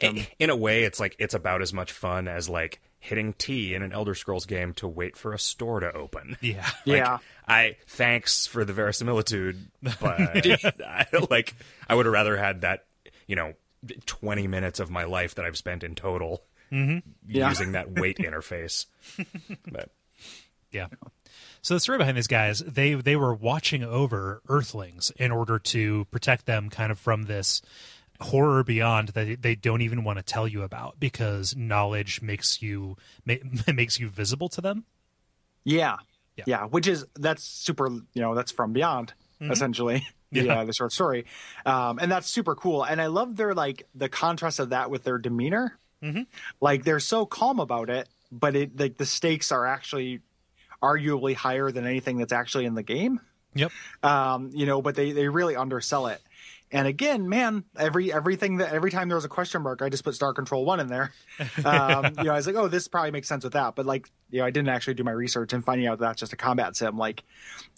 [0.00, 3.74] In- in a way it's like it's about as much fun as like hitting t
[3.74, 6.66] in an elder scrolls game to wait for a store to open Yeah.
[6.86, 7.18] Like, Yeah.
[7.46, 10.20] i thanks for the verisimilitude but
[10.84, 11.54] I, like
[11.88, 12.84] i would have rather had that
[13.26, 13.54] you know
[14.06, 16.42] 20 minutes of my life that i've spent in total
[16.72, 16.98] mm-hmm.
[17.28, 17.48] Yeah.
[17.48, 18.86] using that wait interface
[19.70, 19.90] but
[20.72, 20.88] Yeah.
[21.62, 26.04] So the story behind these guys, they they were watching over Earthlings in order to
[26.10, 27.60] protect them kind of from this
[28.20, 32.96] horror beyond that they don't even want to tell you about because knowledge makes you
[33.24, 33.34] ma-
[33.72, 34.84] makes you visible to them.
[35.64, 35.96] Yeah.
[36.36, 36.44] Yeah.
[36.46, 36.64] yeah.
[36.66, 40.06] which is that's super, you know, that's from beyond essentially.
[40.32, 40.42] Yeah.
[40.42, 41.24] Yeah, the short story.
[41.64, 42.82] Um, and that's super cool.
[42.82, 45.78] And I love their like the contrast of that with their demeanor.
[46.60, 50.20] Like they're so calm about it, but it like the stakes are actually
[50.82, 53.20] arguably higher than anything that's actually in the game.
[53.54, 53.70] Yep.
[54.02, 56.20] Um, you know, but they they really undersell it.
[56.72, 60.04] And again, man, every everything that every time there was a question mark, I just
[60.04, 61.12] put Star Control One in there.
[61.64, 63.74] Um, you know, I was like, oh, this probably makes sense with that.
[63.74, 66.32] But like, you know, I didn't actually do my research and finding out that's just
[66.32, 66.96] a combat sim.
[66.96, 67.24] Like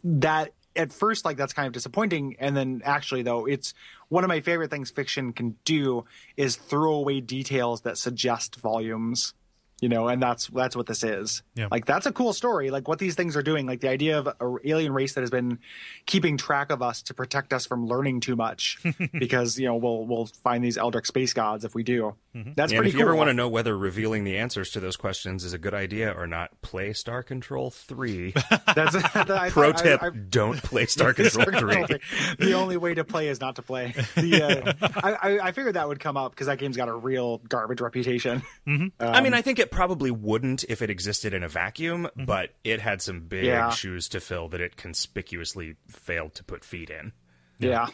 [0.05, 3.75] that at first like that's kind of disappointing and then actually though it's
[4.09, 6.05] one of my favorite things fiction can do
[6.37, 9.35] is throw away details that suggest volumes
[9.81, 11.69] you know and that's that's what this is Yeah.
[11.71, 14.27] like that's a cool story like what these things are doing like the idea of
[14.27, 15.59] an alien race that has been
[16.07, 18.79] keeping track of us to protect us from learning too much
[19.19, 22.53] because you know we'll we'll find these eldritch space gods if we do mm-hmm.
[22.57, 24.97] that's And pretty if you ever want to know whether revealing the answers to those
[24.97, 28.35] questions is a good idea or not, play Star Control 3.
[28.75, 31.99] that's I, Pro I- tip, I- don't play Star Control 3.
[32.39, 33.95] the only way to play is not to play.
[34.17, 36.95] The, uh, I, I, I figured that would come up because that game's got a
[36.95, 38.43] real garbage reputation.
[38.67, 38.83] Mm-hmm.
[38.83, 42.25] Um, I mean, I think it probably wouldn't if it existed in a vacuum, mm-hmm.
[42.25, 43.71] but it had some big Yeah.
[43.71, 47.13] shoes to fill that it conspicuously failed to put feet in.
[47.59, 47.69] Yeah.
[47.69, 47.87] Yeah.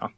[0.00, 0.08] Yeah,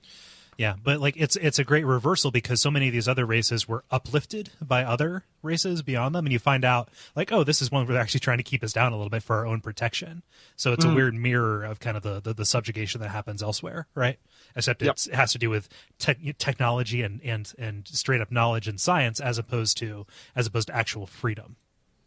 [0.83, 3.85] but like it's it's a great reversal because so many of these other races were
[3.91, 7.87] uplifted by other races beyond them, and you find out like, oh, this is one
[7.87, 10.23] where they're actually trying to keep us down a little bit for our own protection.
[10.57, 13.87] So it's a weird mirror of kind of the, the the subjugation that happens elsewhere,
[13.95, 14.19] right?
[14.57, 14.93] Except Yep.
[14.93, 15.69] it's, it has to do with
[15.99, 20.07] tech technology and and and straight up knowledge and science as opposed to
[20.37, 21.57] as opposed to actual freedom.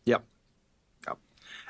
[0.06, 0.24] Yep.
[1.08, 1.18] Yep.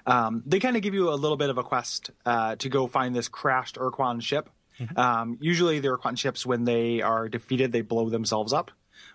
[0.05, 2.87] Um, they kind of give you a little bit of a quest uh, to go
[2.87, 4.49] find this crashed Ur-Quan ship.
[4.95, 8.71] Um, usually, the Ur-Quan ships, when they are defeated, they blow themselves up.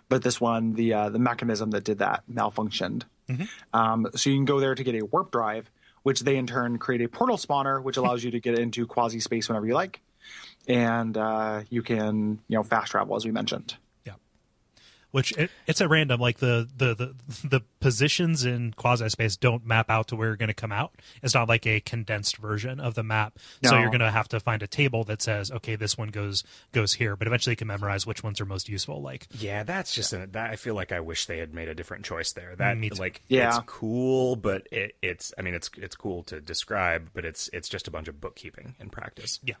[0.09, 3.03] But this one, the uh, the mechanism that did that malfunctioned.
[3.73, 5.69] Um, so you can go there to get a warp drive,
[6.03, 9.19] which they in turn create a portal spawner, which allows you to get into quasi
[9.19, 10.01] space whenever you like,
[10.67, 13.75] and uh, you can you know fast travel as we mentioned.
[15.13, 15.17] Yeah.
[15.19, 16.19] Which it, it's at random.
[16.19, 20.35] Like the the the, the positions in quasi space don't map out to where you're
[20.37, 20.93] going to come out.
[21.21, 23.37] It's not like a condensed version of the map.
[23.63, 26.43] So you're going to have to find a table that says, okay, this one goes
[26.71, 27.15] goes here.
[27.15, 29.01] But eventually, you can memorize which ones are most useful.
[29.01, 30.49] Like Yeah, that's just a, that.
[30.49, 32.55] I feel like I wish they had made a different choice there.
[32.55, 32.99] That Me too.
[32.99, 33.49] like Yeah.
[33.49, 37.69] it's cool, but it, it's I mean it's it's cool to describe, but it's it's
[37.69, 39.39] just a bunch of bookkeeping in practice.
[39.43, 39.55] yeah,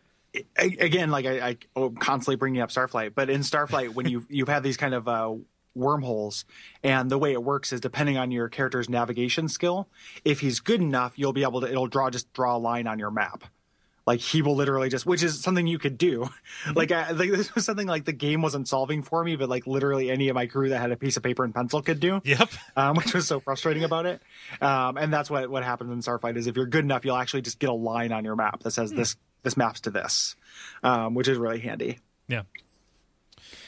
[0.57, 4.47] again, like I, I oh, constantly bringing up Starflight, but in Starflight, when you you've
[4.47, 5.33] had these kind of uh,
[5.75, 6.45] wormholes,
[6.83, 9.87] and the way it works is depending on your character's navigation skill.
[10.23, 11.69] If he's good enough, you'll be able to.
[11.69, 13.43] It'll draw just draw a line on your map.
[14.05, 16.29] Like he will literally just, which is something you could do.
[16.75, 19.67] Like, I, like this was something like the game wasn't solving for me, but like
[19.67, 22.21] literally any of my crew that had a piece of paper and pencil could do
[22.23, 24.21] yep, um, which was so frustrating about it.
[24.61, 27.41] Um, and that's what what happens in Starflight is if you're good enough, you'll actually
[27.41, 30.35] just get a line on your map that says this this maps to this,
[30.83, 31.99] um, which is really handy.
[32.27, 32.43] yeah,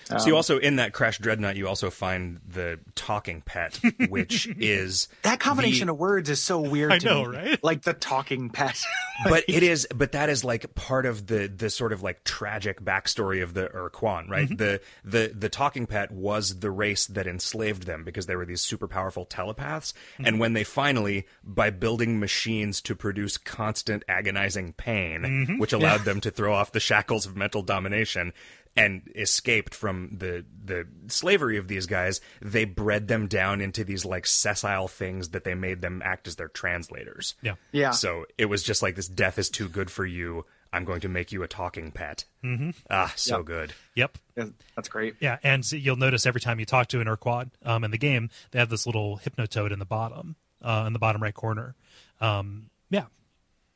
[0.05, 3.79] so Um, you also in that Crash Dreadnought, you also find the talking pet,
[4.09, 6.91] which is That combination the- of words is so weird.
[6.91, 7.37] I to know, me.
[7.37, 7.63] right?
[7.63, 8.81] Like the talking pet.
[9.29, 12.81] but it is but that is like part of the the sort of like tragic
[12.81, 14.47] backstory of the Ur-Quan, right?
[14.47, 14.55] Mm-hmm.
[14.57, 18.61] The the the talking pet was the race that enslaved them because they were these
[18.61, 19.93] super powerful telepaths.
[20.15, 20.25] Mm-hmm.
[20.25, 25.57] And when they finally, by building machines to produce constant agonizing pain, Mm-hmm.
[25.59, 28.33] which allowed them to throw off the shackles of mental domination.
[28.77, 34.03] And escaped from the the slavery of these guys, they bred them down into these
[34.03, 37.35] like sessile things that they made them act as their translators.
[37.41, 37.91] yeah, yeah.
[37.91, 40.43] So it was just like this death is too good for you.
[40.73, 42.25] I'm going to make you a talking pet.
[42.43, 42.71] Mm-hmm.
[42.89, 43.45] Ah, so Yep.
[43.45, 43.73] good.
[43.95, 44.17] yep.
[44.35, 44.45] Yeah,
[44.75, 45.15] That's great.
[45.21, 47.97] Yeah, and so you'll notice every time you talk to an Ur-Quan um, in the
[47.97, 51.75] game, they have this little hypnotoad in the bottom, uh, in the bottom right corner.
[52.19, 53.05] Um, yeah,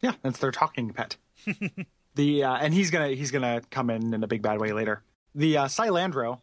[0.01, 1.15] Yeah, that's their talking pet.
[2.15, 5.01] the uh, and he's gonna he's gonna come in in a big bad way later.
[5.35, 6.39] The uh, Slylandro,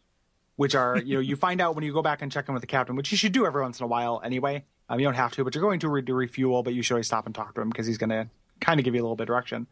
[0.55, 2.61] which are you know you find out when you go back and check in with
[2.61, 4.63] the captain, which you should do every once in a while anyway.
[4.89, 6.93] Um, you don't have to, but you're going to re- to refuel, but you should
[6.93, 8.29] always stop and talk to him because he's gonna
[8.61, 9.67] kind of give you a little bit of direction.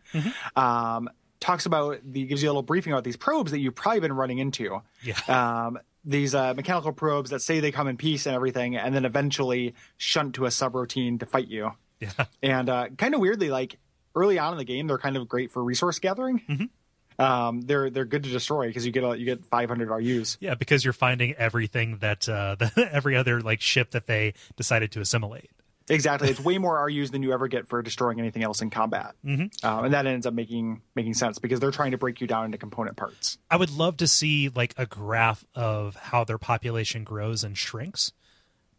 [0.55, 1.09] Um,
[1.39, 4.13] talks about the gives you a little briefing about these probes that you've probably been
[4.13, 4.81] running into.
[5.03, 5.15] Yeah.
[5.27, 9.05] Um, these uh, mechanical probes that say they come in peace and everything, and then
[9.05, 11.71] eventually shunt to a subroutine to fight you.
[11.99, 12.11] yeah,
[12.43, 13.77] And uh, kind of weirdly, like
[14.15, 16.69] early on in the game, they're kind of great for resource gathering.
[17.17, 20.37] Um, they're they're good to destroy because you get a, you get 500 RUs.
[20.41, 20.55] yeah.
[20.55, 25.01] Because you're finding everything that uh, the, every other like ship that they decided to
[25.01, 25.49] assimilate.
[25.87, 29.13] Exactly, it's way more RUs than you ever get for destroying anything else in combat,
[29.23, 29.65] mm-hmm.
[29.65, 32.45] um, and that ends up making making sense because they're trying to break you down
[32.45, 33.37] into component parts.
[33.51, 38.13] I would love to see like a graph of how their population grows and shrinks,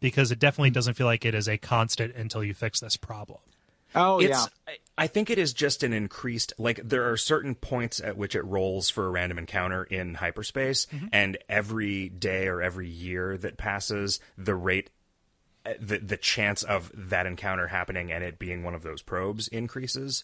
[0.01, 3.39] because it definitely doesn't feel like it is a constant until you fix this problem.
[3.95, 7.53] Oh it's, yeah, I- I think it is just an increased, like, there are certain
[7.55, 12.61] points at which it rolls for a random encounter in hyperspace, and every day or
[12.63, 14.89] every year that passes, the rate,
[15.65, 19.47] uh, the, the chance of that encounter happening and it being one of those probes
[19.49, 20.23] increases.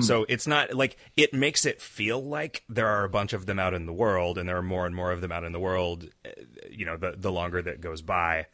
[0.00, 3.60] So it's not like it makes it feel like there are a bunch of them
[3.60, 5.60] out in the world, and there are more and more of them out in the
[5.60, 6.08] world.
[6.24, 6.30] uh,
[6.70, 8.46] You know, the the longer that goes by,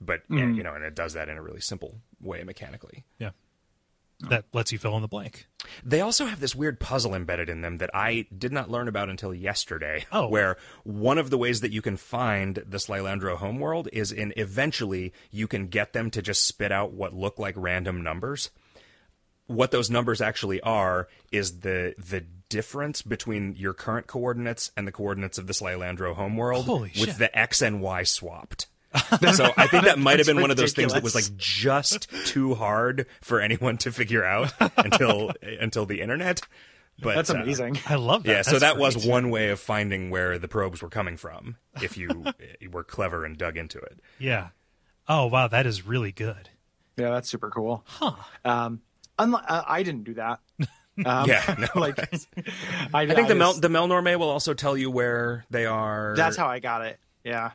[0.00, 0.54] but yeah, mm-hmm.
[0.54, 3.04] you know, and it does that in a really simple way mechanically.
[3.18, 3.30] Yeah,
[4.28, 5.46] that lets you fill in the blank.
[5.84, 9.08] They also have this weird puzzle embedded in them that I did not learn about
[9.08, 10.04] until yesterday.
[10.12, 10.28] Oh.
[10.28, 15.12] Where one of the ways that you can find the Slylandro homeworld is in eventually
[15.30, 18.50] you can get them to just spit out what look like random numbers.
[19.46, 24.92] What those numbers actually are is the the difference between your current coordinates and the
[24.92, 27.18] coordinates of the Slylandro homeworld Holy with shit.
[27.18, 28.68] the X and Y swapped.
[29.34, 32.08] so I think that might have been one of those things that was like just
[32.26, 36.40] too hard for anyone to figure out until until the internet.
[37.00, 37.78] But That's uh, amazing.
[37.86, 38.30] I love that.
[38.30, 39.08] yeah, so That's that was great.
[39.08, 42.24] one way of finding where the probes were coming from if you
[42.70, 43.98] were clever and dug into it.
[44.20, 44.48] Yeah.
[45.08, 46.50] Oh wow, that is really good.
[46.96, 47.82] Yeah, that's super cool.
[47.86, 48.12] Huh.
[48.44, 48.80] Um,
[49.18, 50.38] unlike, uh, I didn't do that.
[51.04, 51.80] Um, Yeah, no.
[51.80, 52.06] like I,
[53.02, 56.14] I think the Mel just- the Melnorme will also tell you where they are.
[56.16, 57.00] That's how I got it.
[57.24, 57.50] Yeah.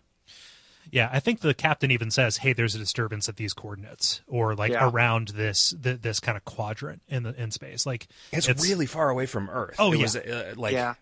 [0.91, 4.55] Yeah, I think the captain even says, "Hey, there's a disturbance at these coordinates, or
[4.55, 4.89] like Yeah.
[4.89, 7.85] around this th- this kind of quadrant in the in space.
[7.85, 9.75] Like it's, really far away from Earth.
[9.79, 10.01] Oh, it yeah.
[10.01, 10.95] was, uh, like yeah.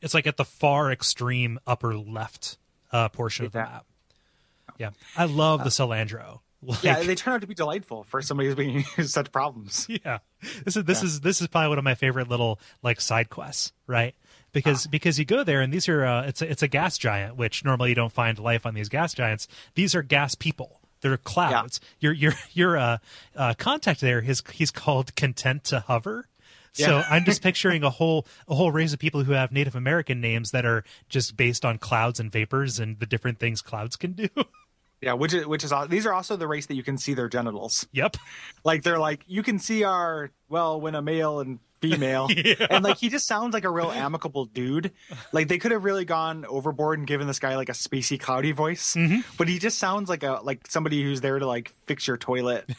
[0.00, 2.58] it's like at the far extreme upper left
[2.92, 3.86] uh, portion of the map.
[4.78, 6.40] Yeah, I love the Slylandro.
[6.64, 9.84] Like, Yeah, they turn out to be delightful for somebody who's being such problems.
[9.88, 10.18] yeah.
[10.64, 13.72] This is this is this is probably one of my favorite little like side quests,
[13.88, 14.14] right?
[14.52, 17.36] Because because you go there and these are uh, it's a, it's a gas giant,
[17.36, 19.48] which normally you don't find life on these gas giants.
[19.74, 20.80] These are gas people.
[21.00, 21.80] They're clouds.
[22.00, 22.98] Your your your uh,
[23.34, 26.28] uh, contact there his he's called content to hover.
[26.74, 27.06] So Yeah.
[27.10, 30.50] I'm just picturing a whole a whole race of people who have Native American names
[30.52, 34.28] that are just based on clouds and vapors and the different things clouds can do.
[35.04, 37.28] Yeah, which is which is these are also the race that you can see their
[37.28, 37.88] genitals.
[37.90, 38.16] yep.
[38.62, 42.28] Like they're like you can see our well when a male and female
[42.70, 44.92] and like he just sounds like a real amicable dude.
[45.32, 48.52] Like they could have really gone overboard and given this guy like a spacey cloudy
[48.52, 48.96] voice,
[49.36, 52.70] but he just sounds like a like somebody who's there to like fix your toilet,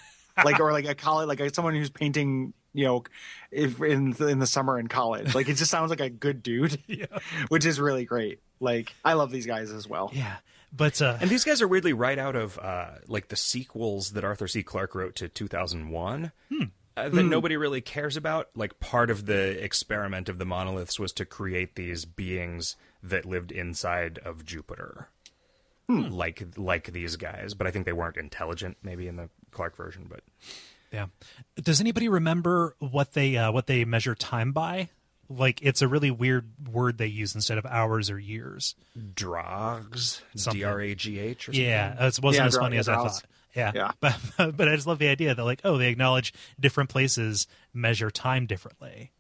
[0.44, 2.54] like or like a college like a, someone who's painting.
[2.76, 3.04] You know,
[3.52, 6.42] if in the, in the summer in college, like it just sounds like a good
[6.42, 6.80] dude,
[7.50, 8.40] which is really great.
[8.60, 10.10] Like I love these guys as well.
[10.12, 10.38] Yeah.
[10.76, 14.24] But uh, And these guys are weirdly right out of uh, like the sequels that
[14.24, 14.64] Arthur C.
[14.64, 16.32] Clarke wrote to 2001
[16.98, 18.50] uh, that nobody really cares about.
[18.56, 23.52] Like part of the experiment of the monoliths was to create these beings that lived
[23.52, 25.10] inside of Jupiter,
[25.88, 27.54] like like these guys.
[27.54, 30.08] But I think they weren't intelligent, maybe in the Clarke version.
[30.10, 30.22] But
[30.92, 31.08] Yeah.
[31.62, 34.90] Does anybody remember what they uh, what they measure time by?
[35.30, 38.76] Like it's a really weird word they use instead of hours or years.
[39.16, 40.60] Drogs, Something.
[40.60, 41.50] D R A G H.
[41.52, 43.24] Yeah, it wasn't Yeah, as dra- funny as I thought.
[43.56, 43.92] Yeah, Yeah.
[44.00, 48.10] But but I just love the idea that like oh they acknowledge different places measure
[48.12, 49.12] time differently.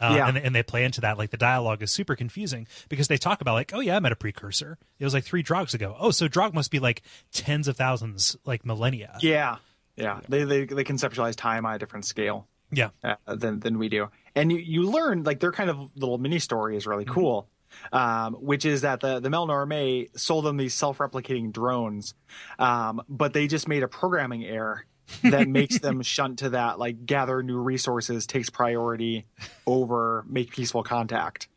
[0.00, 0.28] Uh, Yeah.
[0.28, 1.18] and, and they play into that.
[1.18, 4.12] Like the dialogue is super confusing because they talk about like, oh yeah, I met
[4.12, 4.78] a precursor.
[4.98, 5.94] It was like three drogs ago.
[5.98, 7.02] Oh, so drog must be like
[7.32, 9.18] tens of thousands, like millennia.
[9.20, 9.56] Yeah,
[9.96, 10.20] yeah.
[10.28, 12.90] They they they conceptualize time on a different scale Yeah.
[13.04, 16.38] uh, than than we do, and you you learn like their kind of little mini
[16.38, 16.90] story is Mm-hmm.
[16.90, 17.46] really cool.
[17.92, 22.14] Um, which is that the the Melnorme sold them these self replicating drones,
[22.58, 24.84] um, but they just made a programming error
[25.22, 29.26] that makes them shunt to that like gather new resources takes priority
[29.66, 31.48] over make peaceful contact.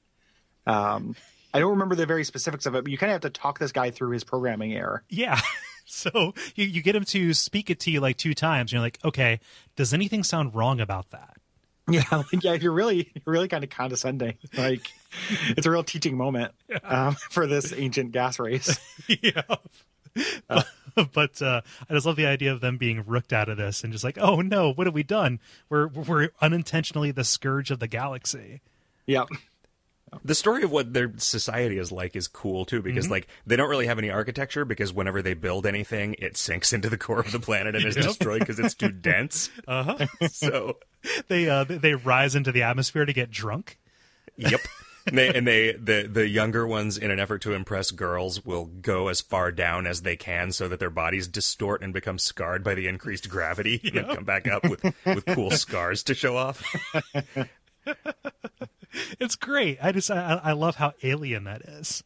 [0.65, 1.15] Um,
[1.53, 3.59] I don't remember the very specifics of it, but you kind of have to talk
[3.59, 5.03] this guy through his programming error.
[5.09, 5.39] Yeah.
[5.85, 8.71] So you, you get him to speak it to you like two times.
[8.71, 9.41] And you're like, okay,
[9.75, 11.37] does anything sound wrong about that?
[11.89, 14.35] Yeah, like, yeah, you're really, you're really kind of condescending.
[14.57, 14.89] Like,
[15.49, 16.53] it's a real teaching moment
[16.83, 18.77] um, for this ancient gas race.
[19.21, 19.41] yeah.
[21.13, 23.91] but uh, I just love the idea of them being rooked out of this and
[23.91, 25.39] just like, oh no, what have we done?
[25.69, 28.61] We're we're unintentionally the scourge of the galaxy.
[29.07, 29.29] Yep.
[30.23, 33.69] The story of what their society is like is cool too, because like they don't
[33.69, 37.31] really have any architecture because whenever they build anything, it sinks into the core of
[37.31, 39.49] the planet and is destroyed because it's too dense.
[39.67, 40.27] Uh huh.
[40.29, 40.77] so,
[41.27, 43.79] They uh, they rise into the atmosphere to get drunk.
[44.37, 44.61] yep.
[45.05, 48.65] And they, and they the the younger ones, in an effort to impress girls, will
[48.65, 52.63] go as far down as they can so that their bodies distort and become scarred
[52.63, 56.37] by the increased gravity, and then come back up with with cool scars to show
[56.37, 56.63] off.
[59.19, 59.79] It's great.
[59.81, 62.03] I just I, I love how alien that is.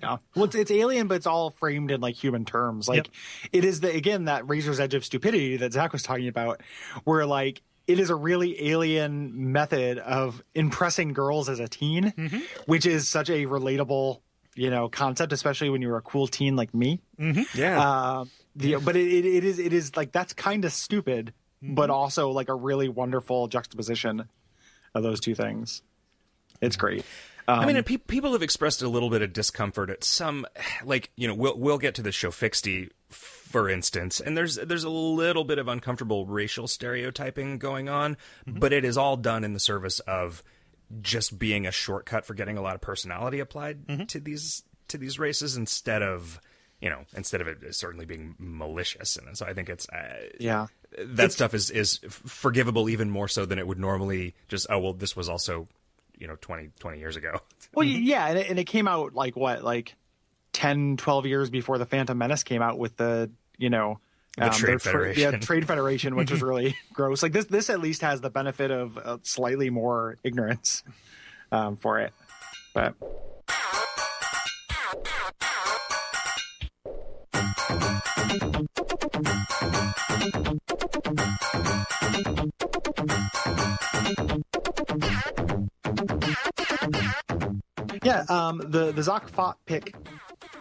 [0.00, 0.18] Yeah.
[0.34, 2.88] Well, it's, it's alien, but it's all framed in like human terms.
[2.88, 3.10] Like,
[3.52, 6.62] it is the again that razor's edge of stupidity that Zach was talking about,
[7.04, 12.38] where like it is a really alien method of impressing girls as a teen, mm-hmm.
[12.66, 14.20] which is such a relatable,
[14.54, 17.00] you know, concept, especially when you're a cool teen like me.
[17.18, 17.58] Mm-hmm.
[17.58, 17.80] Yeah.
[17.80, 21.32] Uh, the but it, it, it is it is like that's kind of stupid,
[21.62, 21.74] mm-hmm.
[21.74, 24.28] but also like a really wonderful juxtaposition
[24.94, 25.82] of those two things.
[26.60, 27.04] It's great.
[27.48, 30.46] I mean, um, pe- people have expressed a little bit of discomfort at some,
[30.84, 32.92] like you know, we'll we'll get to the Shofixti f-
[33.52, 38.16] for instance, and there's there's a little bit of uncomfortable racial stereotyping going on,
[38.48, 38.58] mm-hmm.
[38.58, 40.42] but it is all done in the service of
[41.02, 44.04] just being a shortcut for getting a lot of personality applied mm-hmm.
[44.04, 46.40] to these to these races instead of
[46.80, 49.16] you know instead of it certainly being malicious.
[49.16, 50.68] And so I think it's uh, Yeah.
[50.98, 54.92] that stuff is is forgivable even more so than it would normally just oh well
[54.94, 55.68] this was also
[56.16, 57.38] you know 20 20 years ago.
[57.74, 58.02] Well, mm-hmm.
[58.02, 59.94] yeah, and it, and it came out like what, like
[60.52, 63.98] 10, 12 years before the Phantom Menace came out with the, you know,
[64.36, 67.22] The um, Trade their tra- yeah, Trade Federation, which was really gross.
[67.22, 70.82] Like this, this at least has the benefit of uh, slightly more ignorance
[71.50, 72.12] um, for it.
[72.74, 72.94] But
[88.02, 89.94] yeah, um, the the Zoc Fott pick,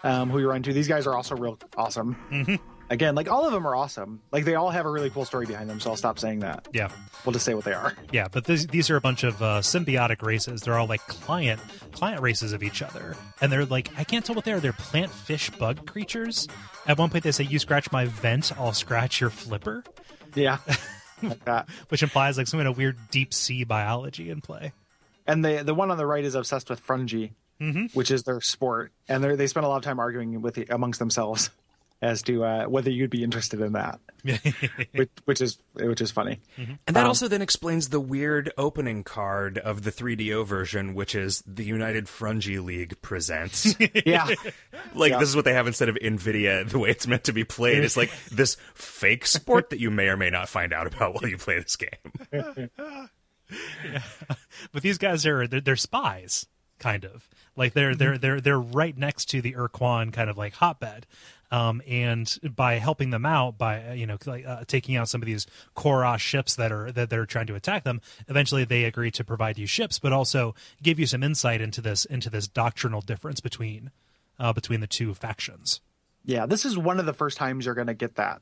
[0.04, 2.60] um, who you run to, these guys are also real awesome.
[2.92, 4.22] Again, like all of them are awesome.
[4.34, 5.80] Like they all have a really cool story behind them.
[5.80, 6.68] So I'll stop saying that.
[6.74, 6.90] Yeah.
[7.26, 7.94] We'll just say what they are.
[8.12, 10.60] Yeah, but these, these are a bunch of uh, symbiotic races.
[10.62, 11.62] They're all like client
[11.94, 14.60] client races of each other, and they're like I can't tell what they are.
[14.60, 16.50] They're plant, fish, bug creatures.
[16.86, 19.86] At one point, they say, "You scratch my vent, I'll scratch your flipper,"
[20.36, 20.58] Yeah,
[21.24, 21.70] like that.
[21.88, 24.74] which implies like some kind of weird deep sea biology in play.
[25.26, 27.32] And the the one on the right is obsessed with Frungy,
[27.94, 31.00] which is their sport, and they they spend a lot of time arguing with amongst
[31.00, 31.52] themselves
[32.02, 34.00] as to uh, whether you'd be interested in that,
[34.94, 36.40] which, which is which is funny.
[36.88, 41.44] And that also then explains the weird opening card of the 3DO version, which is
[41.46, 43.76] the United Frungy League presents.
[44.06, 44.28] Yeah,
[44.96, 45.20] like Yeah.
[45.20, 46.68] this is what they have instead of Nvidia.
[46.68, 50.08] The way it's meant to be played It's like this fake sport that you may
[50.08, 52.70] or may not find out about while you play this game.
[54.72, 56.46] but these guys are they're, they're spies
[56.80, 60.54] kind of like they're they're they're they're right next to the Ur-Quan kind of like
[60.54, 61.06] hotbed
[61.52, 65.22] um, and by helping them out by uh, you know like, uh, taking out some
[65.22, 65.46] of these
[65.76, 69.58] Kohr-Ah ships that are that they're trying to attack them eventually they agree to provide
[69.58, 73.92] you ships but also give you some insight into this into this doctrinal difference between
[74.40, 75.82] uh, between the two factions
[76.26, 76.46] yeah.
[76.46, 78.42] This is one of the first times you're going to get that.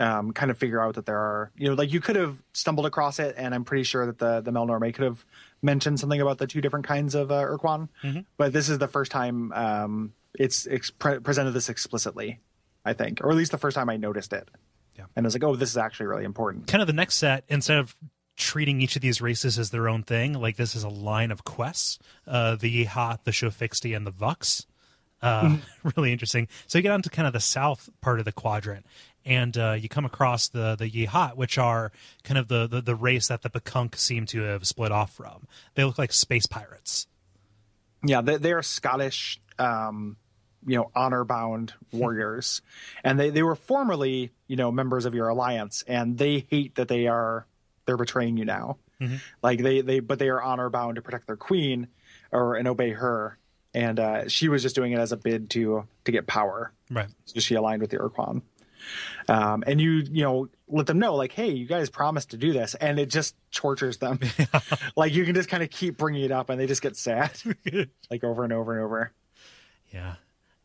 [0.00, 2.86] Um, kind of figure out that there are, you know, like you could have stumbled
[2.86, 5.24] across it, and I'm pretty sure that the the Melnorme could have
[5.60, 7.88] mentioned something about the two different kinds of uh, Ur-Quan,
[8.36, 12.40] but this is the first time um, it's ex- pre- presented this explicitly,
[12.84, 14.48] I think, or at least the first time I noticed it.
[14.96, 15.04] Yeah.
[15.14, 16.66] and I was like, oh, this is actually really important.
[16.66, 17.94] kind of the next set instead of
[18.36, 21.44] treating each of these races as their own thing like this is a line of
[21.44, 24.66] quests uh the Yehat, the Shofixti, and the Vux
[25.22, 25.56] uh
[25.96, 28.86] really interesting so you get onto kind of the south part of the quadrant
[29.28, 31.92] and uh, you come across the the Yehat, which are
[32.24, 35.46] kind of the, the the race that the Pkunk seem to have split off from.
[35.74, 37.06] They look like space pirates.
[38.02, 40.16] Yeah, they, they are Scottish, um,
[40.66, 42.62] you know, honor bound warriors,
[43.04, 46.88] and they they were formerly, you know, members of your alliance, and they hate that
[46.88, 47.46] they are
[47.86, 48.78] they're betraying you now.
[49.42, 51.88] Like they they but they are honor bound to protect their queen,
[52.32, 53.38] or and obey her,
[53.74, 56.72] and uh, she was just doing it as a bid to to get power.
[56.90, 57.08] Right.
[57.26, 58.42] So she aligned with the Ur-Quan.
[59.28, 62.52] Um, and you, you know, let them know, like, hey, you guys promised to do
[62.52, 64.20] this, and it just tortures them.
[64.96, 67.32] like you can just kind of keep bringing it up, and they just get sad,
[68.10, 69.12] like over and over and over.
[69.92, 70.14] Yeah.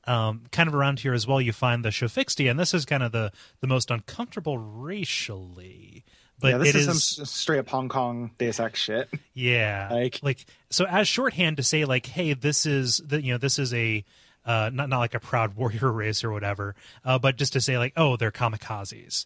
[0.06, 3.04] Um, kind of around here as well, you find the Shofixti, and this is kind
[3.04, 3.32] of the
[3.62, 6.04] the most uncomfortable racially.
[6.40, 9.10] But yeah, this is, is some straight up Hong Kong Deus Ex shit.
[9.34, 13.38] Yeah, Like- like so as shorthand to say like, hey, this is the you know
[13.38, 14.04] this is a
[14.46, 16.76] uh, not not like a proud warrior race or whatever,
[17.06, 19.26] uh, but just to say like, oh, they're kamikazes.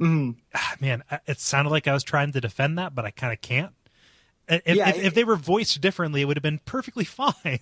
[0.00, 0.36] Mm.
[0.80, 3.72] Man, it sounded like I was trying to defend that, but I kind of can't.
[4.48, 7.60] If, Yeah, if, it- if they were voiced differently, it would have been perfectly fine.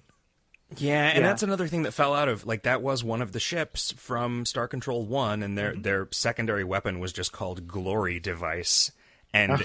[0.77, 1.29] Yeah, and Yeah.
[1.29, 4.45] that's another thing that fell out of like that was one of the ships from
[4.47, 5.83] Star Control One, and their mm-hmm.
[5.83, 8.91] their secondary weapon was just called Glory Device,
[9.33, 9.59] and oh.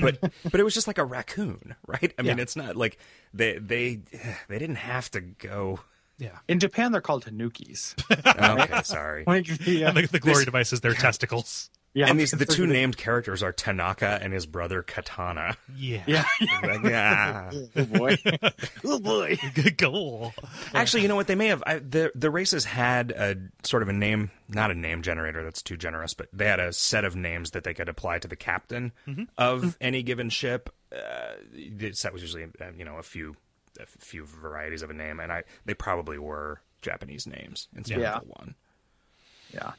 [0.00, 0.20] but
[0.50, 2.12] but it was just like a raccoon, right?
[2.18, 2.98] I mean, it's not like
[3.32, 4.00] they they
[4.48, 5.80] they didn't have to go.
[6.18, 7.94] Yeah, In Japan, they're called Tanukis.
[8.10, 9.24] Okay, sorry.
[9.26, 11.68] like, yeah, the, the glory device is their testicles.
[11.96, 15.56] Yeah, And these the two named characters are Tanaka and his brother Katana.
[15.74, 16.24] Yeah, Yeah,
[16.62, 17.50] Like, yeah.
[17.74, 18.16] oh boy,
[18.84, 19.38] oh boy.
[19.54, 20.34] good goal.
[20.74, 21.26] Actually, you know what?
[21.26, 21.62] They may have.
[21.66, 23.36] I, the the races had a
[23.66, 25.42] sort of a name, not a name generator.
[25.42, 28.28] That's too generous, but they had a set of names that they could apply to
[28.28, 28.92] the captain
[29.38, 30.68] of any given ship.
[30.92, 33.36] Uh, the set was usually, uh, you know, a few
[33.80, 38.16] a few varieties of a name, and I they probably were Japanese names instead Yeah.
[38.16, 38.54] of the one.
[39.54, 39.72] Yeah.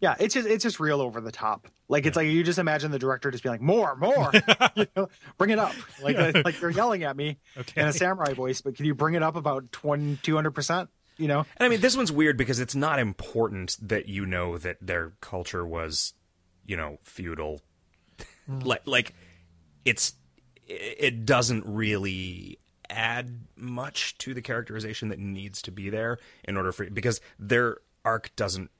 [0.00, 1.68] Yeah, it's just it's just real over the top.
[1.88, 4.32] Like it's like you just imagine the director just being like, "More, more,
[4.74, 7.38] you know, bring it up." Like like you're yelling at me
[7.76, 10.88] in a samurai voice, but can you bring it up about 200 percent?
[11.20, 11.40] you know.
[11.56, 15.12] And I mean, this one's weird because it's not important that you know that their
[15.20, 16.14] culture was,
[16.66, 17.60] you know, feudal.
[18.50, 18.64] Mm.
[18.64, 19.14] like, like,
[19.84, 20.14] it's
[20.66, 22.58] it doesn't really
[22.88, 27.78] add much to the characterization that needs to be there in order for because their
[28.04, 28.70] arc doesn't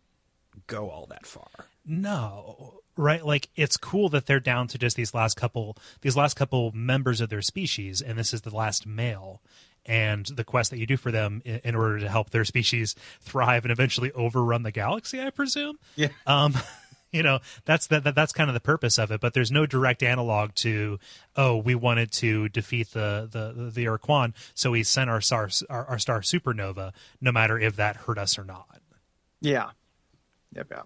[0.66, 1.48] go all that far.
[1.86, 3.24] No, right?
[3.24, 7.20] Like it's cool that they're down to just these last couple these last couple members
[7.20, 9.40] of their species, and this is the last male.
[9.86, 12.94] And the quest that you do for them in, in order to help their species
[13.20, 15.78] thrive and eventually overrun the galaxy, I presume.
[15.96, 16.08] Yeah.
[16.26, 16.54] Um,
[17.12, 19.66] you know that's that, that that's kind of the purpose of it but there's no
[19.66, 20.96] direct analog to
[21.34, 25.86] oh we wanted to defeat the the the Ur-Quan so we sent our star our,
[25.86, 28.78] our star supernova no matter if that hurt us or not
[29.40, 29.70] Yeah.
[30.54, 30.66] Yep.
[30.70, 30.82] Yeah.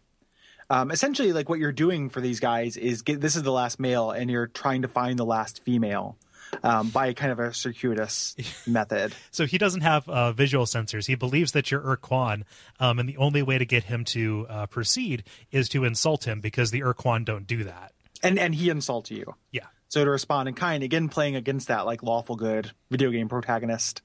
[0.70, 3.78] Um, essentially, like what you're doing for these guys is get this is the last
[3.78, 6.16] male, and you're trying to find the last female
[6.62, 8.34] um, by kind of a circuitous
[8.66, 9.14] method.
[9.30, 12.44] so he doesn't have uh, visual sensors he believes that you're Ur-Quan
[12.78, 16.40] um, and the only way to get him to uh, proceed is to insult him
[16.40, 17.92] because the Ur-Quan don't do that
[18.22, 19.34] And and he insults you.
[19.50, 23.28] yeah So to respond in kind, again playing against that like lawful good video game
[23.28, 24.02] protagonist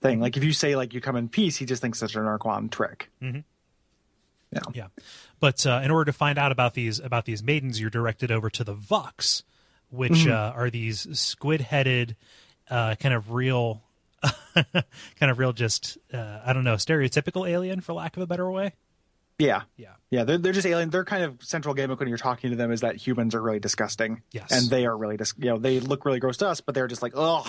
[0.00, 0.18] thing.
[0.20, 2.70] Like if you say like you come in peace, he just thinks it's an Ur-Quan
[2.70, 3.10] trick.
[3.22, 3.40] Mm-hmm.
[4.54, 4.60] Yeah.
[4.74, 4.86] Yeah,
[5.40, 8.48] but uh, in order to find out about these about these maidens, you're directed over
[8.50, 9.42] to the Vux,
[9.90, 10.30] which Mm-hmm.
[10.32, 12.16] uh, are these squid-headed,
[12.70, 13.82] uh, kind of real,
[14.54, 18.50] kind of real, just uh, I don't know, stereotypical alien, for lack of a better
[18.50, 18.72] way.
[19.38, 19.62] Yeah.
[19.76, 20.90] Yeah, Yeah, they're, they're just alien.
[20.90, 23.58] They're kind of central gimmick when you're talking to them is that humans are really
[23.58, 24.22] disgusting.
[24.30, 24.52] Yes.
[24.52, 26.86] And they are really, dis- you know, they look really gross to us, but they're
[26.86, 27.44] just like, ugh.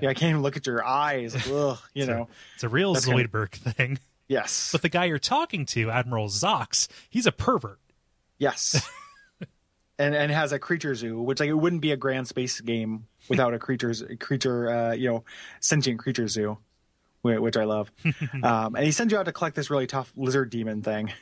[0.00, 1.36] Yeah, I can't even look at your eyes.
[1.48, 2.28] Ugh, you know.
[2.54, 3.98] it's a real That's kind of- Zoidberg thing.
[4.32, 4.70] Yes.
[4.72, 7.78] But the guy you're talking to, Admiral Zox, he's a pervert.
[8.38, 8.88] Yes.
[9.98, 13.08] and and has a creature zoo, which like it wouldn't be a grand space game
[13.28, 15.24] without a creatures creature uh, you know
[15.60, 16.56] sentient creature zoo,
[17.20, 17.92] which I love.
[18.42, 21.12] um, and he sends you out to collect this really tough lizard demon thing.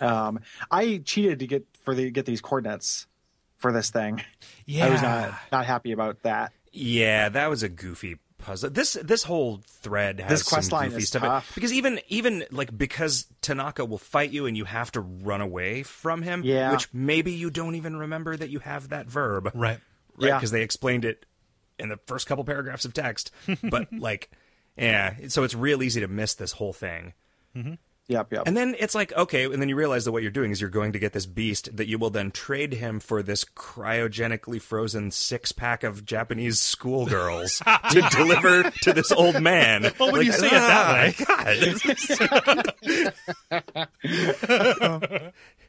[0.00, 0.40] Um,
[0.72, 3.06] I cheated to get for the get these coordinates
[3.58, 4.22] for this thing.
[4.66, 6.52] Yeah, I was not not happy about that.
[6.72, 8.70] Yeah, that was a goofy puzzle.
[8.70, 11.54] This this whole thread has This quest some line goofy is stuff tough.
[11.54, 15.82] because even even like because Tanaka will fight you and you have to run away
[15.82, 16.42] from him.
[16.44, 16.72] Yeah.
[16.72, 19.46] which maybe you don't even remember that you have that verb.
[19.54, 19.54] right.
[19.54, 19.80] right?
[20.18, 20.36] Yeah.
[20.38, 21.24] Because they explained it
[21.78, 23.30] in the first couple paragraphs of text.
[23.62, 24.30] But like,
[24.76, 27.14] yeah, so it's real easy to miss this whole thing.
[27.56, 27.74] Mm-hmm.
[28.10, 28.42] Yep, yep.
[28.44, 30.68] And then it's like, okay, and then you realize that what you're doing is you're
[30.68, 35.12] going to get this beast that you will then trade him for this cryogenically frozen
[35.12, 37.62] six pack of Japanese schoolgirls
[37.92, 39.92] to deliver to this old man.
[40.00, 41.14] Well, when you say it that
[42.90, 43.04] way.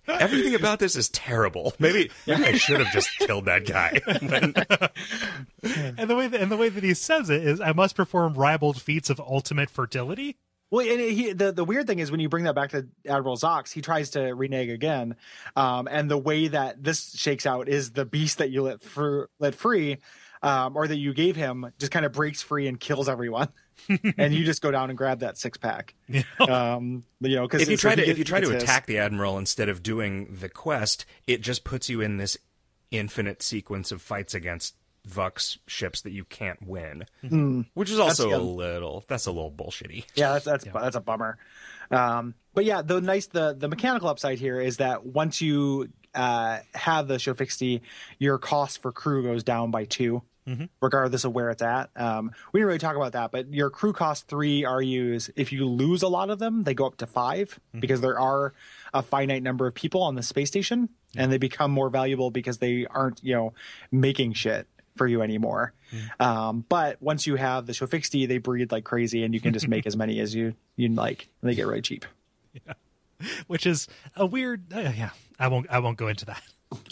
[0.08, 0.20] God.
[0.20, 1.76] Everything about this is terrible.
[1.78, 4.02] Maybe, maybe I should have just killed that guy.
[5.64, 8.34] And the way that, and the way that he says it is, I must perform
[8.34, 10.38] ribald feats of ultimate fertility.
[10.72, 13.36] Well, and he, the the weird thing is when you bring that back to Admiral
[13.36, 15.18] Zox, he tries to renege again,
[15.58, 19.26] um, and the way that this shakes out is the beast that you let fr-
[19.38, 19.98] let free,
[20.42, 23.50] um, or that you gave him, just kind of breaks free and kills everyone,
[24.18, 25.94] and you just go down and grab that six pack.
[26.40, 29.38] Um, you know, because if you try to if you try to attack the admiral
[29.38, 32.38] instead of doing the quest, it just puts you in this
[32.92, 34.76] infinite sequence of fights against
[35.08, 37.06] Vux ships that you can't win,
[37.74, 40.06] which is also That's- a little that's a little bullshitty.
[40.16, 41.38] Yeah, that's that's that's a bummer.
[41.90, 46.60] Um, but yeah, the nice the the mechanical upside here is that once you uh,
[46.74, 47.82] have the Shofixti,
[48.20, 50.22] your cost for crew goes down by 2
[50.82, 51.90] regardless of where it's at.
[51.96, 55.30] Um, we didn't really talk about that, but your crew costs three RUs.
[55.38, 58.54] If you lose a lot of them, they go up to 5 because there are
[58.94, 62.58] a finite number of people on the space station, and they become more valuable because
[62.58, 63.54] they aren't you know
[63.92, 65.74] making shit for you anymore.
[66.20, 69.68] Um, but once you have the Shofixti, they breed like crazy, and you can just
[69.68, 72.06] make as many as you you like, and they get really cheap.
[73.48, 74.74] which is a weird.
[74.74, 75.10] Uh, yeah,
[75.40, 75.68] I won't.
[75.70, 76.42] I won't go into that.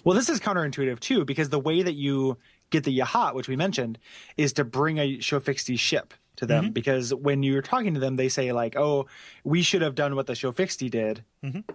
[0.04, 2.38] Well, this is counterintuitive too, because the way that you
[2.70, 3.98] get the Yehat, which we mentioned,
[4.36, 6.66] is to bring a Shofixti ship to them.
[6.72, 9.08] Because when you're talking to them, they say like, "Oh,
[9.46, 11.24] we should have done what the Shofixti did,"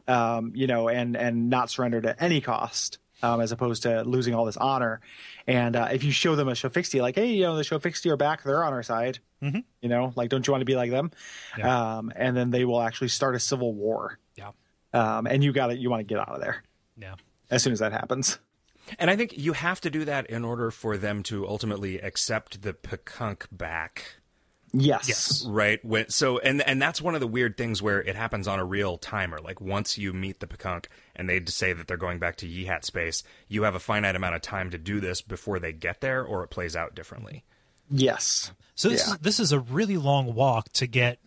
[0.07, 2.99] um, you know, and and not surrender at any cost.
[3.25, 5.01] Um, as opposed to losing all this honor,
[5.47, 8.17] and uh, if you show them a Shofixti, like, hey, you know, the Shofixti are
[8.19, 9.19] back, they're on our side,
[9.81, 11.11] you know, like, don't you want to be like them?
[11.57, 11.97] Yeah.
[11.97, 14.51] Um, and then they will actually start a civil war, Yeah,
[14.93, 16.63] um, and you got to you want to get out of there.
[16.99, 17.15] Yeah,
[17.51, 18.39] as soon as that happens.
[18.99, 22.61] And I think you have to do that in order for them to ultimately accept
[22.61, 24.17] the Pkunk back.
[24.77, 25.09] Yes.
[25.09, 25.45] Yes.
[25.47, 25.83] Right.
[25.85, 28.65] When, so, and and that's one of the weird things where it happens on a
[28.65, 29.39] real timer.
[29.39, 32.85] Like once you meet the Pkunk and they say that they're going back to Yehat
[32.85, 36.25] space, you have a finite amount of time to do this before they get there,
[36.25, 37.45] or it plays out differently.
[37.89, 38.53] Yes.
[38.75, 39.15] So this Yeah.
[39.15, 41.19] is, this is a really long walk to get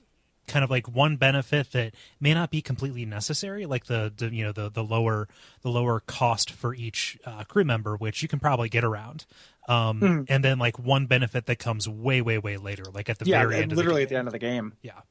[0.47, 4.43] kind of like one benefit that may not be completely necessary, like the, the you
[4.45, 5.27] know the the lower
[5.61, 9.25] the lower cost for each uh, crew member, which you can probably get around.
[9.67, 10.21] Um, Hmm.
[10.29, 13.39] and then like one benefit that comes way way way later, like at the Yeah,
[13.41, 13.73] very end.
[13.75, 14.73] literally of at the end of the game.
[14.81, 15.01] Yeah,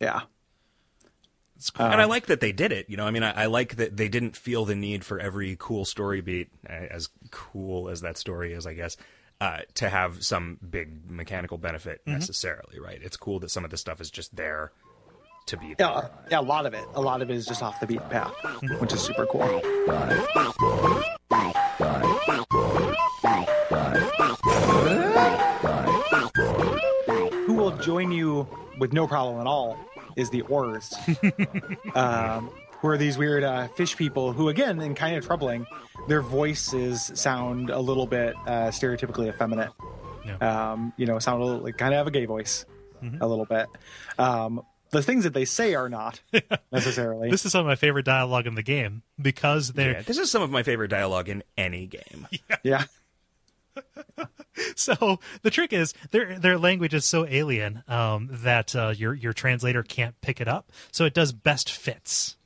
[0.00, 0.22] Yeah.
[1.56, 1.86] it's cool.
[1.86, 2.88] and I like that they did it.
[2.88, 5.56] You know, I mean, I, I like that they didn't feel the need for every
[5.58, 8.96] cool story beat, as cool as that story is, I guess,
[9.40, 12.80] uh, to have some big mechanical benefit necessarily.
[12.80, 13.00] Right?
[13.02, 14.72] It's cool that some of the stuff is just there
[15.46, 15.86] to be there.
[15.86, 16.84] Yeah, yeah, a lot of it.
[16.94, 18.32] A lot of it is just off the beaten path,
[18.80, 19.60] which is super cool.
[27.46, 28.46] Who will join you
[28.78, 29.78] with no problem at all
[30.16, 30.94] is the Orz,
[31.94, 32.50] um,
[32.80, 35.66] who are these weird uh, fish people who, again, and kind of troubling,
[36.08, 39.70] their voices sound a little bit uh, stereotypically effeminate.
[40.26, 40.72] Yeah.
[40.72, 42.66] Um, you know, sound a little, like, kind of have a gay voice,
[43.20, 43.66] a little bit.
[44.18, 46.20] Um, the things that they say are not
[46.72, 47.30] necessarily.
[47.30, 50.30] This is some of my favorite dialogue in the game because they're Yeah, this is
[50.30, 52.26] some of my favorite dialogue in any game.
[52.62, 52.84] yeah.
[54.76, 59.32] so the trick is their their language is so alien um, that uh, your your
[59.32, 60.72] translator can't pick it up.
[60.92, 62.37] So it does best fits.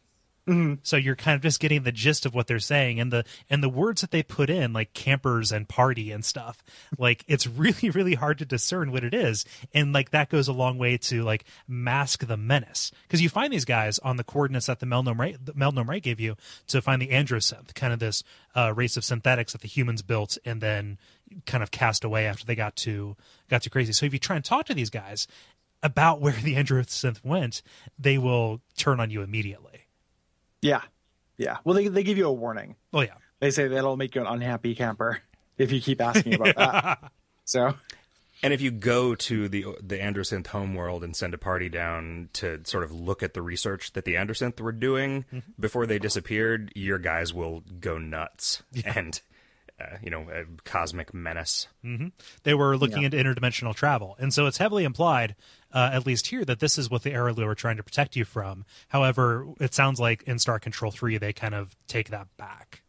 [0.82, 3.62] So you're kind of just getting the gist of what they're saying, and the and
[3.62, 6.64] the words that they put in, like campers and party and stuff.
[6.98, 10.52] Like it's really really hard to discern what it is, and like that goes a
[10.52, 14.66] long way to like mask the menace because you find these guys on the coordinates
[14.66, 16.36] that the Melnorme, the Melnorme gave you
[16.66, 18.24] to find the Androsynth, kind of this
[18.56, 20.98] uh, race of synthetics that the humans built and then
[21.46, 23.16] kind of cast away after they got too
[23.48, 23.92] got too crazy.
[23.92, 25.26] So if you try and talk to these guys
[25.82, 27.62] about where the Androsynth went,
[27.98, 29.71] they will turn on you immediately.
[30.62, 30.82] Yeah.
[31.36, 31.58] Yeah.
[31.64, 32.76] Well, they, they give you a warning.
[32.92, 33.14] Oh yeah.
[33.40, 35.20] They say that'll make you an unhappy camper
[35.58, 37.12] if you keep asking about that.
[37.44, 37.74] So,
[38.44, 42.60] And if you go to the the Androsynth homeworld and send a party down to
[42.64, 45.24] sort of look at the research that the Androsynth were doing
[45.58, 49.20] before they disappeared, your guys will go nuts and
[49.80, 51.66] uh, you know a cosmic menace.
[52.44, 55.34] They were looking into interdimensional travel, and so it's heavily implied,
[55.72, 58.24] uh, at least here, that this is what the Arilou are trying to protect you
[58.24, 58.64] from.
[58.88, 62.82] However, it sounds like in Star Control Three, they kind of take that back.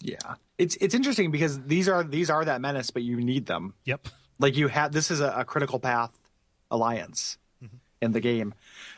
[0.00, 0.34] yeah.
[0.58, 3.74] It's it's interesting because these are these are that menace, but you need them.
[3.84, 4.06] Yep.
[4.38, 6.12] Like you have this is a, a critical path
[6.70, 7.38] alliance
[8.02, 8.52] in the game.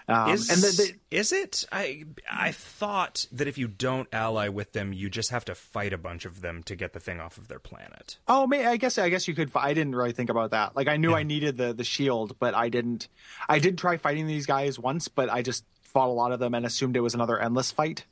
[0.09, 1.65] Um, is and the, the, is it?
[1.71, 5.93] I I thought that if you don't ally with them, you just have to fight
[5.93, 8.19] a bunch of them to get the thing off of their planet.
[8.27, 9.51] Oh, I guess I guess you could.
[9.55, 10.75] I didn't really think about that.
[10.75, 13.09] Like I knew I needed the the shield, but I didn't.
[13.49, 16.55] I did try fighting these guys once, but I just fought a lot of them
[16.55, 18.05] and assumed it was another endless fight.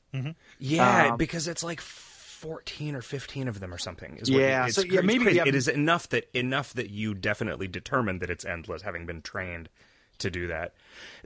[0.58, 4.16] Yeah, Um, because it's like fourteen or fifteen of them or something.
[4.16, 5.44] Is what Yeah, it's so, yeah, maybe, yeah.
[5.46, 9.68] it is enough that enough that you definitely determine that it's endless, having been trained
[10.18, 10.74] to do that.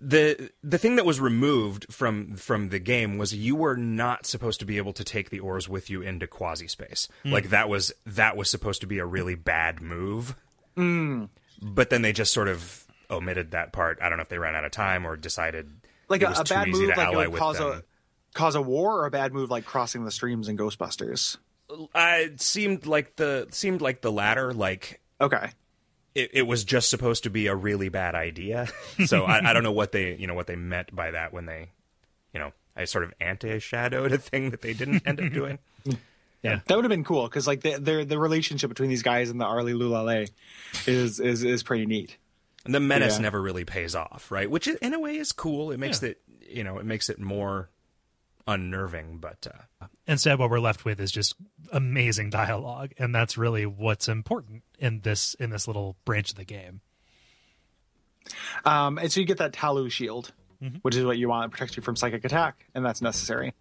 [0.00, 4.60] the The thing that was removed from from the game was you were not supposed
[4.60, 7.08] to be able to take the Orz with you into quasi space.
[7.22, 7.32] Hmm.
[7.32, 10.34] Like that was that was supposed to be a really bad move.
[10.76, 11.24] Hmm.
[11.60, 13.98] But then they just sort of omitted that part.
[14.02, 15.70] I don't know if they ran out of time or decided
[16.08, 17.68] Like it a, was a too bad easy move, to like it would cause them.
[17.68, 17.82] a
[18.36, 21.36] cause a war, or a bad move like crossing the streams in Ghostbusters.
[21.70, 24.52] Uh, it seemed like the seemed like the latter.
[24.52, 25.50] Like Okay.
[26.16, 28.68] It, it was just supposed to be a really bad idea.
[29.06, 31.46] So I, I don't know what they you know what they meant by that when
[31.46, 31.68] they
[32.32, 35.58] you know I sort of anti-shadowed a thing that they didn't end up doing.
[36.42, 36.60] Yeah.
[36.66, 39.40] That would have been cool because like the, the the relationship between these guys and
[39.40, 40.30] the Arilou Lalee'lay
[40.86, 42.16] is is is pretty neat.
[42.64, 43.22] And the menace Yeah.
[43.22, 44.48] never really pays off, right?
[44.48, 45.72] Which in a way is cool.
[45.72, 46.10] It makes Yeah.
[46.10, 47.68] it you know it makes it more
[48.46, 51.34] unnerving, but uh, Instead, what we're left with is just
[51.72, 56.44] amazing dialogue, and that's really what's important in this in this little branch of the
[56.44, 56.80] game.
[58.64, 60.32] Um, and so you get that Taalo shield,
[60.82, 61.46] which is what you want.
[61.46, 63.52] It protects you from psychic attack, and that's necessary.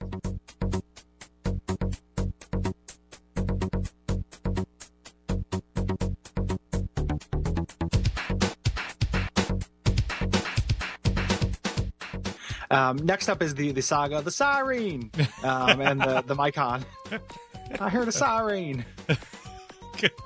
[12.76, 15.10] Um, next up is the the saga, the Syreen,
[15.45, 16.84] um, and the the Mycon.
[17.80, 18.85] I heard a siren.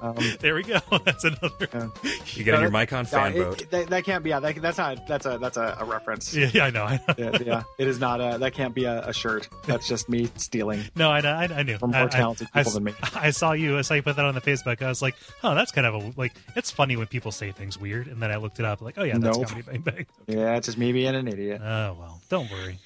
[0.02, 0.80] Um, There we go.
[1.06, 1.92] That's another.
[2.36, 3.62] you get on your Mycon no, fan it- boat.
[3.62, 4.30] it- that, that can't be.
[4.32, 5.08] Yeah, that, that's not.
[5.08, 6.34] That's a that's a, a reference.
[6.36, 6.84] Yeah, yeah, I know.
[6.86, 7.14] I know.
[7.18, 8.38] yeah, yeah, it is not a.
[8.38, 9.50] That can't be a, a shirt.
[9.66, 10.84] That's just me stealing.
[10.96, 11.32] No, I know.
[11.34, 11.78] I, I knew.
[11.78, 12.94] From more I- talented I, people than me.
[13.16, 13.78] I saw you.
[13.78, 14.82] I saw you put that on the Facebook.
[14.82, 16.34] I was like, oh, that's kind of a like.
[16.56, 18.82] It's funny when people say things weird, and then I looked it up.
[18.82, 19.48] Like, oh yeah, that's Nope.
[19.48, 20.06] comedy bang bang.
[20.28, 21.62] Yeah, it's just me being an idiot.
[21.62, 22.80] Oh well, don't worry.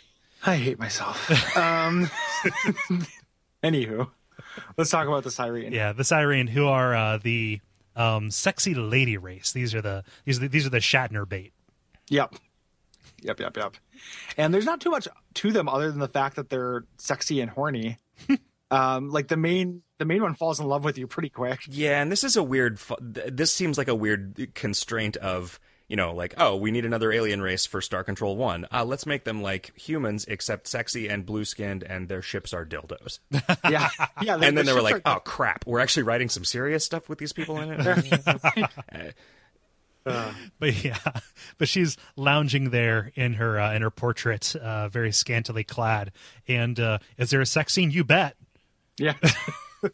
[0.45, 1.30] I hate myself.
[1.57, 2.10] um,
[3.64, 4.10] anywho,
[4.77, 5.71] let's talk about the Syreen.
[5.71, 7.59] Yeah, the Syreen, who are uh, the
[7.95, 9.51] um, sexy lady race.
[9.51, 11.53] These are the these are the, these are the Shatner bait.
[12.09, 12.35] Yep.
[13.21, 13.75] Yep, yep, yep.
[14.38, 17.49] And there's not too much to them other than the fact that they're sexy and
[17.49, 17.97] horny.
[18.71, 21.61] um, like the main the main one falls in love with you pretty quick.
[21.69, 22.80] Yeah, and this is a weird.
[22.99, 25.59] This seems like a weird constraint of
[25.89, 28.65] you know, like oh, we need another alien race for Star Control One.
[28.72, 32.65] Uh, let's make them like humans, except sexy and blue skinned, and their ships are
[32.65, 33.19] dildos.
[33.69, 33.89] Yeah,
[34.22, 34.38] yeah.
[34.38, 36.84] the- and then the they were like, are- oh crap, we're actually writing some serious
[36.85, 39.15] stuff with these people in it.
[40.05, 40.97] But yeah,
[41.57, 46.11] but she's lounging there in her uh, in her portrait, uh, very scantily clad.
[46.47, 47.89] And uh, is there a sex scene?
[47.91, 48.35] You bet.
[48.97, 49.14] yeah,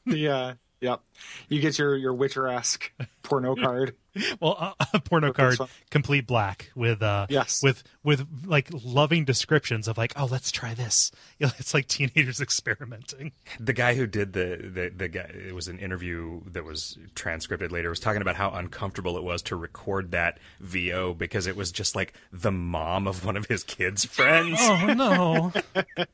[0.07, 1.01] the uh, yep.
[1.47, 2.91] You get your your Witcher esque
[3.23, 3.95] porno card.
[4.41, 7.61] Well, uh, a porno Okay, card, complete black with uh, Yes.
[7.61, 11.11] with with like loving descriptions of like, oh, let's try this.
[11.37, 13.31] You know, it's like teenagers experimenting.
[13.59, 17.71] the guy who did the, the the guy it was an interview that was transcribed
[17.71, 21.71] later was talking about how uncomfortable it was to record that VO because it was
[21.71, 24.57] just like the mom of one of his kids' friends.
[24.59, 25.51] Oh no!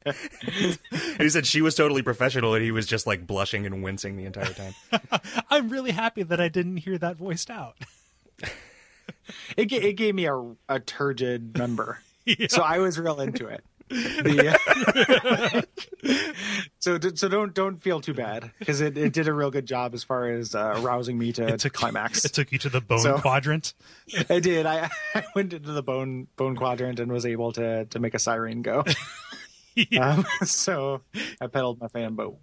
[0.02, 0.78] And
[1.20, 4.26] he said she was totally professional and he was just like blushing and wincing the
[4.26, 4.74] entire time.
[5.50, 7.76] I'm really happy that I didn't hear that voiced out.
[9.58, 10.36] It it gave me a
[10.70, 12.00] a turgid member,
[12.50, 13.64] so I was real into it.
[13.90, 15.66] The,
[16.80, 19.94] so so don't don't feel too bad because it, it did a real good job
[19.96, 22.26] as far as uh, arousing me to, to climax.
[22.26, 23.74] It took you to the bone So- quadrant.
[24.30, 24.66] I did.
[24.68, 28.20] I, I went into the bone bone quadrant and was able to to make a
[28.20, 28.84] siren go.
[30.00, 31.02] um, so
[31.42, 32.38] I pedaled my fan boat.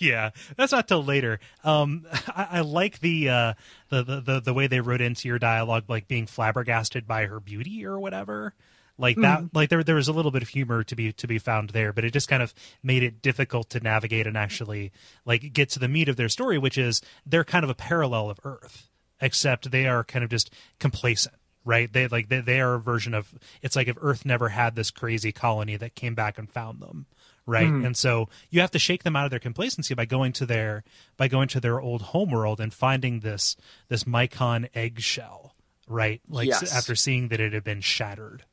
[0.00, 1.40] Yeah, that's not till later.
[1.64, 3.54] Um, I, I like the, uh,
[3.88, 7.40] the the the the way they wrote into your dialogue, like being flabbergasted by her
[7.40, 8.54] beauty or whatever.
[9.00, 11.38] Like that, like there there was a little bit of humor to be to be
[11.38, 12.52] found there, but it just kind of
[12.82, 14.90] made it difficult to navigate and actually
[15.24, 18.28] like get to the meat of their story, which is they're kind of a parallel
[18.28, 18.88] of Earth,
[19.20, 23.14] except they are kind of just complacent right they like they, they are a version
[23.14, 26.80] of it's like if earth never had this crazy colony that came back and found
[26.80, 27.04] them
[27.48, 30.44] right and so you have to shake them out of their complacency by going to
[30.46, 30.84] their
[31.16, 33.56] by going to their old homeworld and finding this
[33.88, 35.54] this mycon eggshell
[35.88, 36.74] right like Yes.
[36.76, 38.44] after seeing that it had been shattered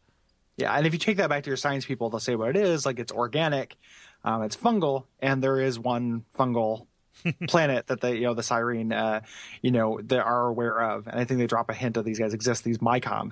[0.57, 2.55] Yeah, and if you take that back to your science people, they'll say what it
[2.55, 2.85] is.
[2.85, 3.75] Like it's organic,
[4.23, 6.87] um, it's fungal, and there is one fungal
[7.47, 9.21] planet that they, you know, the Syreen, uh,
[9.61, 11.07] you know, they are aware of.
[11.07, 12.63] And I think they drop a hint of these guys exist.
[12.63, 13.31] These Mycon,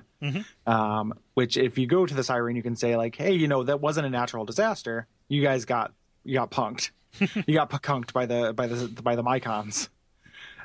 [0.66, 3.64] um, which if you go to the Syreen, you can say like, hey, you know,
[3.64, 5.08] that wasn't a natural disaster.
[5.28, 5.94] You guys got
[6.24, 6.92] you got punked.
[7.48, 9.90] you got punked by the by the by the Mycons.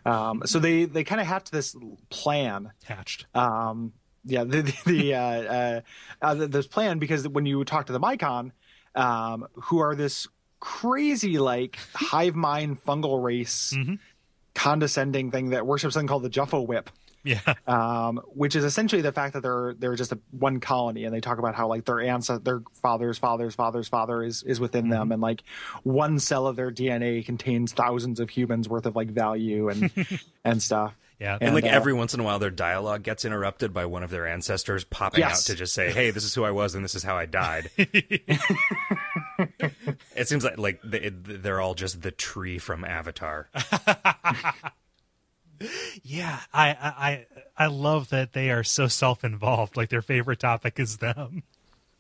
[0.04, 1.76] Um, so they they kind of hatched this
[2.08, 3.92] plan hatched um
[4.24, 5.80] yeah the the, the uh, uh,
[6.22, 8.52] uh this plan because when you talk to the mycon
[8.94, 10.28] um who are this
[10.60, 13.74] crazy like hive mind fungal race
[14.54, 16.90] condescending thing that worships something called the Juffo-Wup.
[17.24, 17.54] Yeah.
[17.66, 21.20] Um which is essentially the fact that they're they're just a one colony and they
[21.20, 25.12] talk about how like their ancestor their father's father's father's father is is within them
[25.12, 25.42] and like
[25.82, 29.90] one cell of their dna contains thousands of humans worth of like value and
[30.44, 33.72] and stuff yeah And like uh, every once in a while, their dialogue gets interrupted
[33.74, 35.40] by one of their ancestors popping Yes.
[35.40, 37.26] out to just say, "Hey, this is who I was, and this is how I
[37.26, 37.70] died."
[40.16, 43.48] it seems like like they, they're all just the tree from Avatar.
[46.04, 46.76] yeah I, I
[47.08, 47.26] i
[47.56, 51.42] i love that they are so self-involved like their favorite topic is them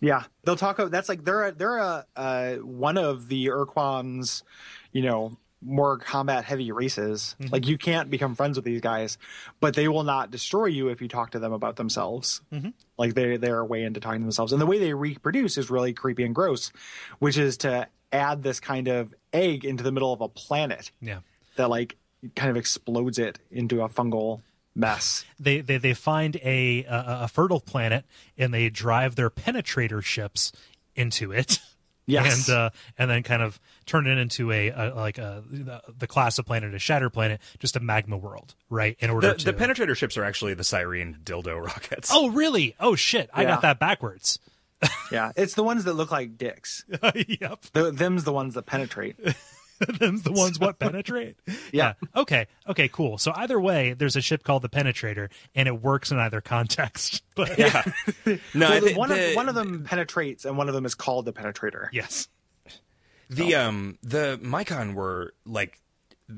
[0.00, 0.78] Yeah, they'll talk.
[0.78, 4.44] about That's like they're a, they're a uh, one of the Ur-Quan's,
[4.92, 7.36] you know, more combat heavy races.
[7.40, 7.52] Mm-hmm.
[7.52, 9.18] Like you can't become friends with these guys,
[9.60, 12.40] but they will not destroy you if you talk to them about themselves.
[12.52, 12.70] Mm-hmm.
[12.96, 15.92] Like they they're way into talking to themselves, and the way they reproduce is really
[15.92, 16.72] creepy and gross,
[17.18, 21.18] which is to add this kind of egg into the middle of a planet yeah
[21.56, 21.96] that like
[22.34, 24.40] kind of explodes it into a fungal
[24.74, 25.24] mess.
[25.38, 28.04] they they, they find a, a a fertile planet
[28.36, 30.52] and they drive their penetrator ships
[30.94, 31.58] into it
[32.08, 32.48] Yes.
[32.48, 36.06] and uh, and then kind of turn it into a, a like a the, the
[36.06, 39.44] class of planet a shatter planet just a magma world right in order The, to
[39.44, 42.10] the penetrator ships are actually the Syreen dildo rockets.
[42.12, 43.48] oh really oh shit i Yeah.
[43.48, 44.38] got that backwards
[45.12, 46.84] Yeah, it's the ones that look like dicks.
[47.40, 49.16] yep The, them's the ones that penetrate.
[49.98, 51.36] them's the ones what penetrate
[51.72, 51.94] Yeah.
[52.16, 56.10] okay okay cool so either way there's a ship called the penetrator and it works
[56.10, 57.82] in either context but yeah.
[58.54, 60.94] No, Well, think one the- of one of them penetrates, and one of them is
[60.94, 61.88] called the penetrator.
[61.92, 62.28] yes
[63.30, 65.80] The um the Mycon were like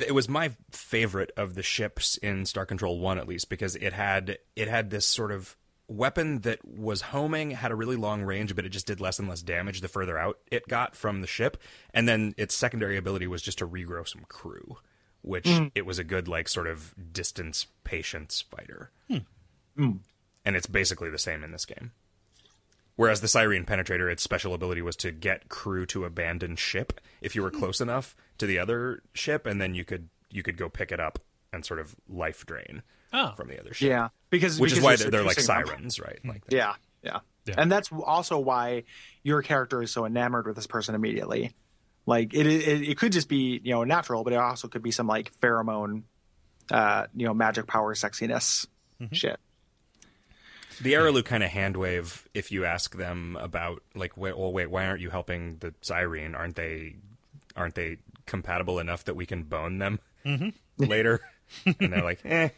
[0.07, 3.93] it was my favorite of the ships in Star Control 1 at least because it
[3.93, 5.57] had it had this sort of
[5.91, 9.29] weapon that was homing had a really long range but it just did less and
[9.29, 11.57] less damage the further out it got from the ship.
[11.93, 14.79] And then its secondary ability was just to regrow some crew
[15.23, 15.67] which hmm.
[15.75, 19.25] it was a good like sort of distance patience fighter and
[19.77, 19.83] hmm.
[19.83, 19.97] hmm.
[20.45, 21.93] and it's basically the same in this game.
[22.97, 27.35] Whereas the Syreen Penetrator, its special ability was to get crew to abandon ship if
[27.35, 30.69] you were close enough to the other ship, and then you could you could go
[30.69, 31.19] pick it up
[31.53, 33.33] and sort of life drain Oh.
[33.37, 33.89] from the other ship.
[33.89, 35.67] Yeah, because which is why they're, they're like seducing them.
[35.67, 36.19] sirens, right?
[36.25, 37.55] Like Yeah, yeah, Yeah.
[37.59, 38.85] and that's also why
[39.23, 41.53] your character is so enamored with this person immediately.
[42.07, 44.91] Like it, it, it could just be you know natural, but it also could be
[44.91, 46.03] some like pheromone,
[46.71, 48.67] uh, you know, magic power, sexiness,
[49.01, 49.15] Mm-hmm.
[49.15, 49.41] shit.
[50.83, 54.71] The Arilou kind of hand wave if you ask them about like, wait, well, wait,
[54.71, 56.35] why aren't you helping the Syreen?
[56.35, 56.97] Aren't they,
[57.55, 60.01] aren't they compatible enough that we can bone them
[60.79, 61.21] later?
[61.67, 62.49] and they're like, eh.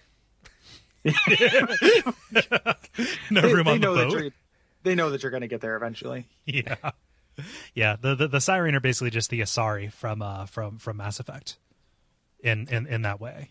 [1.05, 1.13] No
[3.41, 4.23] They, room they on the know that boat.
[4.23, 4.31] you're,
[4.83, 6.27] they know that you're going to get there eventually.
[6.47, 6.77] Yeah,
[7.75, 7.97] yeah.
[8.01, 11.57] The, the the Syreen are basically just the Asari from uh from from Mass Effect,
[12.41, 13.51] in in in that way.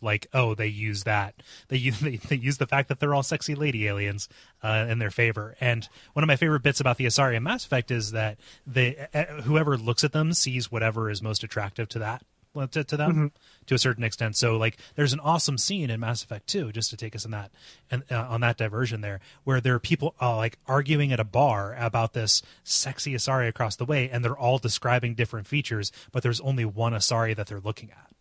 [0.00, 1.36] Like, oh, they use that.
[1.68, 4.28] They use they, they use the fact that they're all sexy lady aliens
[4.62, 5.54] uh, in their favor.
[5.60, 9.06] And one of my favorite bits about the Asari in Mass Effect is that they
[9.14, 12.24] uh, whoever looks at them sees whatever is most attractive to that
[12.70, 13.32] to, to them
[13.66, 14.36] to a certain extent.
[14.36, 17.30] So like there's an awesome scene in Mass Effect 2 just to take us in
[17.30, 17.50] that
[17.90, 21.24] and uh, on that diversion there where there are people uh, like arguing at a
[21.24, 26.22] bar about this sexy Asari across the way and they're all describing different features but
[26.22, 28.12] there's only one Asari that they're looking at.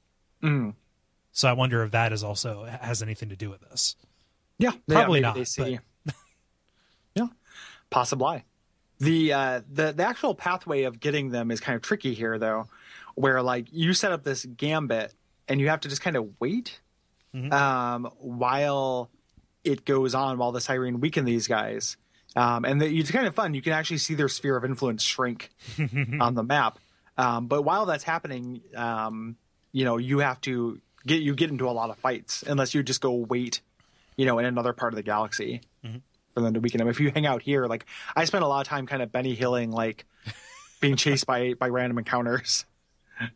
[0.44, 0.74] Mm.
[1.32, 3.96] So I wonder if that is also has anything to do with this.
[4.58, 5.80] Yeah, Probably maybe not, They see.
[7.16, 7.28] yeah,
[7.90, 8.44] possibly.
[9.00, 12.68] The uh, the the actual pathway of getting them is kind of tricky here, though,
[13.22, 15.14] where like you set up this gambit
[15.48, 16.82] and you have to just kind of wait
[17.52, 19.10] um, while
[19.64, 21.98] it goes on, while the Syreen weaken these guys.
[22.36, 23.54] Um, and the, it's kind of fun.
[23.54, 25.52] You can actually see their sphere of influence shrink
[26.20, 26.80] on the map.
[27.18, 29.36] Um, but while that's happening, um,
[29.72, 32.82] you know, you have to get you get into a lot of fights unless you
[32.84, 33.62] just go wait,
[34.18, 35.62] you know, in another part of the galaxy
[36.34, 36.88] for them to weaken them.
[36.88, 37.86] If you hang out here, like
[38.16, 40.06] I spent a lot of time kind of Benny Hilling, like
[40.80, 42.66] being chased by by random encounters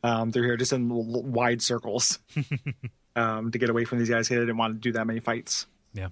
[0.04, 2.20] um, through here, just in wide circles
[3.16, 4.32] um, to get away from these guys.
[4.32, 5.68] I didn't want to do that many fights.
[5.94, 6.10] Yeah.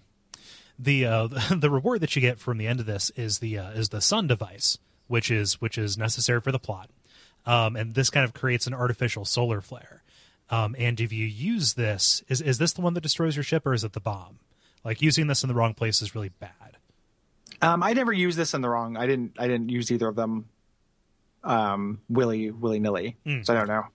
[0.80, 3.72] The uh, the reward that you get from the end of this is the uh,
[3.72, 4.78] is the sun device,
[5.08, 6.90] which is which is necessary for the plot,
[7.46, 10.04] um, and this kind of creates an artificial solar flare.
[10.50, 13.66] Um, and if you use this, is is this the one that destroys your ship,
[13.66, 14.40] or is it the bomb?
[14.84, 16.78] Like using this in the wrong place is really bad.
[17.62, 18.98] Um, I never used this in the wrong.
[18.98, 19.36] I didn't.
[19.40, 20.50] I didn't use either of them.
[21.44, 23.18] Um, willy willy nilly.
[23.44, 23.86] So I don't know.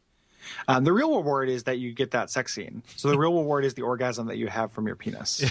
[0.69, 2.83] Um, the real reward is that you get that sex scene.
[2.97, 5.45] So the real reward is the orgasm that you have from your penis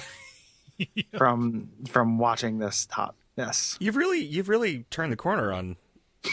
[1.17, 3.15] from from watching this top.
[3.35, 3.77] Yes.
[3.79, 5.75] You've really, you've really turned the corner on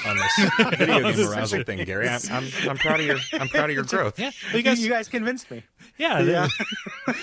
[0.06, 2.08] on this video game arousal thing, Gary.
[2.08, 4.18] I'm, I'm, I'm proud of your, I'm proud of your growth.
[4.18, 5.62] Yeah, well, you You guys, you guys convinced me.
[5.98, 6.48] yeah, Yeah.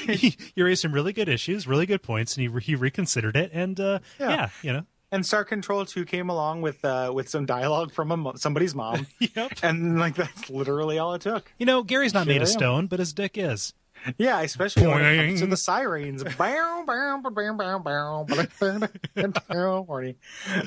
[0.07, 3.49] he, he raised some really good issues, really good points, and he he reconsidered it,
[3.53, 4.29] and uh, yeah.
[4.29, 4.49] Yeah.
[4.61, 8.17] you know, And Star Control 2 came along with uh, with some dialogue from a,
[8.17, 9.07] mo- somebody's mom.
[9.19, 9.51] Yep.
[9.63, 11.51] And like that's literally all it took.
[11.59, 13.73] you know, Gary's not Sure made of stone, but his dick is.
[14.17, 16.23] Yeah, especially when it comes to the sirens.
[16.23, 20.15] Bow, bow, bow, bow, bow, bow, bow, bow, horny.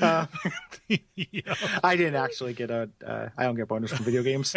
[0.01, 0.27] Uh,
[1.83, 2.89] I didn't actually get a.
[3.05, 4.55] Uh, I don't get bonus from video games.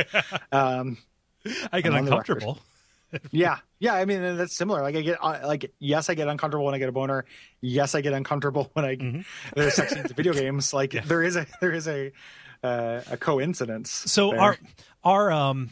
[0.52, 0.98] Um,
[1.72, 2.42] I get I'm on the record.
[2.42, 2.58] uncomfortable.
[3.30, 3.94] Yeah, yeah.
[3.94, 4.82] I mean, that's similar.
[4.82, 7.24] Like I get uh, like yes, I get uncomfortable when I get a boner.
[7.60, 9.20] Yes, I get uncomfortable when I Mm-hmm.
[9.54, 10.72] there's sex scenes in video games.
[10.72, 12.12] Like there is a there is a
[12.62, 13.90] uh, a coincidence.
[13.90, 14.40] So there.
[14.40, 14.58] our
[15.04, 15.70] our um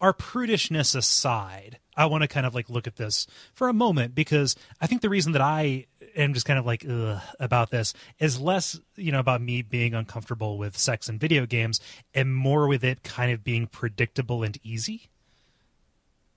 [0.00, 4.14] our prudishness aside, I want to kind of like look at this for a moment
[4.14, 5.86] because I think the reason that I
[6.16, 9.94] am just kind of like Ugh, about this is less you know about me being
[9.94, 11.80] uncomfortable with sex and video games
[12.14, 15.08] and more with it kind of being predictable and easy.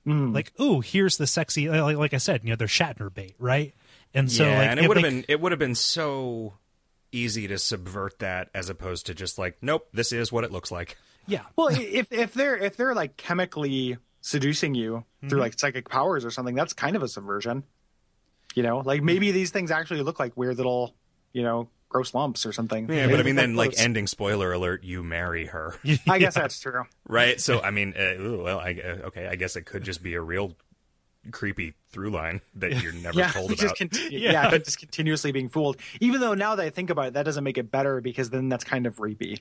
[0.05, 0.33] Mm.
[0.33, 3.35] Like, oh, here's the sexy, uh, like, like I said, you know, they're Shatner bait,
[3.39, 3.73] right?
[4.13, 6.53] And so, yeah, like, and it would have been, it would have been so
[7.11, 10.71] easy to subvert that as opposed to just like, nope, this is what it looks
[10.71, 10.97] like.
[11.27, 15.29] yeah, Well, if if they're if they're like chemically seducing you Mm-hmm.
[15.29, 17.63] through like psychic powers or something, that's kind of a subversion.
[18.53, 19.33] You know, like maybe mm.
[19.33, 20.93] these things actually look like weird little,
[21.33, 22.87] you know, gross lumps or something.
[22.89, 23.79] Yeah, but I mean, then like Gross.
[23.79, 25.75] ending spoiler alert, you marry her,
[26.07, 26.83] I guess that's true.
[27.07, 27.39] right?
[27.39, 30.13] So I mean, uh, ooh, well, I, uh, okay, I guess it could just be
[30.15, 30.53] a real
[31.31, 33.77] creepy through line that you're never Yeah, told just about.
[33.77, 34.31] continue, Yeah.
[34.31, 35.77] yeah, just continuously being fooled.
[35.99, 38.49] Even though now that I think about it, that doesn't make it better because then
[38.49, 39.39] that's kind of rapey.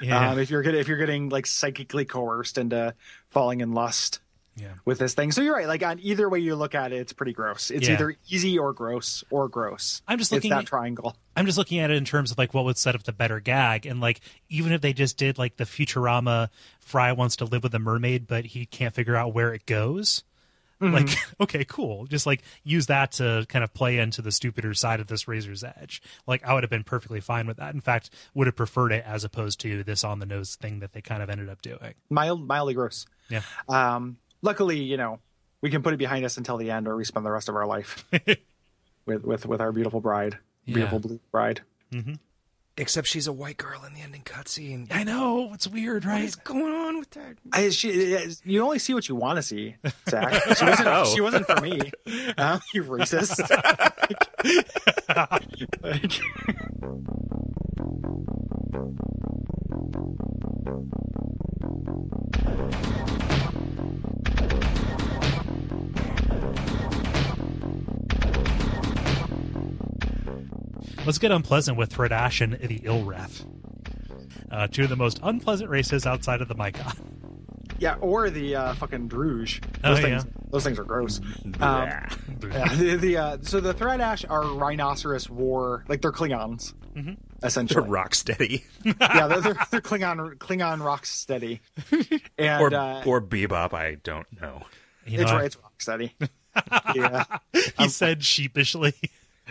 [0.00, 2.94] yeah, Um, if you're get, if you're getting like psychically coerced into
[3.28, 4.20] falling in lust
[4.56, 4.74] yeah.
[4.84, 5.66] with this thing, so you're right.
[5.68, 7.70] Like on either way you look at it, it's pretty gross.
[7.70, 7.94] It's Yeah.
[7.94, 10.02] either easy or gross or gross.
[10.08, 11.16] I'm just it's looking that at- triangle.
[11.36, 13.40] I'm just looking at it in terms of like what would set up the better
[13.40, 16.48] gag, and like even if they just did like the Futurama,
[16.80, 20.24] Fry wants to live with a mermaid, but he can't figure out where it goes.
[20.82, 21.10] Like,
[21.40, 22.06] okay, cool.
[22.06, 25.62] Just like use that to kind of play into the stupider side of this Razor's
[25.62, 26.00] Edge.
[26.26, 27.74] Like, I would have been perfectly fine with that.
[27.74, 30.94] In fact, would have preferred it as opposed to this on the nose thing that
[30.94, 31.92] they kind of ended up doing.
[32.08, 33.04] Mild, mildly gross.
[33.28, 33.42] Yeah.
[33.68, 35.20] Um, luckily, you know,
[35.60, 37.56] we can put it behind us until the end, or we spend the rest of
[37.56, 38.04] our life
[39.06, 41.60] with with with our beautiful bride, beautiful blue bride.
[41.92, 42.14] Mm-hmm.
[42.76, 44.86] Except she's a white girl in the ending cutscene.
[44.90, 45.52] I know.
[45.52, 46.24] It's weird, right?
[46.24, 47.36] is going on with that?
[47.52, 49.76] I, she, you only see what you want to see,
[50.08, 50.32] Zack.
[50.56, 50.88] She wasn't.
[50.88, 51.04] Oh.
[51.04, 51.80] She wasn't for me.
[52.38, 52.60] Huh?
[52.72, 53.38] You racist.
[55.82, 56.20] Like-
[71.04, 73.46] Let's get unpleasant with Thraddash and the Ilwrath.
[74.50, 76.98] Uh, two of the most unpleasant races outside of the Mycon.
[77.78, 79.60] yeah, or the uh, fucking Druuge.
[79.84, 80.18] Oh, Those yeah.
[80.20, 80.34] things.
[80.50, 81.20] Those things are gross.
[81.44, 82.08] Um, yeah,
[82.74, 87.14] the, the uh, so the Thraddash are rhinoceros war, like they're Klingons, Mm-hmm.
[87.38, 87.88] They're essentially.
[87.88, 88.64] rock steady.
[88.84, 91.60] yeah, they're, they're, they're Klingon Klingon rock steady,
[92.36, 94.62] and or uh, or bebop, I don't know.
[95.06, 96.14] You it's know, right, it's rock steady.
[96.94, 97.24] yeah,
[97.78, 98.94] he said sheepishly.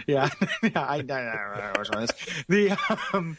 [0.07, 0.29] Yeah,
[0.63, 0.69] yeah.
[0.75, 2.11] I, I, I don't know which one is.
[2.47, 2.77] The
[3.13, 3.37] um,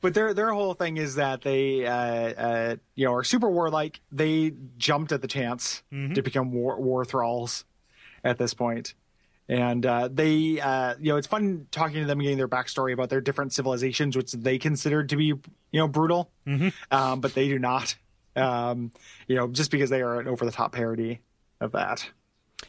[0.00, 4.00] but their their whole thing is that they uh, uh you know are super warlike.
[4.12, 5.82] They jumped at the chance
[6.14, 7.64] to become war war thralls
[8.24, 8.94] at this point.
[9.50, 13.08] And uh, they, uh, you know, it's fun talking to them, getting their backstory about
[13.08, 15.40] their different civilizations, which they considered to be, you
[15.72, 16.30] know, brutal,
[16.90, 17.96] um, but they do not.
[18.36, 18.92] Um,
[19.26, 21.20] you know, just because they are an over the top parody
[21.60, 22.10] of that.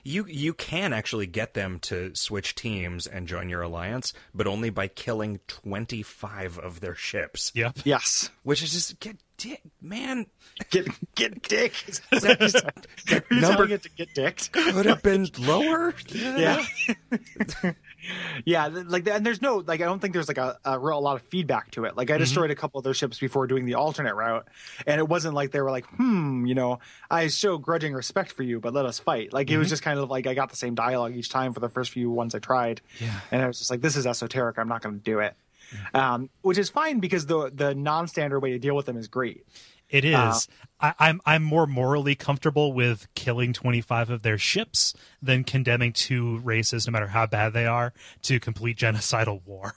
[0.04, 4.70] You you can actually get them to switch teams and join your alliance, but only
[4.70, 7.52] by killing twenty five of their ships.
[7.56, 7.80] Yep.
[7.84, 10.28] Yes, Which is just get dick, man.
[10.70, 11.74] get get dick.
[11.88, 12.88] Is that what you said?
[13.12, 14.52] Are Number- telling it to get dicked?
[14.52, 15.96] Could have been lower.
[16.14, 16.64] yeah
[18.46, 20.98] yeah th- like and there's no like i don't think there's like a, a real
[20.98, 23.46] a lot of feedback to it like i destroyed a couple of their ships before
[23.46, 24.48] doing the alternate route
[24.88, 26.80] and it wasn't like they were like hmm you know
[27.12, 30.00] i show grudging respect for you but let us fight like it was just kind
[30.00, 32.40] of like i got the same dialogue each time for the first few ones i
[32.40, 33.20] tried Yeah.
[33.32, 35.36] and i was just like this is esoteric i'm not going to do it
[35.94, 39.46] um, which is fine because the the non-standard way to deal with them is great
[39.90, 40.14] It is.
[40.16, 40.38] Uh,
[40.82, 46.38] I, I'm I'm more morally comfortable with killing 25 of their ships than condemning two
[46.40, 47.94] races, no matter how bad they are,
[48.24, 49.74] to complete genocidal war.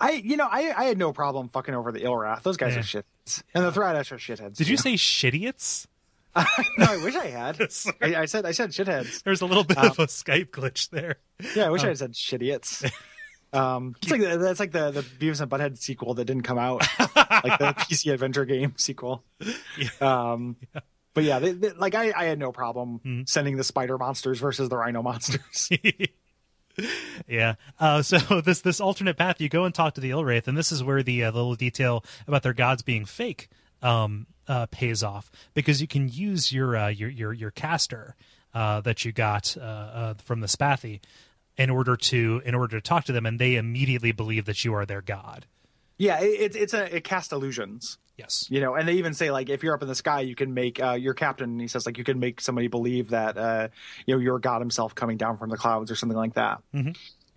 [0.00, 2.80] i you know i i had no problem fucking over the Ilwrath those guys Yeah.
[2.80, 4.82] are shitheads and the Thraddash are shitheads Did you too.
[4.82, 5.86] say shitidiots?
[6.36, 7.60] no i wish i had
[8.00, 10.90] I, I said i said shitheads There's a little bit Uh, of a Skype glitch
[10.90, 11.16] there.
[11.56, 12.88] Yeah, I wish I had said shitidiots.
[13.56, 16.58] Um, it's like the, that's like the the Beavis and Butthead sequel that didn't come
[16.58, 19.24] out, like the PC adventure game sequel.
[20.00, 20.56] Um,
[21.14, 23.22] but yeah, they, they- like I, I had no problem Hmm.
[23.26, 25.70] sending the spider monsters versus the rhino monsters.
[27.26, 27.54] yeah.
[27.80, 30.70] Uh, so this this alternate path, you go and talk to the Ilwrath, and this
[30.72, 33.48] is where the uh, little detail about their gods being fake
[33.82, 38.14] um, uh, pays off because you can use your uh, your your your caster
[38.54, 41.00] uh, that you got uh, uh, from the Spathi
[41.56, 44.74] in order to in order to talk to them, and they immediately believe that you
[44.74, 45.46] are their god.
[45.98, 47.98] yeah, it, it's it's a it casts illusions.
[48.18, 48.46] Yes.
[48.48, 50.54] You know, and they even say like if you're up in the sky, you can
[50.54, 51.58] make uh, your captain.
[51.58, 53.68] He says like you can make somebody believe that uh,
[54.06, 56.62] you know you're God himself coming down from the clouds or something like that.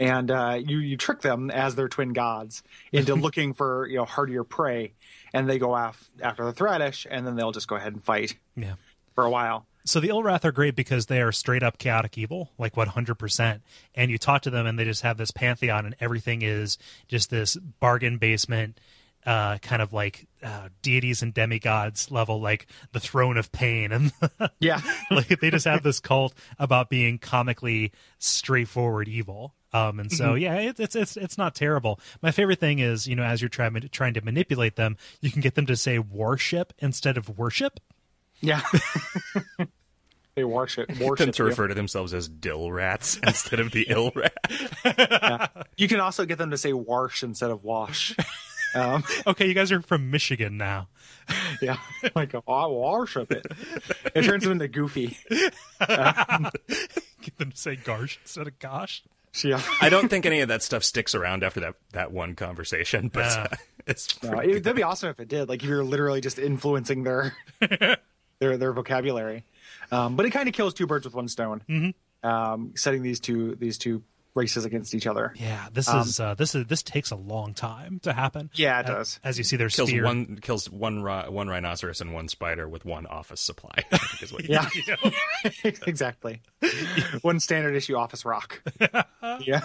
[0.01, 2.63] And uh, you you trick them as their twin gods
[2.93, 4.93] into looking for you know hardier prey,
[5.33, 8.37] and they go af- after the Thraddash, and then they'll just go ahead and fight
[8.55, 8.75] Yeah.
[9.15, 9.65] for a while.
[9.89, 13.61] So the Ilwrath are great because they are straight up chaotic evil, like 100%.
[13.95, 17.31] And you talk to them and they just have this pantheon and everything is just
[17.31, 18.79] this bargain basement,
[19.25, 23.91] uh, kind of like uh, deities and demigods level, like the throne of pain.
[23.91, 24.11] And
[24.59, 24.79] Yeah,
[25.09, 29.55] like they just have this cult about being comically straightforward evil.
[29.73, 31.99] Um, and so yeah, it, it's it's it's not terrible.
[32.21, 35.41] My favorite thing is you know as you're trying trying to manipulate them, you can
[35.41, 37.79] get them to say warship instead of worship.
[38.41, 38.61] yeah.
[40.39, 41.33] they worship Them worship.
[41.35, 41.49] to you.
[41.49, 45.67] refer to themselves as dill rats instead of the ill rat.
[45.77, 48.15] You can also get them to say wash instead of wash.
[48.73, 50.87] Um, Okay, you guys are from Michigan now.
[51.61, 51.77] yeah,
[52.15, 53.45] like oh, I worship it.
[54.15, 55.17] It turns them into goofy.
[55.79, 59.03] Get them to say garsh instead of gosh.
[59.43, 59.61] Yeah.
[59.81, 63.25] I don't think any of that stuff sticks around after that that one conversation, but
[63.25, 63.47] uh,
[63.85, 65.49] it's No, it, that'd be awesome if it did.
[65.49, 67.35] Like if you're literally just influencing their
[68.39, 69.43] their their vocabulary.
[69.91, 71.61] Um, but it kind of kills two birds with one stone.
[71.69, 72.27] Mm-hmm.
[72.29, 74.03] Um, setting these two these two
[74.35, 75.33] races against each other.
[75.37, 78.49] Yeah, this Um, is uh, this is this takes a long time to happen.
[78.53, 79.19] Yeah, it A- does.
[79.23, 80.03] As you see, there's kills spear.
[80.03, 83.83] one kills one ri- one rhinoceros and one spider with one office supply.
[84.21, 84.69] Is what Yeah,
[85.63, 86.41] exactly.
[87.21, 88.61] One standard issue Office Rock.
[89.41, 89.61] yeah.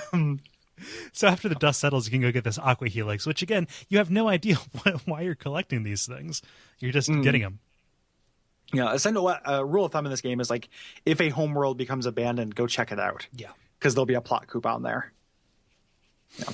[1.12, 3.98] So after the dust settles, you can go get this aqua helix, which again, you
[3.98, 4.56] have no idea
[5.04, 6.42] why you're collecting these things.
[6.80, 7.20] You're just Hmm.
[7.22, 7.60] getting them.
[8.76, 8.92] Yeah.
[8.92, 10.68] Essential uh, rule of thumb in this game is like
[11.06, 13.26] if a homeworld becomes abandoned, go check it out.
[13.34, 13.48] Yeah.
[13.78, 15.12] because there'll be a plot coupon there.
[16.38, 16.46] Yeah.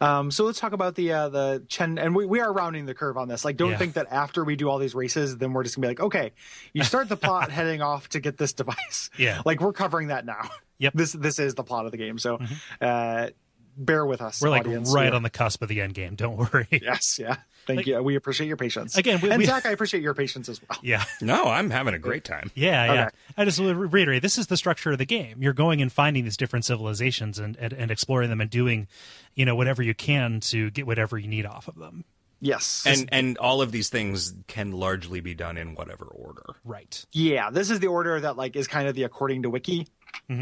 [0.00, 2.94] Um, so let's talk about the uh, the Chen, and we, we are rounding the
[2.94, 3.44] curve on this.
[3.44, 3.78] Like, don't Yeah.
[3.78, 6.32] think that after we do all these races, then we're just gonna be like, okay,
[6.72, 9.10] you start the plot heading off to get this device.
[9.16, 9.42] Yeah.
[9.44, 10.50] like we're covering that now.
[10.78, 10.94] Yep.
[10.94, 12.18] This this is the plot of the game.
[12.18, 12.40] So,
[12.80, 13.28] uh,
[13.76, 14.40] bear with us.
[14.42, 14.92] We're like audience.
[14.92, 16.16] right We're- on the cusp of the end game.
[16.16, 16.66] Don't worry.
[16.72, 17.18] Yes.
[17.20, 17.36] Yeah.
[17.66, 18.02] Thank Like- you.
[18.02, 18.96] We appreciate your patience.
[18.96, 20.78] Again, we- and we- Zack, I appreciate your patience as well.
[20.82, 21.04] Yeah.
[21.20, 22.50] No, I'm having a great time.
[22.54, 23.02] Yeah, yeah.
[23.06, 23.16] Okay.
[23.36, 25.40] I just reiterate, this is the structure of the game.
[25.42, 28.88] You're going and finding these different civilizations and, and, and exploring them and doing,
[29.34, 32.04] you know, whatever you can to get whatever you need off of them.
[32.44, 32.82] Yes.
[32.84, 36.42] And and all of these things can largely be done in whatever order.
[36.64, 37.04] Right.
[37.12, 39.86] Yeah, this is the order that like is kind of the according to wiki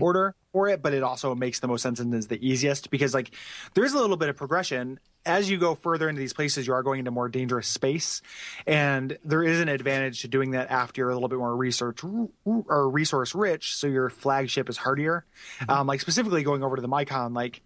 [0.00, 3.14] order for it, but it also makes the most sense and is the easiest because
[3.14, 3.34] like
[3.74, 6.66] there is a little bit of progression as you go further into these places.
[6.66, 8.22] You are going into more dangerous space,
[8.66, 12.00] and there is an advantage to doing that after you're a little bit more research
[12.44, 15.24] or resource rich, so your flagship is hardier.
[15.68, 17.62] Um, like specifically going over to the Mycon, like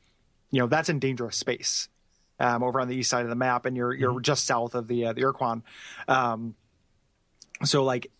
[0.50, 1.88] you know that's in dangerous space.
[2.40, 4.88] Um, over on the east side of the map, and you're you're just south of
[4.88, 5.62] the uh, the Ur-Quan.
[6.08, 6.56] Um,
[7.62, 8.10] so like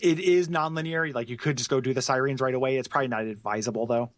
[0.00, 1.12] it is nonlinear.
[1.14, 2.76] Like you could just go do the Syreens right away.
[2.76, 4.10] It's probably not advisable though.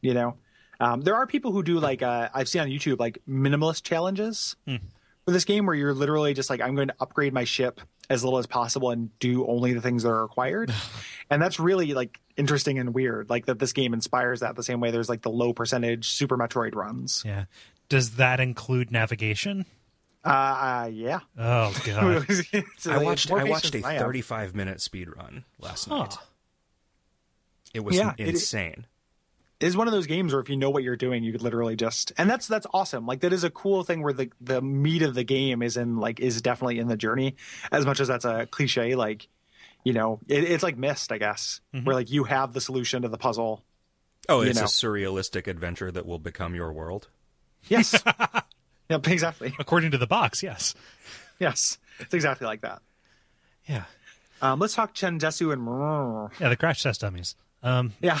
[0.00, 0.36] You know,
[0.80, 4.56] um, there are people who do like uh, I've seen on YouTube like minimalist challenges
[5.24, 7.80] for this game where you're literally just like I'm going to upgrade my ship
[8.10, 10.72] as little as possible and do only the things that are required.
[11.30, 13.30] and that's really like interesting and weird.
[13.30, 16.36] Like that this game inspires that the same way there's like the low percentage Super
[16.36, 17.22] Metroid runs.
[17.24, 17.44] Yeah.
[17.88, 19.66] Does that include navigation?
[20.24, 21.20] Uh, uh yeah.
[21.36, 22.26] Oh god.
[22.88, 24.02] I watched I watched a than I have.
[24.02, 25.98] 35 minute speed run last Huh.
[25.98, 26.16] night.
[27.74, 28.86] It was Yeah, insane.
[29.60, 31.74] is one of those games where if you know what you're doing, you could literally
[31.76, 33.06] just and that's that's awesome.
[33.06, 35.96] Like that is a cool thing where the the meat of the game is in
[35.98, 37.36] like is definitely in the journey.
[37.72, 39.28] As much as that's a cliche, like
[39.84, 43.08] you know, it, it's like Myst, I guess, where like you have the solution to
[43.08, 43.64] the puzzle.
[44.28, 44.64] oh, it's know.
[44.64, 47.08] a surrealistic adventure that will become your world.
[47.68, 48.00] Yes.
[48.92, 49.54] yep, exactly.
[49.58, 50.74] According to the box, yes.
[51.38, 52.80] Yes, it's exactly like that.
[53.66, 53.84] Yeah.
[54.40, 57.36] Um, let's talk Chen, Chenjesu and Yeah, the crash test dummies.
[57.62, 58.18] Um, yeah.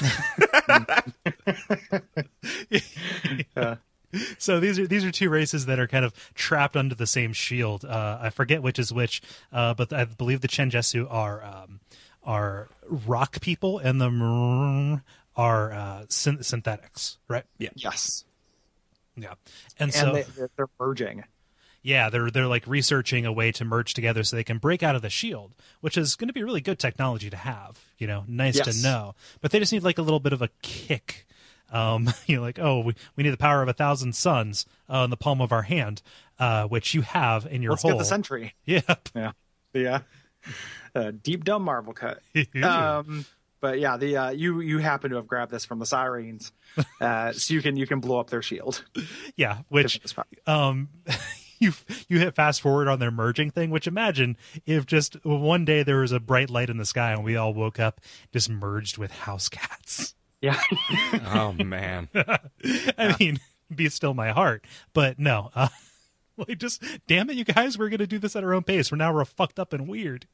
[4.38, 7.32] so these are these are two races that are kind of trapped under the same
[7.32, 7.84] shield.
[7.84, 9.20] Uh, I forget which is which,
[9.52, 11.80] uh, but I believe the Chenjesu are um,
[12.22, 15.02] are rock people and the
[15.34, 17.44] are uh, syn- synthetics, right?
[17.58, 17.70] Yeah.
[17.74, 18.24] yes,
[19.22, 19.34] Yeah,
[19.78, 21.24] and, and so they, they're- they're merging.
[21.82, 24.94] yeah, they're they're like researching a way to merge together so they can break out
[24.96, 27.80] of the shield, which is going to be really good technology to have.
[27.98, 28.76] You know, nice Yes.
[28.76, 31.26] to know, but they just need like a little bit of a kick.
[31.70, 34.98] Um, you know, like oh, we, we need the power of a thousand suns uh,
[35.04, 36.02] in the palm of our hand,
[36.38, 37.92] uh, which you have in your Let's hole.
[37.92, 38.54] get the sentry.
[38.66, 39.08] Yep.
[39.14, 39.32] Yeah,
[39.72, 40.00] yeah.
[40.94, 42.20] Uh, deep dumb Marvel cut.
[42.62, 43.24] um,
[43.62, 46.52] but yeah, the uh, you you happen to have grabbed this from the Syreens,
[47.00, 48.84] uh, so you can you can blow up their shield.
[49.36, 49.98] yeah, which
[50.46, 50.90] um
[51.58, 51.72] you
[52.08, 54.36] you hit fast forward on their merging thing which imagine
[54.66, 57.54] if just one day there was a bright light in the sky and we all
[57.54, 58.00] woke up
[58.32, 60.14] just merged with house cats.
[60.40, 60.60] Yeah,
[61.32, 62.08] Oh man.
[62.98, 63.38] i mean
[63.72, 65.68] be still my heart but no uh
[66.36, 68.90] like just damn it you guys we're gonna do this at our own pace.
[68.90, 70.26] We're now we're fucked up and weird.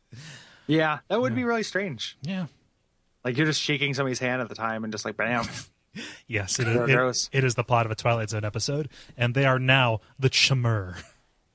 [0.66, 2.16] Yeah, that would be really strange.
[2.22, 2.46] yeah
[3.24, 5.44] Like you're just shaking somebody's hand at the time and just like bam.
[6.28, 7.30] yes it There it is, goes.
[7.32, 10.30] it, it is the plot of a twilight zone episode and they are now the
[10.30, 10.96] Chmmr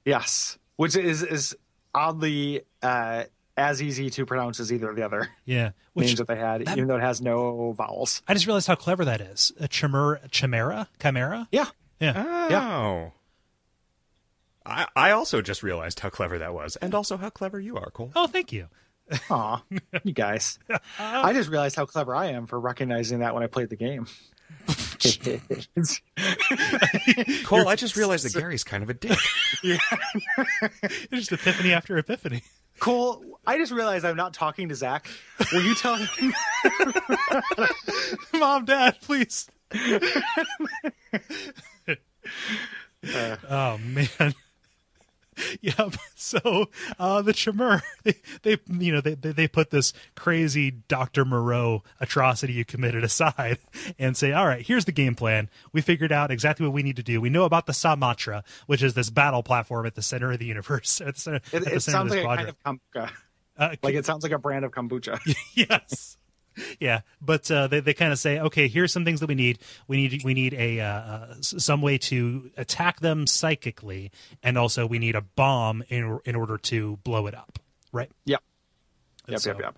[0.06, 1.56] yes, which is is
[1.96, 3.24] oddly uh,
[3.56, 6.62] as easy to pronounce as either of the other yeah which names that they had,
[6.70, 8.22] even though it has no vowels.
[8.28, 11.68] i just realized how clever that is a Chmmr chimera chimera Yeah,
[12.02, 13.12] yeah Oh.
[14.66, 17.92] I, I also just realized how clever that was, and also how clever you are,
[17.92, 18.12] Kole.
[18.16, 18.68] oh thank you
[19.30, 19.62] Aw,
[20.04, 20.60] you guys.
[20.98, 24.08] I just realized how clever I am for recognizing that when I played the game.
[27.44, 29.18] Kole, I just realized that Gary's kind of a dick.
[29.64, 32.44] It's just epiphany after epiphany.
[32.80, 35.08] Kole, I just realized I'm not talking to Zack.
[35.52, 36.34] Will you tell him?
[38.34, 39.50] Mom, Dad, please.
[43.50, 44.34] oh man.
[45.62, 45.96] Yep.
[46.16, 46.70] So
[47.00, 52.54] uh, the Chmmr, they, they, you know, they, they put this crazy Doctor Moreau atrocity
[52.54, 53.60] you committed aside
[54.00, 55.50] and say, all right, here's the game plan.
[55.72, 57.22] We figured out exactly what we need to do.
[57.22, 60.46] We know about the Sa-Matra, which is this battle platform at the center of the
[60.46, 61.02] universe.
[61.02, 62.80] At the center, It, at the it center sounds of like this a kind of
[62.94, 63.12] kombucha.
[63.58, 65.20] Uh, Like it sounds like a brand of kombucha.
[65.56, 66.18] yes
[66.80, 69.60] yeah but uh, they, they kind of say okay here's some things that we need
[69.88, 74.12] we need we need a uh, uh, some way to attack them psychically
[74.42, 77.60] and also we need a bomb in in order to blow it up
[77.92, 78.42] right yep.
[79.26, 79.76] And Yep, so, yep, yep.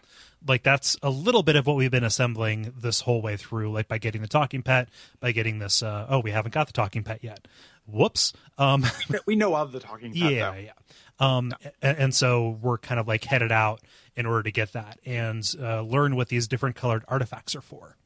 [0.47, 3.88] like that's a little bit of what we've been assembling this whole way through like
[3.88, 4.89] by getting the talking pet
[5.19, 7.47] by getting this uh, oh we haven't got the talking pet yet
[7.85, 8.84] whoops um
[9.27, 10.57] We know of the talking pet, yeah, though.
[10.57, 10.72] yeah.
[11.19, 13.81] Um, a- and, so we're kind of like headed out
[14.15, 17.97] in order to get that and uh, learn what these different colored artifacts are for.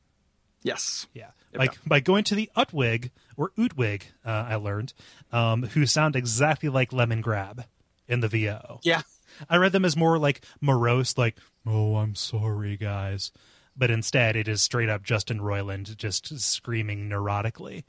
[0.61, 1.07] Yes.
[1.13, 4.93] Yeah, like by going to the Utwig or Utwig, uh, I learned,
[5.31, 7.65] um, who sound exactly like Lemon Grab
[8.07, 8.79] in the VO.
[8.83, 9.03] Yeah.
[9.49, 13.31] I read them as more like morose, like "Oh, I'm sorry, guys,"
[13.77, 17.83] but instead it is straight up Justin Roiland just screaming neurotically.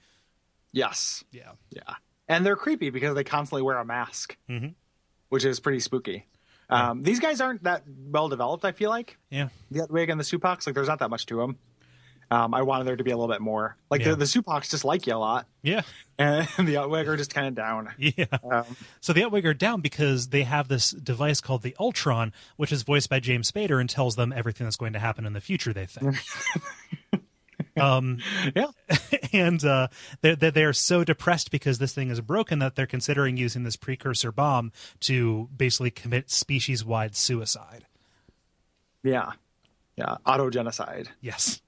[0.73, 1.25] Yes.
[1.33, 1.95] Yeah, Yeah.
[2.29, 4.75] And they're creepy because they constantly wear a mask, Mhm.
[5.31, 6.27] which is pretty spooky.
[6.71, 9.19] Um, these guys aren't that well developed, I feel like.
[9.31, 11.59] yeah, The Wig and the Supox, like, there's not that much to them.
[12.33, 13.77] Um, I wanted there to be a little bit more.
[13.91, 14.11] Like, Yeah.
[14.11, 15.83] the, the Supox just like you a lot, yeah,
[16.19, 17.93] and the Utwig are just kind of down.
[17.99, 18.27] yeah.
[18.49, 18.65] Um,
[19.01, 22.85] So the Utwig are down because they have this device called the Ultron, which is
[22.85, 25.73] voiced by James Spader and tells them everything that's going to happen in the future.
[25.73, 26.17] They think.
[27.97, 28.19] um,
[28.55, 28.67] yeah.
[29.33, 29.89] and uh,
[30.21, 34.33] they're, they're so depressed because this thing is broken that they're considering using this precursor
[34.33, 37.87] bomb to basically commit species-wide suicide.
[39.03, 39.33] Yeah.
[39.97, 40.17] Yeah.
[40.27, 41.09] Auto genocide.
[41.21, 41.61] Yes.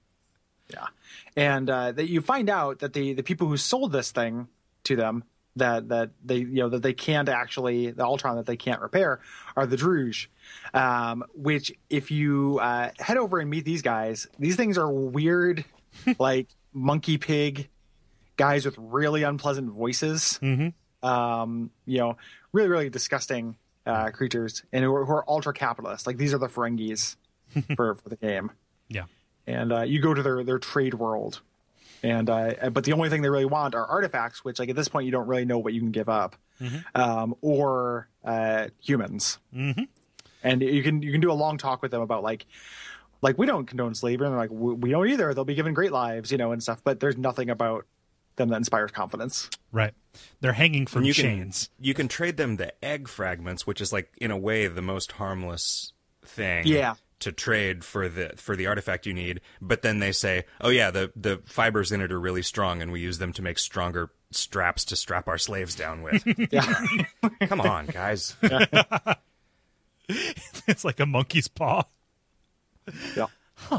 [0.69, 0.87] Yeah,
[1.35, 4.47] and uh, that you find out that the the people who sold this thing
[4.85, 5.23] to them
[5.55, 9.19] that that they you know that they can't actually the Ultron that they can't repair
[9.55, 10.29] are the Druuge,
[10.73, 15.65] um, which if you uh, head over and meet these guys, these things are weird,
[16.19, 17.69] like monkey pig
[18.37, 20.39] guys with really unpleasant voices.
[20.41, 21.07] Mm-hmm.
[21.07, 22.17] Um, you know,
[22.51, 26.07] really really disgusting uh, creatures, and who are, who are ultra capitalist.
[26.07, 27.15] Like these are the Ferengis
[27.75, 28.51] for for the game
[28.87, 29.03] Yeah.
[29.45, 31.41] and uh, you go to their their trade world
[32.01, 34.87] and uh, but the only thing they really want are artifacts which like at this
[34.87, 36.35] point you don't really know what you can give up
[36.95, 39.87] um, or uh, humans Mhm.
[40.43, 42.45] and you can you can do a long talk with them about like
[43.23, 45.73] like we don't condone slavery and they're like we, we don't either they'll be given
[45.73, 47.87] great lives you know and stuff but there's nothing about
[48.35, 49.95] them that inspires confidence Right.
[50.39, 51.69] They're hanging from you chains.
[51.77, 54.83] can you can trade them the egg fragments, which is like in a way the
[54.83, 55.93] most harmless
[56.23, 56.67] thing.
[56.67, 56.93] Yeah.
[57.21, 60.91] To trade for the for the artifact you need, but then they say, "Oh yeah,
[60.91, 64.11] the the fibers in it are really strong, and we use them to make stronger
[64.29, 66.85] straps to strap our slaves down with." yeah
[67.47, 68.35] Come on, guys.
[70.09, 71.83] it's like a monkey's paw.
[73.15, 73.27] yeah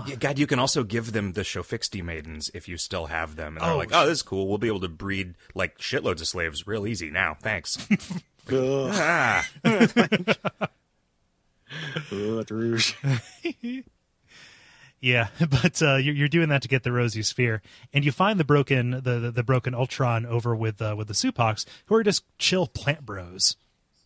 [0.07, 3.57] Yeah, God, you can also give them the Shofixti maidens if you still have them,
[3.57, 4.49] and they're Oh, like, "Oh, this is cool.
[4.49, 7.37] We'll be able to breed like shitloads of slaves real easy now.
[7.41, 7.77] Thanks."
[8.51, 9.47] Ugh, ah.
[12.13, 12.95] ugh, Rouge.
[15.01, 17.61] Yeah, but uh, you're, you're doing that to get the rosy sphere,
[17.93, 21.15] and you find the broken the the, the broken Ultron over with uh, with the
[21.15, 23.57] Supox, who are just chill plant bros.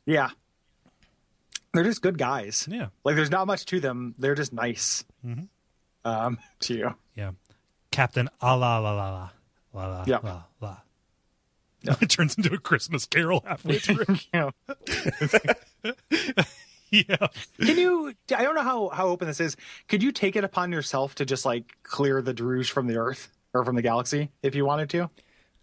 [0.07, 0.31] yeah
[1.75, 5.05] they're just good guys Yeah, like there's not much to them they're just nice
[6.05, 7.33] um to you yeah.
[7.91, 9.31] Captain a la la la la
[9.75, 10.19] la la Yeah.
[10.23, 10.77] la la.
[11.83, 11.95] Yeah.
[12.01, 14.17] It turns into a Christmas Carol halfway through.
[14.35, 14.51] Yeah.
[16.91, 17.29] yeah,
[17.61, 18.15] Can you?
[18.35, 19.57] I don't know how how open this is.
[19.89, 23.29] Could you take it upon yourself to just like clear the Druuge from the Earth
[23.53, 25.11] or from the galaxy if you wanted to?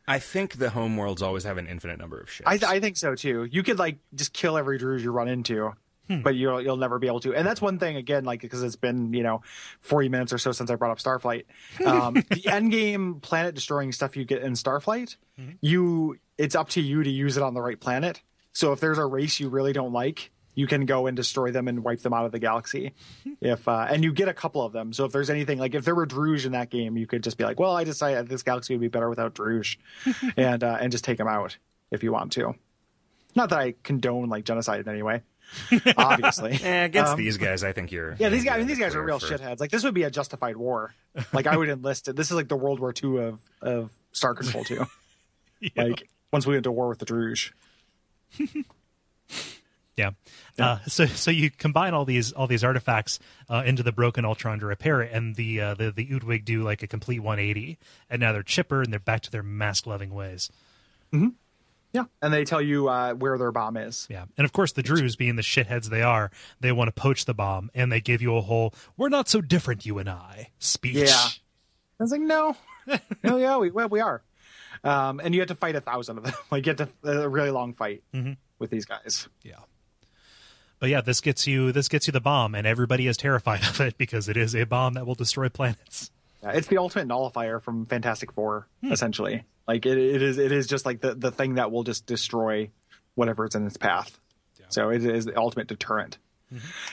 [0.07, 2.47] I think the home worlds always have an infinite number of ships.
[2.63, 3.47] I, I think so too.
[3.51, 5.73] You could like just kill every Druuge you run into,
[6.07, 7.33] but you'll you'll never be able to.
[7.33, 9.41] And that's one thing again, like because it's been you know
[9.79, 11.45] forty minutes or so since I brought up Starflight.
[11.85, 15.17] Um, the end game planet destroying stuff you get in Starflight,
[15.61, 18.21] you it's up to you to use it on the right planet.
[18.53, 21.67] So if there's a race you really don't like, you can go and destroy them
[21.67, 22.93] and wipe them out of the galaxy.
[23.41, 24.93] if uh, and you get a couple of them.
[24.93, 27.37] So if there's anything like if there were Druuge in that game, you could just
[27.37, 29.77] be like, well, I decided this galaxy would be better without Druuge,
[30.37, 31.57] and uh, and just take them out
[31.91, 32.55] if you want to.
[33.35, 35.21] Not that I condone like genocide in any way,
[35.97, 36.51] obviously.
[36.61, 38.15] Eh, against Um, these guys, I think you're.
[38.19, 38.55] Yeah, these guys.
[38.55, 39.59] I mean, these guys are real for- shitheads.
[39.59, 40.93] Like this would be a justified war.
[41.33, 42.15] Like I would enlist it.
[42.15, 44.85] This is like the World War II of of Star Control Two.
[45.61, 45.69] yeah.
[45.83, 47.53] Like once we went to war with the Druuge.
[49.97, 50.11] Yeah.
[50.59, 53.17] Uh, so so you combine all these all these artifacts
[53.49, 56.63] uh, into the broken Ultron to repair it, and the uh, the the Utwig do
[56.63, 57.77] like a complete 180,
[58.09, 60.51] and now they're chipper and they're back to their mask loving ways.
[61.95, 64.05] Yeah, and they tell you uh, where their bomb is.
[64.09, 64.25] Yeah.
[64.37, 67.33] And of course, the Druuge, being the shitheads they are, they want to poach the
[67.33, 70.95] bomb and they give you a whole, we're not so different, you and I speech.
[70.95, 71.27] Yeah.
[71.97, 72.57] I was like, no,
[73.23, 74.21] no, yeah, we well, we are.
[74.83, 76.33] Um, and you have to fight a thousand of them.
[76.51, 78.03] Like, you have to a really long fight
[78.59, 79.29] with these guys.
[79.41, 79.55] Yeah.
[80.79, 83.79] But yeah, this gets you this gets you the bomb, and everybody is terrified of
[83.79, 86.11] it because it is a bomb that will destroy planets.
[86.45, 89.43] Yeah, it's the ultimate nullifier from Fantastic Four, essentially.
[89.67, 92.69] Like it, it is, it is just like the, the thing that will just destroy
[93.15, 94.19] whatever's in its path.
[94.69, 96.17] So it is the ultimate deterrent.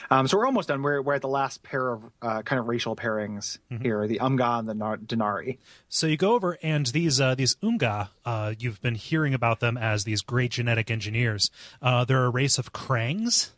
[0.09, 0.81] Um, so we're almost done.
[0.81, 4.59] We're we're at the last pair of uh, kind of racial pairings here: the Umgah
[4.59, 5.59] and the Dnyarri.
[5.89, 9.77] So you go over, and these uh, these Umgah, uh, you've been hearing about them
[9.77, 11.51] as these great genetic engineers.
[11.81, 13.51] Uh, they're a race of Krangs.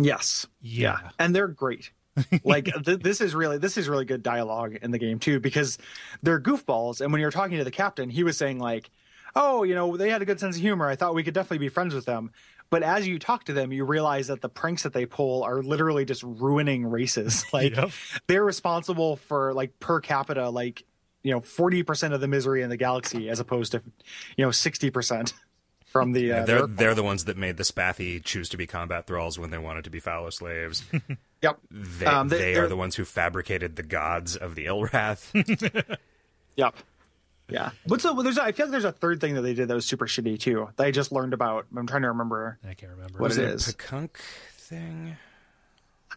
[0.00, 0.46] Yes.
[0.60, 1.10] Yeah.
[1.18, 1.90] And they're great.
[2.44, 5.78] like th- this is really this is really good dialogue in the game too because
[6.22, 8.90] they're goofballs and when you're talking to the captain he was saying like
[9.36, 10.88] oh you know they had a good sense of humor.
[10.88, 12.30] I thought we could definitely be friends with them.
[12.70, 15.62] But as you talk to them you realize that the pranks that they pull are
[15.62, 17.44] literally just ruining races.
[17.52, 17.90] Like Yep.
[18.26, 20.84] they're responsible for like per capita like
[21.22, 23.82] you know 40% of the misery in the galaxy as opposed to
[24.36, 25.32] you know 60%
[25.90, 28.66] from the uh, they're the- they're the ones that made the Spathi choose to be
[28.66, 30.84] combat thralls when they wanted to be fallow slaves.
[31.42, 35.96] yep They, Um, they- they they're- the ones who fabricated the gods of the Ilwrath.
[36.56, 36.74] Yep.
[37.48, 37.70] Yeah.
[37.86, 39.74] But so there's a, I feel like there's a third thing that they did that
[39.74, 41.66] was super shitty too that I just learned about.
[41.76, 43.18] I'm trying to remember I can't remember.
[43.20, 43.74] what Was it it a is.
[43.78, 44.16] Pkunk
[44.56, 45.16] thing?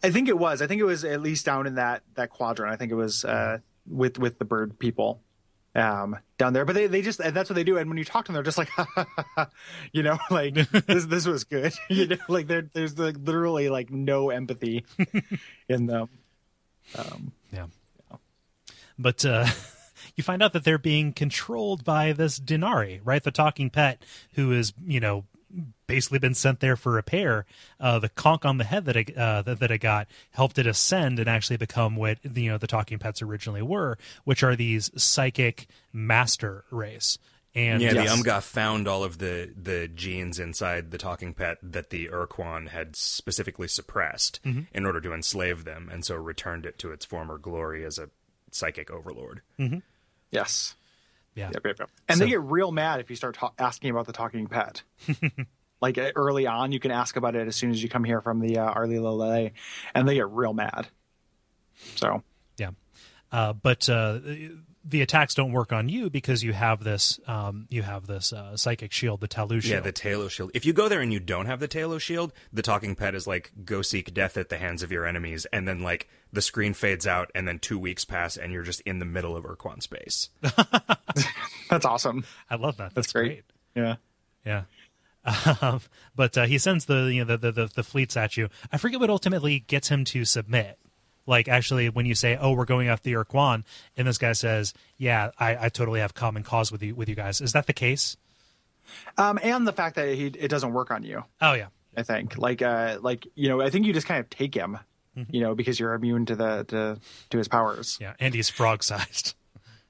[0.02, 0.60] I think it was.
[0.60, 2.72] I think it was at least down in that that quadrant.
[2.72, 3.58] I think it was uh,
[3.88, 5.20] with with the bird people
[5.74, 6.64] um, down there.
[6.64, 7.78] But they, they just that's what they do.
[7.78, 8.70] And when you talk to them, they're just like,
[9.92, 10.54] you know, like
[10.86, 11.72] this this was good.
[11.88, 14.84] you know, like there there's like literally like no empathy
[15.68, 16.08] in them.
[16.96, 17.66] um Yeah.
[18.98, 19.46] But uh,
[20.16, 23.22] you find out that they're being controlled by this Dnyarri, right?
[23.22, 24.02] The talking pet
[24.34, 25.24] who is, you know,
[25.86, 27.44] basically been sent there for repair.
[27.78, 30.66] Uh, the conk on the head that it, uh, that, that it got helped it
[30.66, 34.90] ascend and actually become what you know the talking pets originally were, which are these
[35.00, 37.18] psychic master race.
[37.54, 38.08] And Yeah, Yes.
[38.10, 42.68] the Umgah found all of the, the genes inside the talking pet that the Ur-Quan
[42.68, 44.40] had specifically suppressed
[44.72, 48.08] in order to enslave them, and so returned it to its former glory as a
[48.50, 49.42] psychic overlord.
[50.30, 50.76] Yes.
[51.34, 51.90] Yeah, Yep, yep, yep.
[52.08, 54.82] And So- they get real mad if you start ta- asking about the talking pet.
[55.80, 58.20] like uh, early on, you can ask about it as soon as you come here
[58.20, 59.52] from the uh, Arilou Lalee'lay,
[59.94, 60.88] and they get real mad.
[61.96, 62.22] So
[62.58, 62.70] Yeah.
[63.30, 64.20] Uh, but uh,
[64.84, 68.56] the attacks don't work on you because you have this um, you have this uh,
[68.56, 69.64] psychic shield, the Taalo shield.
[69.64, 70.50] Yeah, the Taalo shield.
[70.54, 73.26] If you go there and you don't have the Taalo shield, the talking pet is
[73.26, 76.74] like, go seek death at the hands of your enemies, and then like the screen
[76.74, 79.80] fades out, and then two weeks pass, and you're just in the middle of Ur-Quan
[79.80, 80.30] space.
[81.70, 82.24] that's awesome.
[82.50, 82.94] I love that.
[82.94, 83.44] That's, That's great.
[83.74, 83.96] Yeah.
[84.44, 84.62] Yeah.
[85.60, 85.80] Um,
[86.16, 88.48] but uh, he sends the you know the, the the fleets at you.
[88.72, 90.78] I forget what ultimately gets him to submit.
[91.26, 93.64] Like actually, when you say, "Oh, we're going after the Ur-Quan,"
[93.96, 97.14] and this guy says, "Yeah, I, I totally have common cause with you with you
[97.14, 98.16] guys." Is that the case?
[99.16, 101.24] Um, and the fact that he it doesn't work on you.
[101.40, 104.28] Oh yeah, I think like uh like you know I think you just kind of
[104.30, 104.78] take him,
[105.30, 106.98] you know, because you're immune to the to
[107.30, 107.98] to his powers.
[108.00, 108.14] yeah.
[108.18, 109.34] And he's frog sized.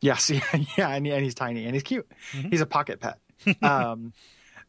[0.04, 0.40] Yes, yeah,
[0.76, 2.10] yeah, and, and he's tiny and he's cute.
[2.50, 3.20] He's a pocket pet.
[3.62, 4.12] um,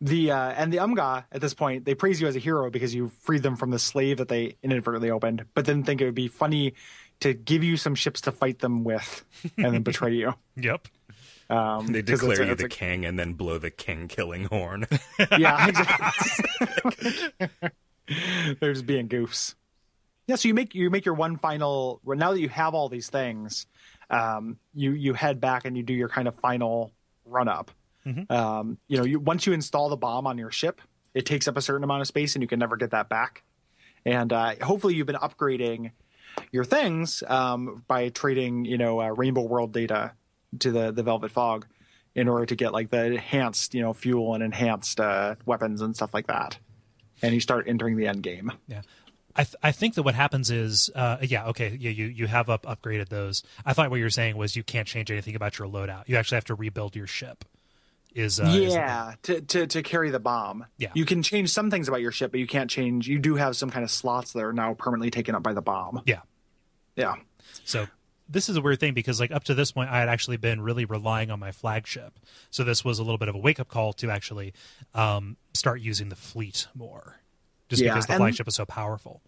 [0.04, 2.94] the uh, and the Umgah at this point they praise you as a hero because
[2.94, 6.14] you freed them from the slave that they inadvertently opened, but then think it would
[6.14, 6.74] be funny
[7.22, 9.24] to give you some ships to fight them with
[9.58, 10.34] and then betray you.
[10.58, 10.88] Yep.
[11.50, 14.08] Um, They 'cause declare it's a- you the a- king, and then blow the king
[14.08, 14.86] killing horn.
[15.38, 17.30] yeah, exactly.
[18.60, 19.56] They're just being goofs.
[20.28, 22.02] Yeah, so you make you make your one final.
[22.06, 23.66] Now that you have all these things,
[24.10, 26.92] um, you you head back and you do your kind of final
[27.26, 27.72] run up.
[28.30, 30.82] Um, you know, you once you install the bomb on your ship,
[31.14, 33.44] it takes up a certain amount of space, and you can never get that back.
[34.06, 35.92] And uh, hopefully, you've been upgrading
[36.52, 40.14] your things um, by trading, you know, uh, Rainbow World data
[40.60, 41.66] to the the Velvet Fog
[42.16, 45.96] in order to get like the enhanced, you know, fuel and enhanced uh, weapons and
[45.96, 46.58] stuff like that.
[47.22, 48.52] And you start entering the end game.
[48.68, 48.82] Yeah.
[49.36, 52.52] I, th- I think that what happens is, uh, yeah, okay, yeah, you, you have
[52.52, 53.42] up upgraded those.
[53.66, 56.08] I thought what you were saying was you can't change anything about your loadout.
[56.08, 57.44] You actually have to rebuild your ship.
[58.16, 60.66] Is uh, is- yeah, to, to to carry the bomb.
[60.78, 60.92] Yeah.
[60.94, 63.08] you can change some things about your ship, but you can't change.
[63.08, 65.62] You do have some kind of slots that are now permanently taken up by the
[65.62, 66.02] bomb.
[66.06, 66.22] yeah.
[66.96, 67.16] Yeah,
[67.64, 67.88] So
[68.30, 70.62] this is a weird thing because like up to this point I had actually been
[70.62, 72.20] really relying on my flagship.
[72.52, 74.54] So this was a little bit of a wake up call to actually
[74.94, 77.20] um, start using the fleet more.
[77.68, 79.22] Just Yeah, because the and- flagship is so powerful.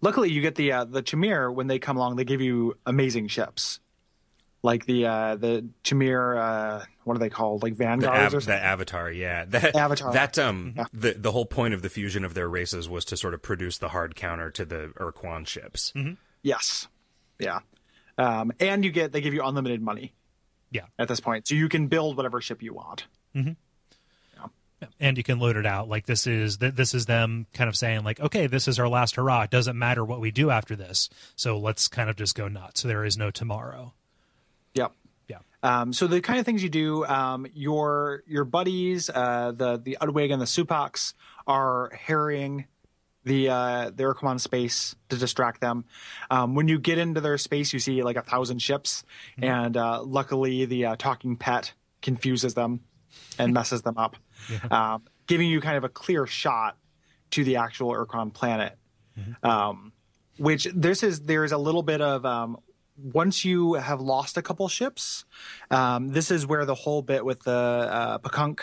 [0.00, 2.14] luckily you get the uh, the Chmmr when they come along.
[2.14, 3.80] They give you amazing ships.
[4.64, 6.38] Like the uh, the Chmmr.
[6.38, 7.62] Uh, what are they called?
[7.62, 9.44] Like The, vanguards av- or the avatar, yeah.
[9.44, 10.12] That, Avatar.
[10.14, 10.84] That um, Yeah.
[10.92, 13.76] the the whole point of the fusion of their races was to sort of produce
[13.76, 15.92] the hard counter to the Ur-Quan ships.
[16.42, 16.88] Yes,
[17.38, 17.58] yeah.
[18.16, 20.14] Um, and you get they give you unlimited money
[20.70, 20.86] Yeah.
[20.98, 23.06] at this point, so you can build whatever ship you want.
[23.36, 23.52] mm-hmm.
[24.80, 24.86] yeah.
[24.98, 27.76] and you can load it out like this is th- this is them kind of
[27.76, 30.74] saying like okay this is our last hurrah it doesn't matter what we do after
[30.76, 33.92] this so let's kind of just go nuts so there is no tomorrow Yep.
[33.92, 34.03] yeah
[35.64, 39.96] Um, so the kind of things you do, um, your your buddies, uh, the the
[40.00, 41.14] Utwig and the Supox
[41.46, 42.66] are harrying
[43.24, 45.86] the uh, the Ur-Quan space to distract them.
[46.30, 49.04] Um, when you get into their space, you see like a thousand ships,
[49.40, 51.72] and uh, luckily the uh, talking pet
[52.02, 52.80] confuses them
[53.38, 54.16] and messes them up,
[54.70, 56.76] um, giving you kind of a clear shot
[57.30, 58.76] to the actual Ur-Quan planet.
[59.42, 59.92] Um,
[60.36, 62.58] which this is there's a little bit of um,
[62.96, 65.24] once you have lost a couple ships,
[65.70, 68.60] um, this is where the whole bit with the uh, Pkunk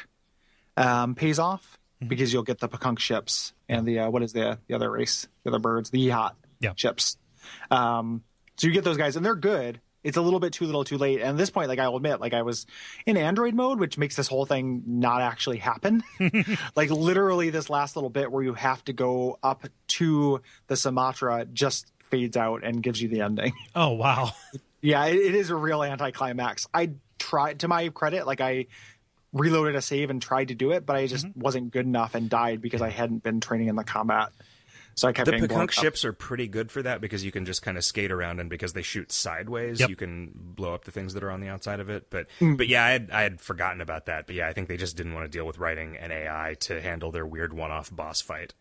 [0.78, 4.60] um, pays off because you'll get the Pkunk ships and the uh, what is the
[4.68, 6.74] the other race, the other birds, the Yehat Yeah.
[6.76, 7.18] ships.
[7.70, 8.24] Um,
[8.58, 9.82] so you get those guys and they're good.
[10.04, 11.20] It's a little bit too little, too late.
[11.20, 12.66] And at this point, like I'll admit, like I was
[13.06, 16.02] in Android mode, which makes this whole thing not actually happen.
[16.76, 21.52] like literally, this last little bit where you have to go up to the Sa-Matra
[21.54, 23.54] just fades out and gives you the ending.
[23.76, 24.32] oh wow
[24.82, 26.68] Yeah, it, it is a real anticlimax.
[26.74, 28.66] I tried, to my credit, like I
[29.34, 31.40] reloaded a save and tried to do it, but I just Mm-hmm.
[31.40, 34.30] wasn't good enough and died because I hadn't been training in the combat.
[34.96, 35.84] So I kept The getting blown Pkunk up.
[35.84, 38.50] ships are pretty good for that because you can just kind of skate around and
[38.50, 39.90] because they shoot sideways, Yep.
[39.90, 42.10] you can blow up the things that are on the outside of it.
[42.10, 42.58] But Mm.
[42.58, 44.26] but yeah, I had, I had forgotten about that.
[44.28, 46.82] But yeah, I think they just didn't want to deal with writing an AI to
[46.82, 48.54] handle their weird one-off boss fight.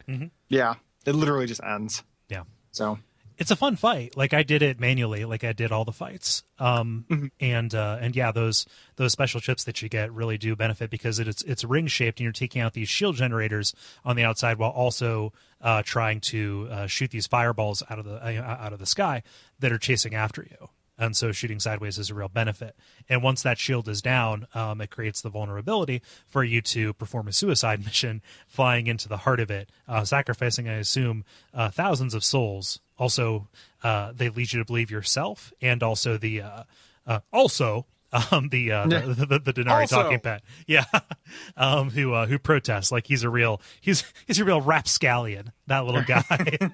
[0.49, 0.75] Yeah,
[1.05, 2.05] it literally just ends.
[2.29, 2.99] yeah So
[3.41, 4.17] it's a fun fight.
[4.19, 6.45] Like I did it manually, like I did all the fights.
[6.59, 10.91] Um, and uh, and yeah, those those special chips that you get really do benefit
[10.91, 14.25] because it, it's it's ring shaped, and you're taking out these shield generators on the
[14.25, 18.75] outside while also uh, trying to uh, shoot these fireballs out of the uh, out
[18.75, 19.23] of the sky
[19.59, 20.69] that are chasing after you.
[21.01, 22.77] And so shooting sideways is a real benefit.
[23.09, 27.27] And once that shield is down, um, it creates the vulnerability for you to perform
[27.27, 31.25] a suicide mission, flying into the heart of it, uh, sacrificing, I assume,
[31.55, 32.81] uh, thousands of souls.
[32.99, 33.49] Also,
[33.83, 36.63] uh, they lead you to believe yourself, and also the uh,
[37.07, 37.87] uh, also
[38.33, 40.03] um, the, uh, the the the Dnyarri Also.
[40.03, 40.85] talking pet, yeah,
[41.57, 45.53] um, who uh, who protests like he's a real he's he's a real rapscallion.
[45.69, 46.71] That little guy.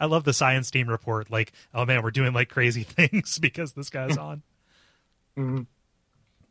[0.00, 1.30] I love the science team report.
[1.30, 4.42] Like, oh man, we're doing like crazy things because this guy's on.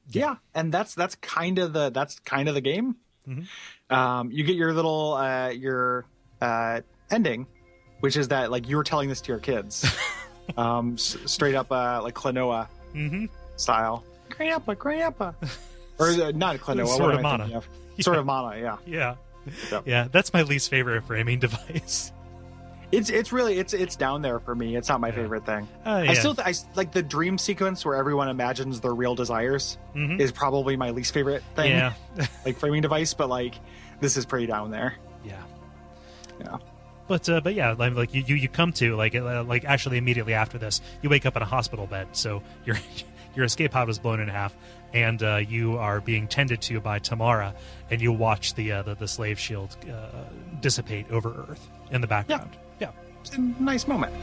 [0.10, 2.96] yeah, and that's that's kind of the that's kind of the game.
[3.28, 3.94] Mm-hmm.
[3.96, 6.06] Um, you get your little uh, your
[6.42, 6.82] uh,
[7.12, 7.48] ending,
[8.00, 9.86] which is that like you were telling this to your kids,
[10.58, 13.26] um, s- straight up uh, like Klonoa Mm-hmm.
[13.58, 14.04] style.
[14.38, 15.32] Grandpa, grandpa,
[16.00, 16.88] or uh, not Klonoa.
[16.88, 17.44] Sword what of am I Mana.
[17.44, 17.68] thinking of?
[18.04, 18.58] Sword of Mana.
[18.60, 18.78] Yeah.
[18.88, 19.16] Yeah.
[19.72, 19.84] Yep.
[19.88, 22.12] Yeah, that's my least favorite framing device.
[22.92, 24.76] It's it's really it's it's down there for me.
[24.76, 25.68] It's not my favorite thing.
[25.86, 26.12] Oh, yeah.
[26.12, 29.78] I still th- I s- like the dream sequence where everyone imagines their real desires
[29.96, 30.20] Mhm.
[30.20, 31.72] is probably my least favorite thing.
[31.72, 31.94] Yeah.
[32.46, 33.56] like framing device, but like
[34.00, 34.96] this is pretty down there.
[35.26, 35.42] yeah.
[36.40, 36.58] Yeah.
[37.08, 39.98] But uh, but yeah, like, like you, you you come to like uh, like actually
[39.98, 42.08] immediately after this, you wake up in a hospital bed.
[42.14, 42.78] So your
[43.38, 44.54] your escape pod was blown in half,
[44.94, 47.54] and uh, you are being tended to by Tamara,
[47.90, 50.26] and you watch the uh, the, the slave shield uh,
[50.60, 52.50] dissipate over Earth in the background.
[52.52, 52.92] Yeah.
[53.22, 54.14] It's a nice moment.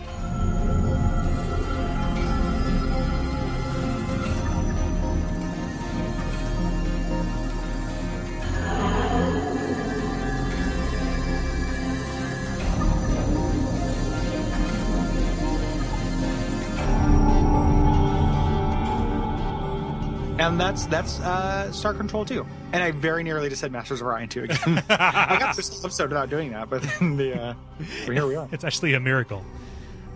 [20.44, 22.44] And that's that's uh, Star Control 2.
[22.72, 24.58] And I very nearly just said Masters of Orion 2 again.
[24.90, 28.48] I got this episode without doing that, but then the uh, well, here we are.
[28.52, 29.44] It's actually a miracle.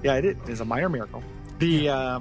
[0.03, 1.23] Yeah, it is a minor miracle.
[1.61, 2.21] The uh,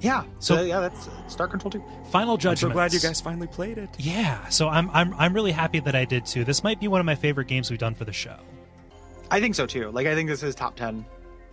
[0.00, 1.82] yeah, so, So- yeah, that's Star Control 2.
[2.10, 2.72] Final I'm judgment.
[2.72, 3.88] so glad you guys finally played it.
[3.98, 6.44] Yeah, so I'm I'm I'm really happy that I did too.
[6.44, 8.36] This might be one of my favorite games we've done for the show.
[9.30, 9.90] I think so too.
[9.90, 11.04] Like I think this is top 10,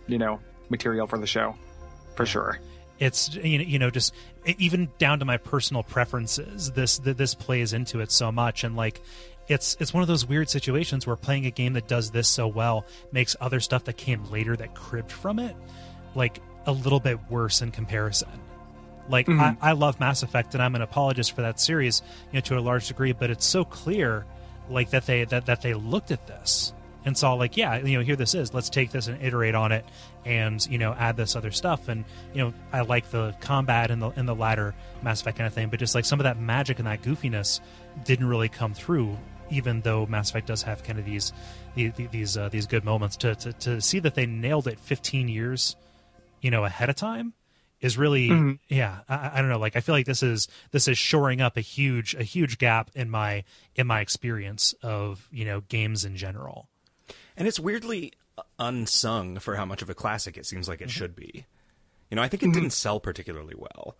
[0.08, 1.54] you know, material for the show.
[2.16, 2.58] For sure.
[3.02, 4.14] It's you know, you know just
[4.46, 9.00] even down to my personal preferences this this plays into it so much and like
[9.48, 12.46] it's it's one of those weird situations where playing a game that does this so
[12.46, 15.56] well makes other stuff that came later that cribbed from it
[16.14, 18.28] like a little bit worse in comparison
[19.08, 19.40] like mm-hmm.
[19.40, 22.56] I, I love mass effect and i'm an apologist for that series you know to
[22.56, 24.24] a large degree but it's so clear
[24.70, 26.72] like that they that, that they looked at this
[27.04, 28.54] and saw like, yeah, you know, here this is.
[28.54, 29.84] Let's take this and iterate on it,
[30.24, 31.88] and you know, add this other stuff.
[31.88, 35.46] And you know, I like the combat and the and the latter Mass Effect kind
[35.46, 37.60] of thing, but just like some of that magic and that goofiness
[38.04, 39.16] didn't really come through.
[39.50, 41.32] Even though Mass Effect does have kind of these
[41.74, 45.28] these these, uh, these good moments, to, to to see that they nailed it 15
[45.28, 45.76] years,
[46.40, 47.34] you know, ahead of time
[47.80, 48.52] is really Mm-hmm.
[48.68, 51.56] yeah I, I don't know like i feel like this is this is shoring up
[51.56, 53.42] a huge a huge gap in my
[53.74, 56.68] in my experience of you know games in general
[57.36, 58.12] And it's weirdly
[58.58, 60.84] unsung for how much of a classic it seems like Mm-hmm.
[60.84, 61.46] it should be.
[62.10, 63.96] You know, I think it didn't sell particularly well.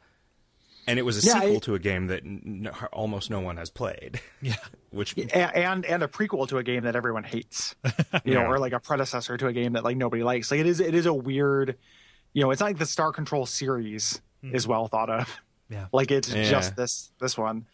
[0.87, 3.57] And it was a Yeah, sequel I- to a game that n- almost no one
[3.57, 4.21] has played.
[4.41, 4.57] yeah
[4.91, 7.75] Which A- and and a prequel to a game that everyone hates,
[8.25, 10.51] you know, or like a predecessor to a game that like nobody likes.
[10.51, 11.79] Like it is, it is a weird,
[12.33, 15.41] you know, it's not like the Star Control series is well thought of.
[15.71, 15.87] Yeah.
[15.93, 16.51] Like it's Yeah.
[16.51, 17.67] just this this one.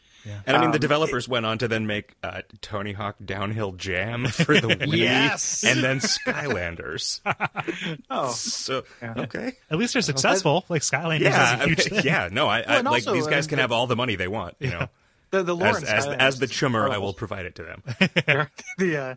[0.47, 3.73] And I mean, the Um, developers went on to then make uh, Tony Hawk Downhill
[3.73, 5.65] Jam for the Wii, Yes!
[5.65, 7.21] and then Skylanders.
[8.11, 12.01] Oh, so okay, at least they're successful like skylanders yeah, is a huge I thing.
[12.05, 12.29] yeah.
[12.31, 13.97] No, I, I Well, and like also, these guys uh, can the- have all the
[13.97, 14.57] money they want.
[14.61, 14.89] You know,
[15.31, 17.63] the the as Lawrence as, Skylanders as the is chummer, I will provide it to
[17.65, 17.83] them.
[18.79, 19.15] the uh,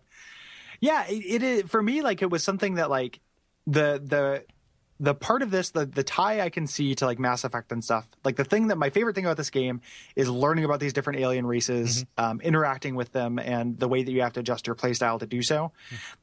[0.80, 3.20] yeah it, it is for me like it was something that like
[3.68, 4.44] the the
[5.02, 7.84] the part of this the the tie i can see to like mass effect and
[7.84, 9.82] stuff like the thing that my favorite thing about this game
[10.16, 14.12] is learning about these different alien races um, interacting with them and the way that
[14.12, 15.72] you have to adjust your playstyle to do so.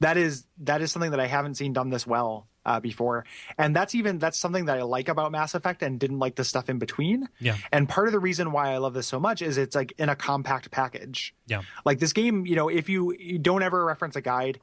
[0.01, 3.25] That is that is something that i haven't seen done this well uh, before.
[3.57, 6.45] And that's even that's something that i like about mass effect and didn't like the
[6.45, 7.29] stuff in between.
[7.41, 7.57] Yeah.
[7.73, 10.09] and part of the reason why i love this so much is it's like in
[10.09, 11.35] a compact package.
[11.47, 11.63] Yeah.
[11.85, 14.61] Like this game you know if you, you don't ever reference a guide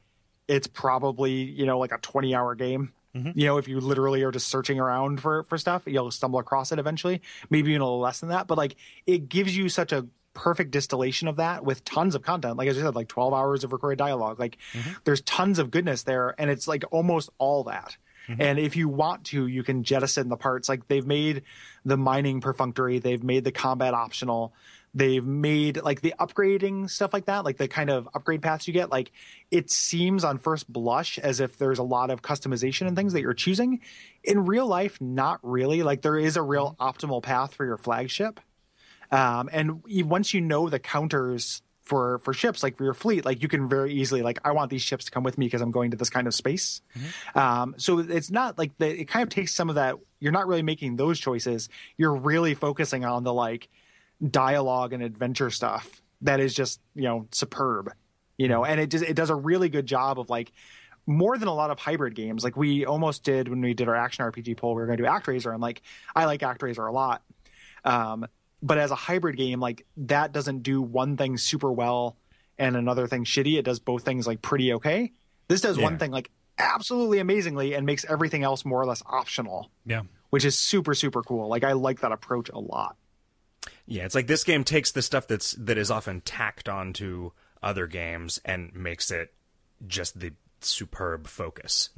[0.47, 3.31] it's probably you know like a 20 hour game Mm-hmm.
[3.33, 6.71] you know if you literally are just searching around for for stuff you'll stumble across
[6.71, 7.21] it eventually.
[7.49, 8.75] Maybe even a little less than that but like
[9.07, 12.57] it gives you such a perfect distillation of that with tons of content.
[12.57, 14.39] Like as i said like 12 hours of recorded dialogue.
[14.39, 14.91] Like mm-hmm.
[15.05, 17.97] there's tons of goodness there and it's like almost all that.
[18.27, 18.41] Mm-hmm.
[18.41, 20.67] And if you want to you can jettison the parts.
[20.67, 21.43] Like they've made
[21.85, 22.99] the mining perfunctory.
[22.99, 24.53] They've made the combat optional
[24.95, 28.73] they've made like the upgrading stuff like that like the kind of upgrade paths you
[28.73, 29.11] get like
[29.51, 33.21] it seems on first blush as if there's a lot of customization and things that
[33.21, 33.81] you're choosing.
[34.23, 35.83] In real life not really.
[35.83, 38.39] Like there is a real optimal path for your flagship.
[39.11, 43.43] Um, and once you know the counters for for ships like for your fleet like
[43.43, 45.69] you can very easily like i want these ships to come with me because i'm
[45.69, 46.81] going to this kind of space.
[47.35, 50.47] Um, so it's not like the, it kind of takes some of that you're not
[50.47, 51.69] really making those choices.
[51.97, 53.69] You're really focusing on the like
[54.29, 57.91] dialogue and adventure stuff that is just you know superb
[58.37, 58.65] you know?
[58.65, 60.51] And it just it does a really good job of like
[61.07, 62.43] more than a lot of hybrid games.
[62.43, 65.03] Like we almost did when we did our action rpg poll we were going to
[65.03, 65.81] do actraiser and like
[66.15, 67.21] i like actraiser a lot.
[67.85, 68.25] Um,
[68.61, 72.17] but as a hybrid game like that doesn't do one thing super well
[72.57, 73.57] and another thing shitty.
[73.57, 75.13] It does both things like pretty okay.
[75.47, 75.83] This does Yeah.
[75.83, 79.71] one thing like absolutely amazingly and makes everything else more or less optional.
[79.85, 80.01] Yeah.
[80.29, 81.47] Which is super super cool.
[81.47, 82.97] Like i like that approach a lot
[83.85, 87.31] Yeah, it's like this game takes the stuff that's that is often tacked onto
[87.63, 89.33] other games and makes it
[89.87, 91.89] just the superb focus.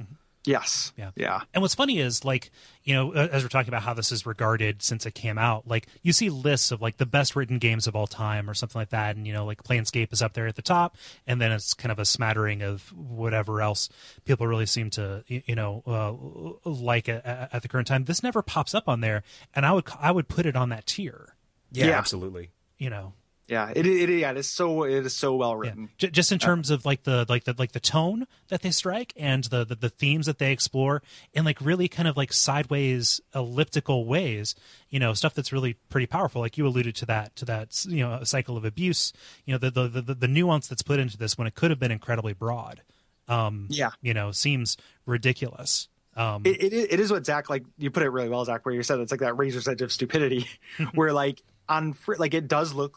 [0.44, 1.10] yes Yeah.
[1.14, 2.50] yeah And what's funny is like,
[2.84, 5.86] you know, as we're talking about how this is regarded since it came out, like
[6.02, 8.90] you see lists of like the best written games of all time or something like
[8.90, 9.16] that.
[9.16, 10.96] And, you know, like Planescape is up there at the top.
[11.26, 13.88] And then it's kind of a smattering of whatever else
[14.24, 18.04] people really seem to, you know, uh, like at, at the current time.
[18.04, 19.22] This never pops up on there.
[19.54, 21.34] And I would, I would put it on that tier,
[21.72, 21.98] Yeah, Yeah.
[21.98, 22.50] absolutely.
[22.78, 23.12] you know.
[23.48, 25.70] yeah it, it yeah it is so it is so well Yeah.
[25.70, 28.70] written J- just in terms of like the like the like the tone that they
[28.70, 32.30] strike and the, the the themes that they explore in like really kind of like
[32.32, 34.54] sideways elliptical ways
[34.90, 38.00] you know stuff that's really pretty powerful like you alluded to that to that you
[38.06, 39.12] know cycle of abuse
[39.46, 41.78] you know the the the, the nuance that's put into this when it could have
[41.80, 42.82] been incredibly broad
[43.28, 47.90] um yeah you know seems ridiculous um it, it, it is what Zack like you
[47.90, 50.48] put it really well, Zack, where you said it's like that razor's edge of stupidity,
[50.94, 52.96] where like on fr- like it does look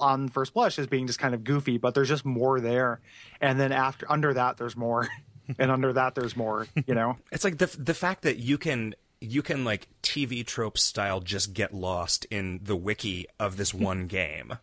[0.00, 3.00] on first blush as being just kind of goofy, but there's just more there,
[3.40, 5.08] and then after under that there's more,
[5.58, 7.16] and under that there's more, you know.
[7.32, 11.52] It's like the the fact that you can you can like TV trope style just
[11.52, 14.58] get lost in the wiki of this one game.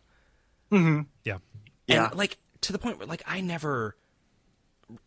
[1.24, 1.38] yeah
[1.86, 2.06] Yeah.
[2.06, 3.96] And like to the point where like I never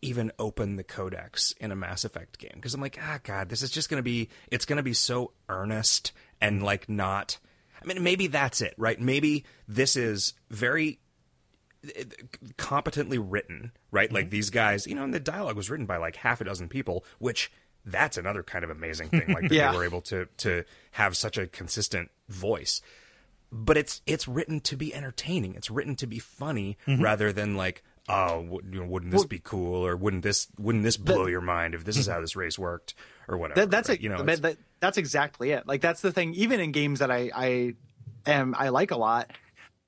[0.02, 3.62] even open the codex in a Mass Effect game because I'm like, ah, God, this
[3.62, 7.38] is just gonna be it's gonna be so earnest and like not.
[7.84, 9.00] I mean, maybe that's it, right?
[9.00, 11.00] Maybe this is very
[11.96, 12.04] eh,
[12.56, 14.10] competently written, right?
[14.12, 16.68] Like these guys, you know, and the dialogue was written by like half a dozen
[16.68, 17.52] people, which
[17.84, 19.28] that's another kind of amazing thing.
[19.32, 19.72] Like that Yeah.
[19.72, 22.80] they were able to to have such a consistent voice
[23.56, 25.54] but it's it's written to be entertaining.
[25.54, 29.38] It's written to be funny rather than like oh, w- you know, wouldn't this be
[29.38, 32.58] cool, or wouldn't this wouldn't this blow your mind if this is how this race
[32.58, 32.94] worked,
[33.28, 33.60] or whatever.
[33.60, 33.98] That, that's right?
[33.98, 34.02] it.
[34.02, 35.66] You know, that- that's exactly it.
[35.66, 36.34] Like that's the thing.
[36.34, 37.74] Even in games that I I
[38.26, 39.30] am I like a lot,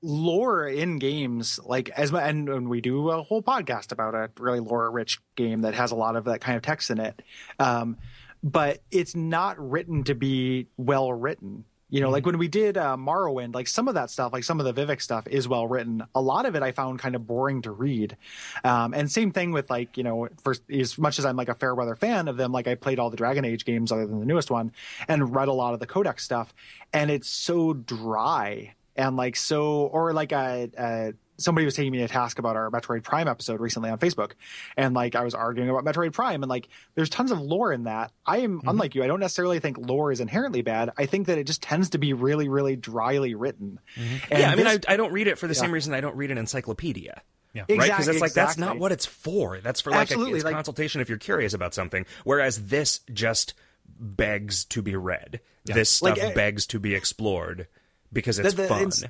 [0.01, 4.59] lore in games like as and, and we do a whole podcast about a really
[4.59, 7.21] lore rich game that has a lot of that kind of text in it.
[7.59, 7.97] Um,
[8.43, 11.65] but it's not written to be well written.
[11.89, 14.59] You know, like when we did uh, Morrowind, like some of that stuff, like some
[14.59, 16.03] of the Vivec stuff is well written.
[16.13, 18.17] A lot of it I found kind of boring to read.
[18.63, 21.55] Um, and same thing with like, you know, for as much as I'm like a
[21.55, 24.19] fair weather fan of them, like I played all the Dragon Age games other than
[24.19, 24.73] the newest one
[25.07, 26.53] and read a lot of the Codex stuff.
[26.91, 31.99] And it's so dry and like so, or like a, a somebody was taking me
[31.99, 34.31] to task about our Metroid Prime episode recently on Facebook,
[34.75, 37.83] and like I was arguing about Metroid Prime, and like there's tons of lore in
[37.83, 38.11] that.
[38.25, 39.03] I am unlike you.
[39.03, 40.91] I don't necessarily think lore is inherently bad.
[40.97, 43.79] I think that it just tends to be really, really dryly written.
[43.95, 46.01] And yeah, I mean, this- I, I don't read it for the same reason I
[46.01, 47.21] don't read an encyclopedia.
[47.53, 47.61] Yeah.
[47.61, 49.59] Right, because Exactly, it's like that's not what it's for.
[49.61, 52.05] That's for like a, Absolutely, it's like- consultation if you're curious about something.
[52.23, 53.53] Whereas this just
[53.99, 55.39] begs to be read.
[55.65, 57.67] This stuff Like, uh, begs to be explored
[58.13, 58.83] because it's the- the fun.
[58.87, 59.03] its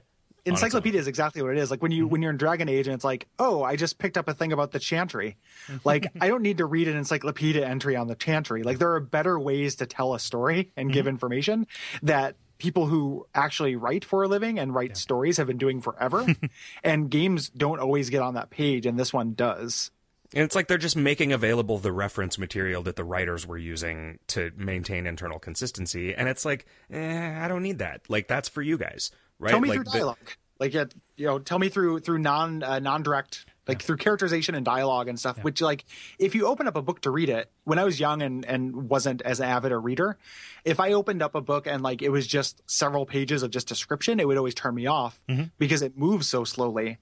[0.48, 1.72] encyclopedia is exactly what it is.
[1.72, 4.18] Like when you when you're in Dragon Age and it's like, oh, I just picked
[4.18, 5.38] up a thing about the Chantry.
[5.84, 8.64] Like I don't need to read an encyclopedia entry on the Chantry.
[8.64, 11.68] Like there are better ways to tell a story and give information
[12.02, 16.26] that people who actually write for a living and write stories have been doing forever.
[16.84, 19.92] and games don't always get on that page, and this one does.
[20.34, 24.20] And it's like they're just making available the reference material that the writers were using
[24.28, 26.14] to maintain internal consistency.
[26.14, 28.02] And it's like, eh, I don't need that.
[28.10, 29.10] Like that's for you guys,
[29.40, 29.52] right?
[29.52, 30.18] Tell me like through the- dialogue.
[30.60, 30.86] like uh,
[31.16, 35.10] you know, tell me through through non uh, non direct like through characterization and dialogue
[35.10, 35.44] and stuff.
[35.44, 35.84] Which like
[36.20, 38.90] if you open up a book to read it, when I was young and and
[38.90, 40.18] wasn't as avid a reader,
[40.64, 43.68] if I opened up a book and like it was just several pages of just
[43.68, 45.22] description, it would always turn me off
[45.58, 46.98] because it moves so slowly.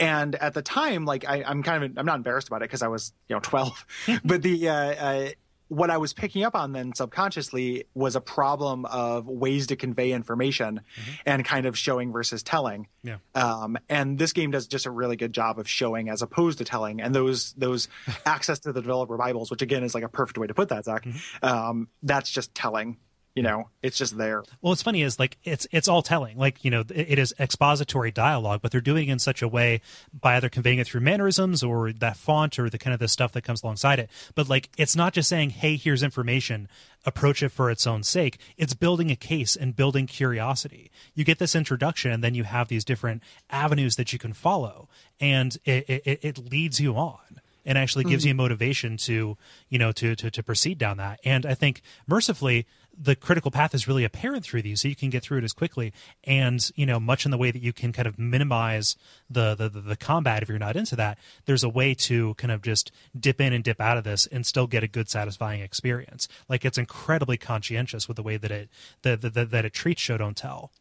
[0.00, 2.82] And at the time, like I, I'm kind of I'm not embarrassed about it because
[2.82, 3.86] I was you know 12,
[4.24, 5.28] but the uh, uh,
[5.68, 10.12] what I was picking up on then subconsciously was a problem of ways to convey
[10.12, 10.80] information
[11.26, 12.88] and kind of showing versus telling.
[13.02, 13.18] Yeah.
[13.34, 16.64] Um, and this game does just a really good job of showing as opposed to
[16.64, 17.00] telling.
[17.00, 17.88] And those those
[18.26, 20.84] access to the developer Bibles, which again is like a perfect way to put that,
[20.84, 21.06] Zack.
[21.42, 22.96] Um, that's just telling.
[23.38, 24.40] You know, it's just there.
[24.60, 26.36] Well, what's funny is like it's it's all telling.
[26.36, 29.46] Like you know, it, it is expository dialogue, but they're doing it in such a
[29.46, 29.80] way
[30.12, 33.30] by either conveying it through mannerisms or that font or the kind of the stuff
[33.34, 34.10] that comes alongside it.
[34.34, 36.66] But like, it's not just saying, "Hey, here's information."
[37.06, 38.38] Approach it for its own sake.
[38.56, 40.90] It's building a case and building curiosity.
[41.14, 44.88] You get this introduction, and then you have these different avenues that you can follow,
[45.20, 48.30] and it it, it leads you on and actually gives mm-hmm.
[48.30, 49.36] you motivation to
[49.68, 52.66] you know to, to to proceed down that and i think mercifully
[53.00, 55.52] the critical path is really apparent through these so you can get through it as
[55.52, 55.92] quickly
[56.24, 58.96] and you know much in the way that you can kind of minimize
[59.30, 62.50] the the, the, the combat if you're not into that there's a way to kind
[62.50, 65.60] of just dip in and dip out of this and still get a good satisfying
[65.60, 66.28] experience.
[66.48, 68.68] Like it's incredibly conscientious with the way that it
[69.02, 70.72] that that, that it treats show don't tell.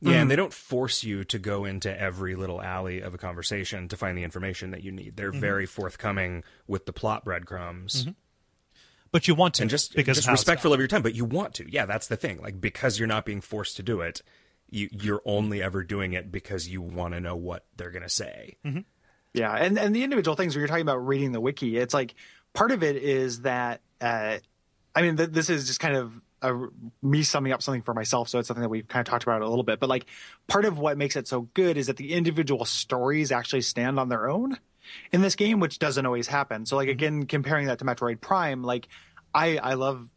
[0.00, 0.28] Yeah, and mm-hmm.
[0.28, 4.16] they don't force you to go into every little alley of a conversation to find
[4.16, 5.16] the information that you need.
[5.16, 5.40] They're mm-hmm.
[5.40, 8.10] very forthcoming with the plot breadcrumbs mm-hmm.
[9.16, 11.00] But you want to and just because just of how it's respectful of your time.
[11.00, 12.38] But you want to, yeah, that's the thing.
[12.42, 14.20] Like because you're not being forced to do it,
[14.68, 18.58] you you're only ever doing it because you want to know what they're gonna say.
[19.32, 22.14] Yeah, and and the individual things where you're talking about reading the wiki, it's like
[22.52, 24.36] part of it is that uh,
[24.94, 26.12] I mean, th- this is just kind of
[26.42, 26.54] a,
[27.00, 29.40] me summing up something for myself, so it's something that we've kind of talked about
[29.40, 29.80] a little bit.
[29.80, 30.04] But like,
[30.46, 34.10] part of what makes it so good is that the individual stories actually stand on
[34.10, 34.58] their own
[35.12, 36.66] in this game, which doesn't always happen.
[36.66, 38.88] So like again, comparing that to Metroid Prime, like
[39.36, 40.10] I I love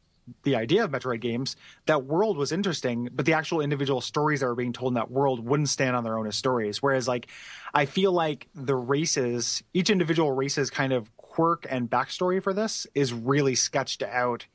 [0.44, 4.48] the idea of Metroid games, that world was interesting, but the actual individual stories that
[4.48, 6.82] were being told in that world wouldn't stand on their own as stories.
[6.82, 7.28] Whereas, like,
[7.74, 12.88] I feel like the races, each individual race's kind of quirk and backstory for this
[12.94, 14.46] is really sketched out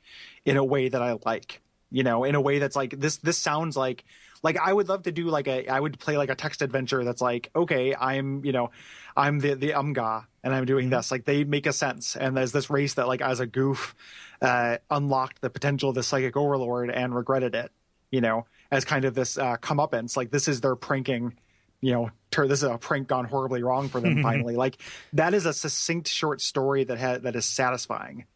[0.44, 1.60] in a way that I like.
[1.90, 3.18] You know, in a way that's like this.
[3.18, 4.04] This sounds like
[4.42, 7.04] like I would love to do like a I would play like a text adventure
[7.04, 8.70] that's like okay I'm you know
[9.16, 11.10] I'm the the Umgah and I'm doing this.
[11.10, 13.94] Like they make a sense and there's this race that like as a goof
[14.42, 17.72] uh, unlocked the potential of the psychic overlord and regretted it
[18.10, 20.16] you know as kind of this uh, comeuppance.
[20.16, 21.34] Like this is their pranking
[21.80, 24.56] you know tur- this is a prank gone horribly wrong for them finally.
[24.56, 24.78] Like
[25.12, 28.26] that is a succinct short story that ha- that is satisfying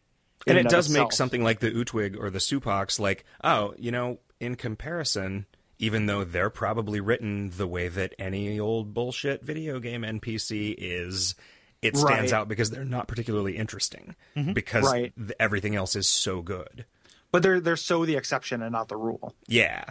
[0.45, 3.25] in And it and of does make something like the Utwig or the Supox like,
[3.43, 5.45] oh, you know, in comparison,
[5.79, 11.35] even though they're probably written the way that any old bullshit video game NPC is,
[11.81, 12.33] it stands Right.
[12.39, 14.15] out because they're not particularly interesting
[14.53, 15.13] because Right.
[15.17, 16.85] th- everything else is so good.
[17.31, 19.85] but they're they're so the exception and not the rule Yeah.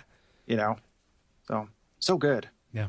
[0.46, 0.76] you know
[1.46, 1.68] so
[2.00, 2.88] so good yeah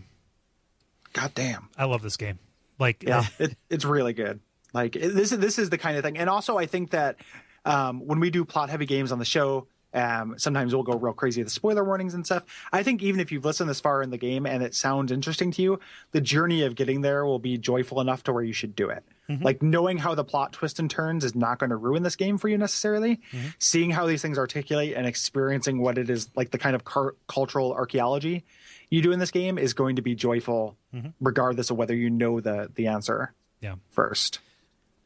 [1.14, 2.40] god damn i love this game
[2.80, 4.40] Like, yeah, it, it's really good.
[4.74, 7.18] Like it, this is this is the kind of thing, and also I think that
[7.66, 11.14] um, when we do plot heavy games on the show, um, sometimes we'll go real
[11.14, 12.44] crazy with the spoiler warnings and stuff.
[12.72, 15.52] I think even if you've listened this far in the game and it sounds interesting
[15.52, 15.80] to you,
[16.12, 19.04] the journey of getting there will be joyful enough to where you should do it.
[19.30, 19.44] Mm-hmm.
[19.44, 22.38] Like knowing how the plot twists and turns is not going to ruin this game
[22.38, 23.18] for you necessarily.
[23.32, 23.48] Mm-hmm.
[23.60, 27.16] Seeing how these things articulate and experiencing what it is like the kind of car-
[27.28, 28.44] cultural archaeology
[28.90, 31.10] you do in this game is going to be joyful, mm-hmm.
[31.20, 33.76] regardless of whether you know the the answer yeah.
[33.90, 34.40] first.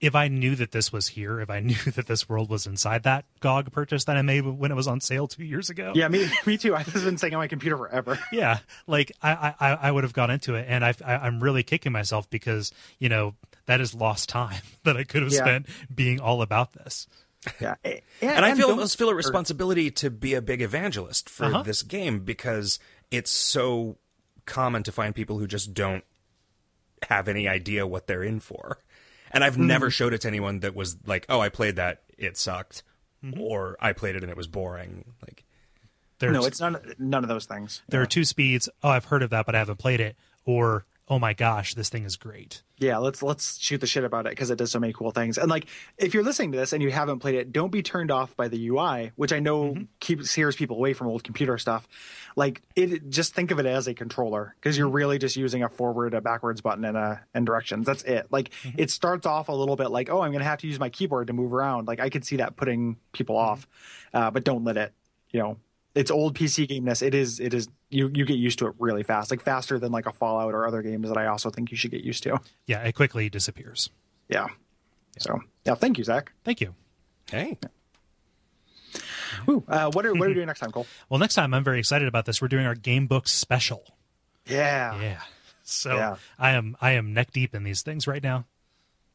[0.03, 3.03] If I knew that this was here, if I knew that this world was inside
[3.03, 6.09] that GOG purchase that I made when it was on sale two years ago, Yeah,
[6.09, 6.75] me, me too.
[6.75, 8.19] I've been saying on my computer forever.
[8.32, 11.64] yeah, like I, I, I would have gone into it, and I, I, I'm really
[11.64, 15.40] kicking myself because you know that is lost time that I could have Yeah.
[15.40, 17.07] spent being all about this.
[17.61, 21.30] Yeah, and, and I feel don't- almost feel a responsibility to be a big evangelist
[21.30, 21.64] for Uh-huh.
[21.64, 22.77] this game because
[23.09, 23.98] it's so
[24.45, 26.03] common to find people who just don't
[27.09, 28.80] have any idea what they're in for.
[29.34, 29.68] And I've hmm.
[29.68, 32.84] never showed it to anyone that was like, "Oh, I played that, it sucked,"
[33.24, 33.42] mm-hmm.
[33.42, 35.44] or "I played it and it was boring." Like,
[36.20, 37.82] There's, no, it's none none of those things.
[37.90, 38.70] there are two speeds.
[38.84, 40.16] Oh, I've heard of that, but I haven't played it.
[40.45, 42.64] Or oh my gosh, this thing is great.
[42.80, 45.38] Yeah, let's let's shoot the shit about it because it does so many cool things.
[45.38, 45.67] And like,
[46.00, 48.48] if you're listening to this and you haven't played it, don't be turned off by
[48.48, 49.83] the UI, which I know mm-hmm.
[50.00, 51.88] keeps scares people away from old computer stuff.
[52.35, 54.95] Like, it just think of it as a controller because you're mm-hmm.
[54.95, 57.85] really just using a forward, a backwards button, and a and directions.
[57.85, 58.25] That's it.
[58.32, 58.80] Like, mm-hmm.
[58.80, 61.27] it starts off a little bit like, oh, I'm gonna have to use my keyboard
[61.27, 61.88] to move around.
[61.88, 63.67] Like, I could see that putting people off,
[64.16, 64.93] uh, but don't let it.
[65.30, 65.58] You know,
[65.95, 67.01] it's old PC gameness.
[67.01, 67.39] It is.
[67.39, 67.67] It is.
[67.89, 70.65] You you get used to it really fast, like faster than like a Fallout or
[70.67, 72.39] other games that I also think you should get used to.
[72.65, 73.89] Yeah, it quickly disappears.
[74.30, 74.47] Yeah.
[75.19, 76.31] So yeah, thank you, Zack.
[76.43, 76.73] Thank you.
[77.30, 77.57] hey,
[79.49, 80.85] Ooh, uh, what are what are we doing next time, Kole?
[81.09, 82.41] Well, next time I'm very excited about this.
[82.41, 83.83] We're doing our game books special.
[84.47, 84.99] Yeah.
[85.01, 85.22] Yeah.
[85.63, 86.15] So Yeah.
[86.39, 88.45] I am I am neck deep in these things right now.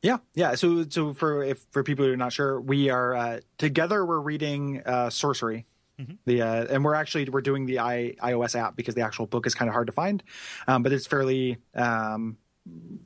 [0.02, 0.54] Yeah, yeah.
[0.54, 4.04] So, so for if for people who are not sure, we are uh, together.
[4.06, 5.66] We're reading uh, Sorcery,
[6.24, 9.46] the uh, and we're actually we're doing the I, iOS app because the actual book
[9.46, 10.22] is kind of hard to find,
[10.66, 12.36] um, but it's fairly um,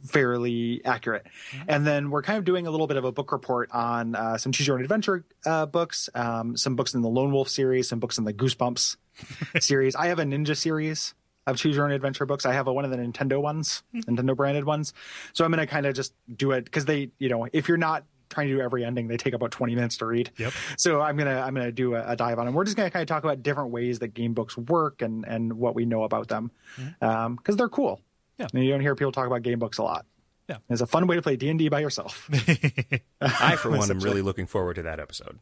[0.05, 1.27] fairly accurate.
[1.69, 4.37] And then we're kind of doing a little bit of a book report on uh,
[4.37, 7.89] some choose your own adventure uh, books, um, some books in the Lone Wolf series,
[7.89, 8.97] some books in the Goosebumps
[9.61, 9.95] series.
[9.95, 11.15] I have a Ninja series
[11.47, 12.47] of choose your own adventure books.
[12.47, 14.93] I have a, one of the Nintendo ones, Nintendo branded ones.
[15.33, 17.79] So I'm going to kind of just do it because they, you know, if you're
[17.79, 20.31] not trying to do every ending, they take about 20 minutes to read.
[20.39, 20.53] Yep.
[20.77, 22.55] So I'm gonna I'm gonna do a, a dive on them.
[22.55, 25.55] We're just gonna kind of talk about different ways that game books work and and
[25.55, 27.05] what we know about them mm-hmm.
[27.05, 28.01] um, because they're cool.
[28.39, 28.49] Yeah.
[28.53, 30.07] and you don't hear people talk about game books a lot.
[30.49, 30.57] Yeah.
[30.69, 32.29] it's a fun way to play D and D by yourself.
[33.21, 35.39] I for one am really looking forward to that episode.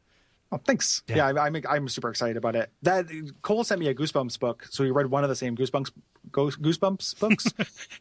[0.52, 1.02] Oh, thanks.
[1.07, 1.17] Yeah.
[1.17, 2.70] Yeah, I'm, I'm I'm super excited about it.
[2.83, 3.07] That
[3.43, 5.93] Kole sent me a Goosebumps book, so we read one of the same Goosebumps
[6.33, 7.47] Goosebumps books,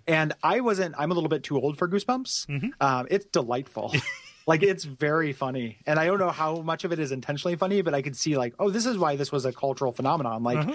[0.08, 0.96] and I wasn't.
[0.98, 2.48] I'm a little bit too old for Goosebumps.
[2.48, 2.70] Mm-hmm.
[2.82, 3.94] Um, it's delightful.
[4.50, 7.82] Like it's very funny, and I don't know how much of it is intentionally funny,
[7.84, 10.42] but I could see like, oh, this is why this was a cultural phenomenon.
[10.44, 10.68] Like,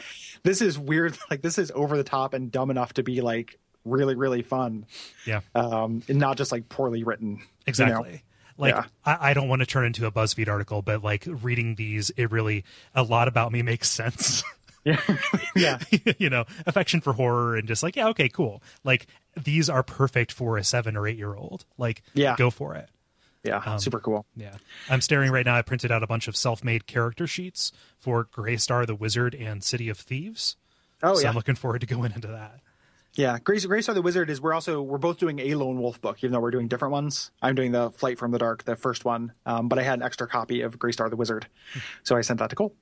[0.45, 1.19] this is weird.
[1.31, 4.87] Like, this is over the top and dumb enough to be like really really fun,
[5.27, 5.41] Yeah.
[5.55, 7.31] um, and not just like poorly written.
[7.33, 7.45] you know?
[7.67, 8.23] Exactly.
[8.57, 8.85] Like Yeah.
[9.05, 12.31] I, I don't want to turn into a BuzzFeed article, but like reading these, it
[12.31, 14.43] really a lot about me makes sense.
[14.87, 15.01] Yeah,
[15.57, 15.79] yeah.
[16.19, 18.63] you know, affection for horror and just like, yeah, okay, cool.
[18.85, 21.65] Like these are perfect for a seven or eight year old.
[21.79, 22.37] Like, Yeah.
[22.37, 22.91] go for it.
[23.45, 24.25] Yeah, um, super cool.
[24.37, 24.55] Yeah.
[24.89, 25.55] I'm staring right now.
[25.55, 29.63] I printed out a bunch of self made character sheets for Graystar the Wizard and
[29.63, 30.57] City of Thieves.
[31.03, 31.15] Oh yeah.
[31.15, 32.61] so yeah, I'm looking forward to going into that.
[33.17, 36.01] Yeah, Grace Grey Star the Wizard is we're also we're both doing a lone wolf
[36.01, 37.31] book, even though we're doing different ones.
[37.41, 40.03] I'm doing the Flight from the Dark, the first one, um, but I had an
[40.03, 41.47] extra copy of Grey Star the Wizard,
[42.03, 42.73] so I sent that to Kole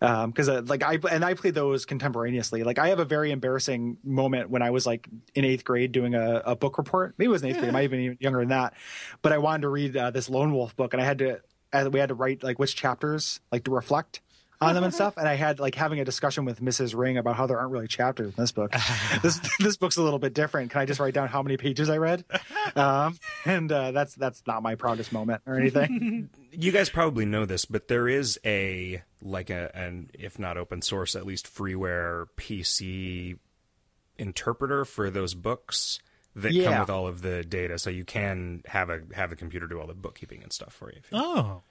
[0.00, 2.64] because uh, like I and I played those contemporaneously.
[2.64, 6.16] Like I have a very embarrassing moment when I was like in eighth grade doing
[6.16, 7.14] a, a book report.
[7.16, 8.74] Maybe it was in eighth grade, I might have been even younger than that.
[9.22, 11.40] But I wanted to read uh, this lone wolf book, and I had to
[11.72, 14.20] uh, we had to write like which chapters like to reflect
[14.60, 15.16] on them and stuff.
[15.16, 16.96] And I had like having a discussion with Mrs.
[16.96, 18.72] Ring about how there aren't really chapters in this book.
[19.22, 20.70] this this book's a little bit different.
[20.70, 22.24] Can I just write down how many pages I read?
[22.74, 26.30] Um, and uh, that's that's not my proudest moment or anything.
[26.58, 30.80] You guys probably know this, but there is a like a an if not open
[30.80, 33.36] source, at least freeware PC
[34.16, 36.00] interpreter for those books
[36.36, 39.66] that come with all of the data, so you can have a have a computer
[39.66, 40.98] do all the bookkeeping and stuff for you.
[40.98, 41.62] If you Oh,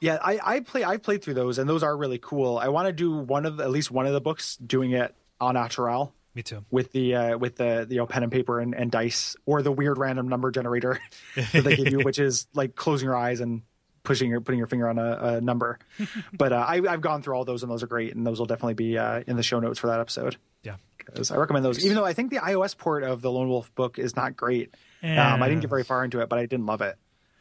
[0.00, 2.58] yeah, I, I play I played through those and those are really cool.
[2.58, 5.14] I want to do one of the, at least one of the books doing it
[5.40, 6.14] on Natural.
[6.34, 6.64] me too.
[6.70, 9.72] with the uh, with the you know pen and paper and, and dice or the
[9.72, 11.00] weird random number generator
[11.52, 13.62] that they give you, which is like closing your eyes and
[14.04, 15.78] pushing your putting your finger on a, a number.
[16.32, 18.46] but uh, I, I've gone through all those and those are great, and those will
[18.46, 20.36] definitely be uh, in the show notes for that episode.
[20.62, 20.76] Yeah.
[21.12, 21.30] Those.
[21.30, 23.98] I recommend those, even though I think the iOS port of the Lone Wolf book
[23.98, 24.74] is not great.
[25.02, 26.96] Um, I didn't get very far into it, but I didn't love it.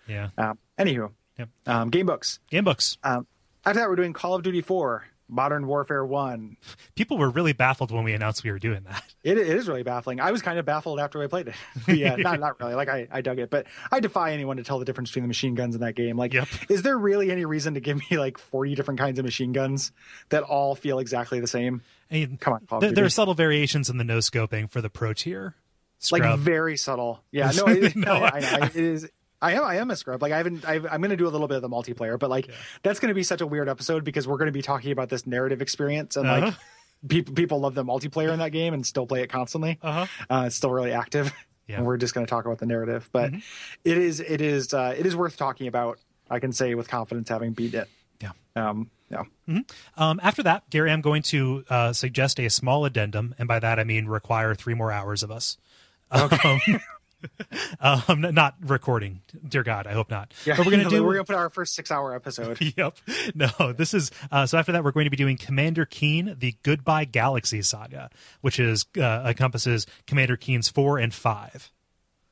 [0.08, 0.30] Yeah.
[0.38, 1.50] Um, anywho, Yep.
[1.68, 2.40] um, game books.
[2.50, 2.98] Game books.
[3.04, 3.26] Um,
[3.66, 6.58] after that, we're doing Call of Duty 4, Modern Warfare 1.
[6.96, 9.04] People were really baffled when we announced we were doing that.
[9.24, 10.20] It, it is really baffling.
[10.20, 11.56] I was kind of baffled after I played it.
[11.88, 12.76] yeah, not not really.
[12.76, 15.30] Like I, I dug it, but I defy anyone to tell the difference between the
[15.30, 16.18] machine guns in that game.
[16.18, 16.50] Like, Yep.
[16.70, 19.94] is there really any reason to give me like 40 different kinds of machine guns
[20.28, 21.82] that all feel exactly the same?
[22.14, 24.90] I mean, Come on, th- there are subtle variations in the no scoping for the
[24.90, 25.56] pro tier.
[26.12, 27.24] like very subtle.
[27.32, 29.10] Yeah, no, it, No, I, I, it is.
[29.42, 29.64] I am.
[29.64, 30.22] I am a scrub.
[30.22, 30.64] Like I haven't.
[30.66, 32.50] I've, I'm going to do a little bit of the multiplayer, but like
[32.82, 35.10] that's going to be such a weird episode because we're going to be talking about
[35.10, 36.58] this narrative experience and like Uh-huh.
[37.10, 39.80] people people love the multiplayer in that game and still play it constantly.
[39.82, 40.06] Uh-huh.
[40.30, 41.34] Uh, it's still really active,
[41.68, 41.78] Yeah.
[41.78, 43.10] and we're just going to talk about the narrative.
[43.12, 43.34] But
[43.84, 44.22] it is.
[44.22, 44.74] It is.
[44.74, 46.00] Uh, it is worth talking about.
[46.30, 47.90] I can say with confidence, having beat it.
[48.22, 48.32] Yeah.
[48.56, 48.90] Um.
[49.14, 49.60] Yeah.
[49.98, 53.80] Um, after that, Gary, I'm going to uh, suggest a small addendum, and by that
[53.80, 55.58] I mean require three more hours of us.
[56.12, 56.30] Um,
[57.80, 60.34] um, not recording, dear God, I hope not.
[60.46, 60.58] Yeah.
[60.58, 61.04] But we're gonna do.
[61.04, 62.60] We're going to put our first six hour episode.
[62.78, 62.98] yep.
[63.36, 64.58] No, this is uh, so.
[64.58, 68.10] After that, we're going to be doing Commander Keen: The Goodbye Galaxy Saga,
[68.42, 71.72] which is uh, encompasses Commander Keen's four and five.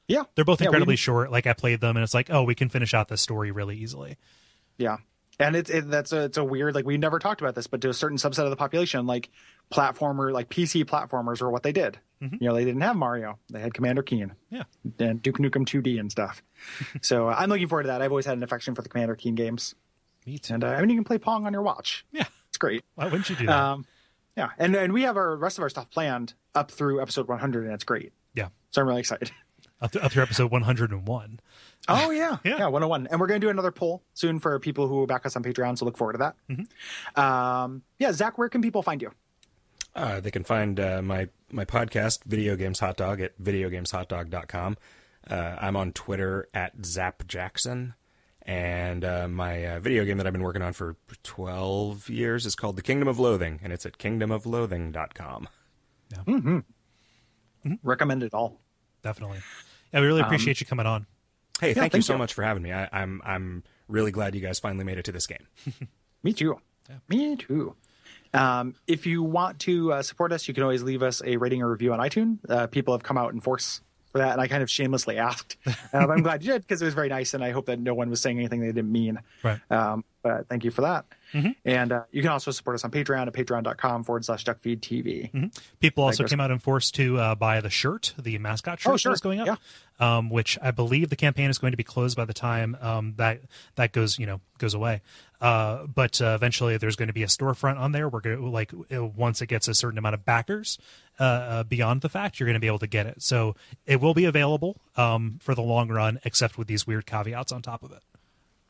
[0.07, 0.23] yeah.
[0.35, 1.31] They're both Yeah, we- incredibly short.
[1.31, 3.77] Like I played them, and it's like, oh, we can finish out this story really
[3.77, 4.17] easily.
[4.77, 4.97] Yeah.
[5.39, 7.81] And it's it, that's a it's a weird like we never talked about this, but
[7.81, 9.29] to a certain subset of the population, like
[9.71, 11.99] platformer like PC platformers were what they did.
[12.19, 14.63] You know, they didn't have Mario; they had Commander Keen Yeah.
[14.99, 16.43] and Duke Nukem 2D and stuff.
[17.01, 17.99] so uh, I'm looking forward to that.
[18.03, 19.73] I've always had an affection for the Commander Keen games,
[20.27, 20.53] Me too.
[20.53, 22.05] and uh, I mean you can play Pong on your watch.
[22.11, 22.25] Yeah.
[22.49, 22.83] It's great.
[22.93, 23.57] Why wouldn't you do that?
[23.59, 23.85] Um,
[24.37, 27.63] yeah, and and we have our rest of our stuff planned up through episode 100,
[27.65, 28.13] and it's great.
[28.35, 28.49] yeah.
[28.69, 29.31] So I'm really excited.
[29.81, 31.39] Up, to, up through episode 101.
[31.87, 32.57] Oh yeah, Yeah.
[32.57, 33.07] yeah, 101.
[33.07, 35.77] And we're going to do another poll soon for people who back us on Patreon.
[35.77, 36.35] So look forward to that.
[36.49, 37.19] Mm-hmm.
[37.19, 39.11] Um, yeah, Zack, where can people find you?
[39.95, 44.77] Uh, they can find uh, my my podcast, Video Games Hot Dog, at videogameshotdog.com.
[45.29, 47.93] Uh, I'm on Twitter at Zap Jackson,
[48.43, 52.55] and uh, my uh, video game that I've been working on for 12 years is
[52.55, 55.49] called The Kingdom of Loathing, and it's at kingdomofloathing.com.
[56.25, 56.59] Yeah.
[57.83, 58.59] Recommend it all.
[59.03, 59.39] Definitely.
[59.93, 61.05] Yeah, we really appreciate you coming on.
[61.59, 62.19] Hey, thank you so you.
[62.19, 62.73] much for having me.
[62.73, 65.47] I, I'm I'm really glad you guys finally made it to this game.
[66.23, 66.59] Me too.
[67.07, 67.75] Me too.
[68.33, 71.61] Um, if you want to uh, support us, you can always leave us a rating
[71.61, 72.39] or review on iTunes.
[72.49, 75.57] Uh, people have come out in force for that, and I kind of shamelessly asked.
[75.65, 77.79] Uh, but I'm glad you did because it was very nice, and I hope that
[77.79, 79.19] no one was saying anything they didn't mean.
[79.43, 79.59] Right.
[79.69, 81.05] Um, but thank you for that.
[81.63, 85.51] And uh, you can also support us on Patreon at patreon.com forward slash duckfeedtv.
[85.79, 88.97] People also came out in force to uh, buy the shirt, the mascot shirt Oh,
[88.97, 89.11] sure.
[89.13, 89.57] that's going up,
[89.99, 93.13] um, which I believe the campaign is going to be closed by the time um,
[93.15, 93.39] that
[93.75, 95.01] that goes, you know, goes away.
[95.39, 98.09] Uh, but uh, eventually, there's going to be a storefront on there.
[98.09, 100.77] We're going to like uh, once it gets a certain amount of backers
[101.17, 103.21] uh, uh, beyond the fact, you're going to be able to get it.
[103.23, 107.53] So it will be available um, for the long run, except with these weird caveats
[107.53, 108.03] on top of it.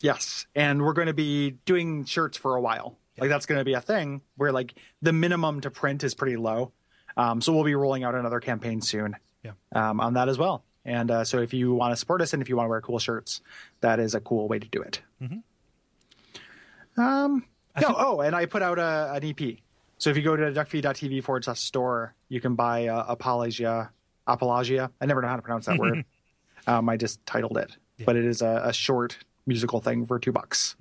[0.01, 2.97] Yes, and we're going to be doing shirts for a while.
[3.17, 6.37] Like that's going to be a thing where like the minimum to print is pretty
[6.37, 6.71] low.
[7.15, 9.15] Um, so we'll be rolling out another campaign soon.
[9.43, 9.51] Yeah.
[9.73, 10.63] Um, on that as well.
[10.85, 12.81] And uh, so if you want to support us and if you want to wear
[12.81, 13.41] cool shirts,
[13.81, 15.01] that is a cool way to do it.
[16.97, 17.45] Um.
[17.79, 17.95] No.
[17.97, 19.57] oh, and I put out a, an EP.
[19.97, 23.91] So if you go to duckfeed.tv forward slash store, you can buy uh, Apologia.
[24.27, 24.91] Apologia.
[24.99, 26.03] I never know how to pronounce that word.
[26.67, 27.71] Um, I just titled it,
[28.03, 30.75] but it is a, a short musical thing for two bucks.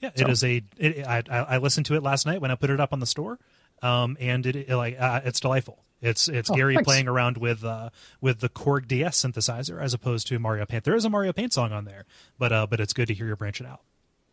[0.00, 0.62] Yeah, it is a.
[0.76, 3.06] It, I, I listened to it last night when I put it up on the
[3.06, 3.38] store,
[3.82, 5.82] um, and it, it like uh, it's delightful.
[6.02, 6.86] It's it's Gary thanks.
[6.86, 10.84] playing around with uh, with the Korg DS synthesizer as opposed to Mario Paint.
[10.84, 12.04] There is a Mario Paint song on there,
[12.38, 13.80] but uh, but it's good to hear you branching out.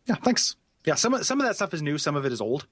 [0.06, 0.56] Yeah, thanks.
[0.84, 2.66] Yeah, some of some of that stuff is new, some of it is old,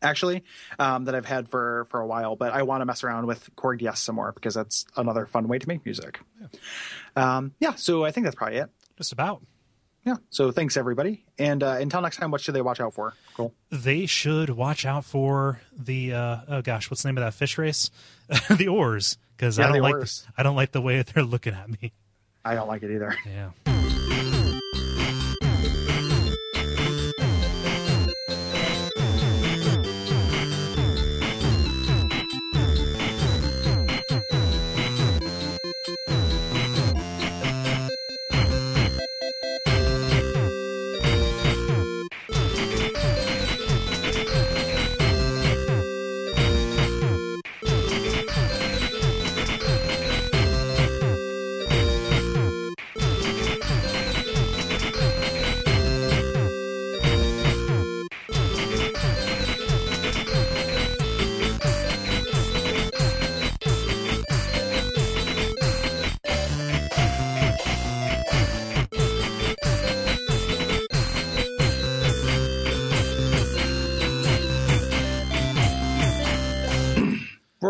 [0.00, 0.42] actually,
[0.78, 2.34] um, that I've had for for a while.
[2.34, 5.48] But I want to mess around with Korg DS some more because that's another fun
[5.48, 6.20] way to make music.
[6.40, 6.48] Yeah.
[7.36, 8.70] Um, yeah, so I think that's probably it.
[8.96, 9.42] Just about.
[10.04, 10.16] Yeah.
[10.30, 13.14] So thanks everybody, and uh, until next time, what should they watch out for?
[13.34, 13.52] Cool.
[13.70, 17.58] They should watch out for the uh, oh gosh, what's the name of that fish
[17.58, 17.90] race?
[18.50, 20.26] the Orz, because Yeah, I don't like Orz.
[20.36, 21.92] I don't like the way they're looking at me.
[22.44, 23.14] I don't like it either.
[23.26, 23.50] Yeah.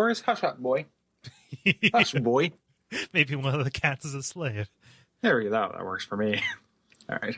[0.09, 0.87] Just hush up, boy.
[1.93, 2.53] Hush, boy.
[3.13, 4.69] Maybe one of the cats is a slave.
[5.21, 5.73] There you go.
[5.73, 6.43] That works for me.
[7.11, 7.37] All right.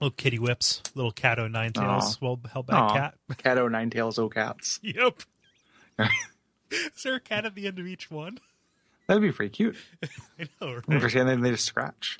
[0.00, 2.92] Little kitty whips, little cat o' nine tails, well held back Aw.
[2.92, 3.14] cat.
[3.38, 4.80] Cat o' nine tails o cats.
[4.82, 5.22] Yep.
[6.70, 8.38] is there a cat at the end of each one?
[9.06, 9.76] That'd be pretty cute.
[10.40, 10.88] I know, right?
[10.88, 12.18] Never seen anything they just scratch.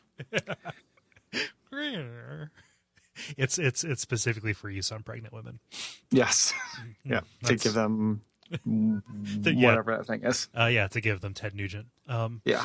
[3.37, 5.59] It's it's it's specifically for use on pregnant women.
[6.11, 6.53] Yes.
[6.53, 7.13] Mm-hmm.
[7.13, 7.21] Yeah.
[7.21, 7.47] Mm-hmm.
[7.47, 8.21] To give them
[8.65, 9.67] To- yeah.
[9.69, 10.49] whatever that thing is.
[10.59, 11.87] Uh, yeah, to give them Ted Nugent.
[12.09, 12.65] Um, Yeah.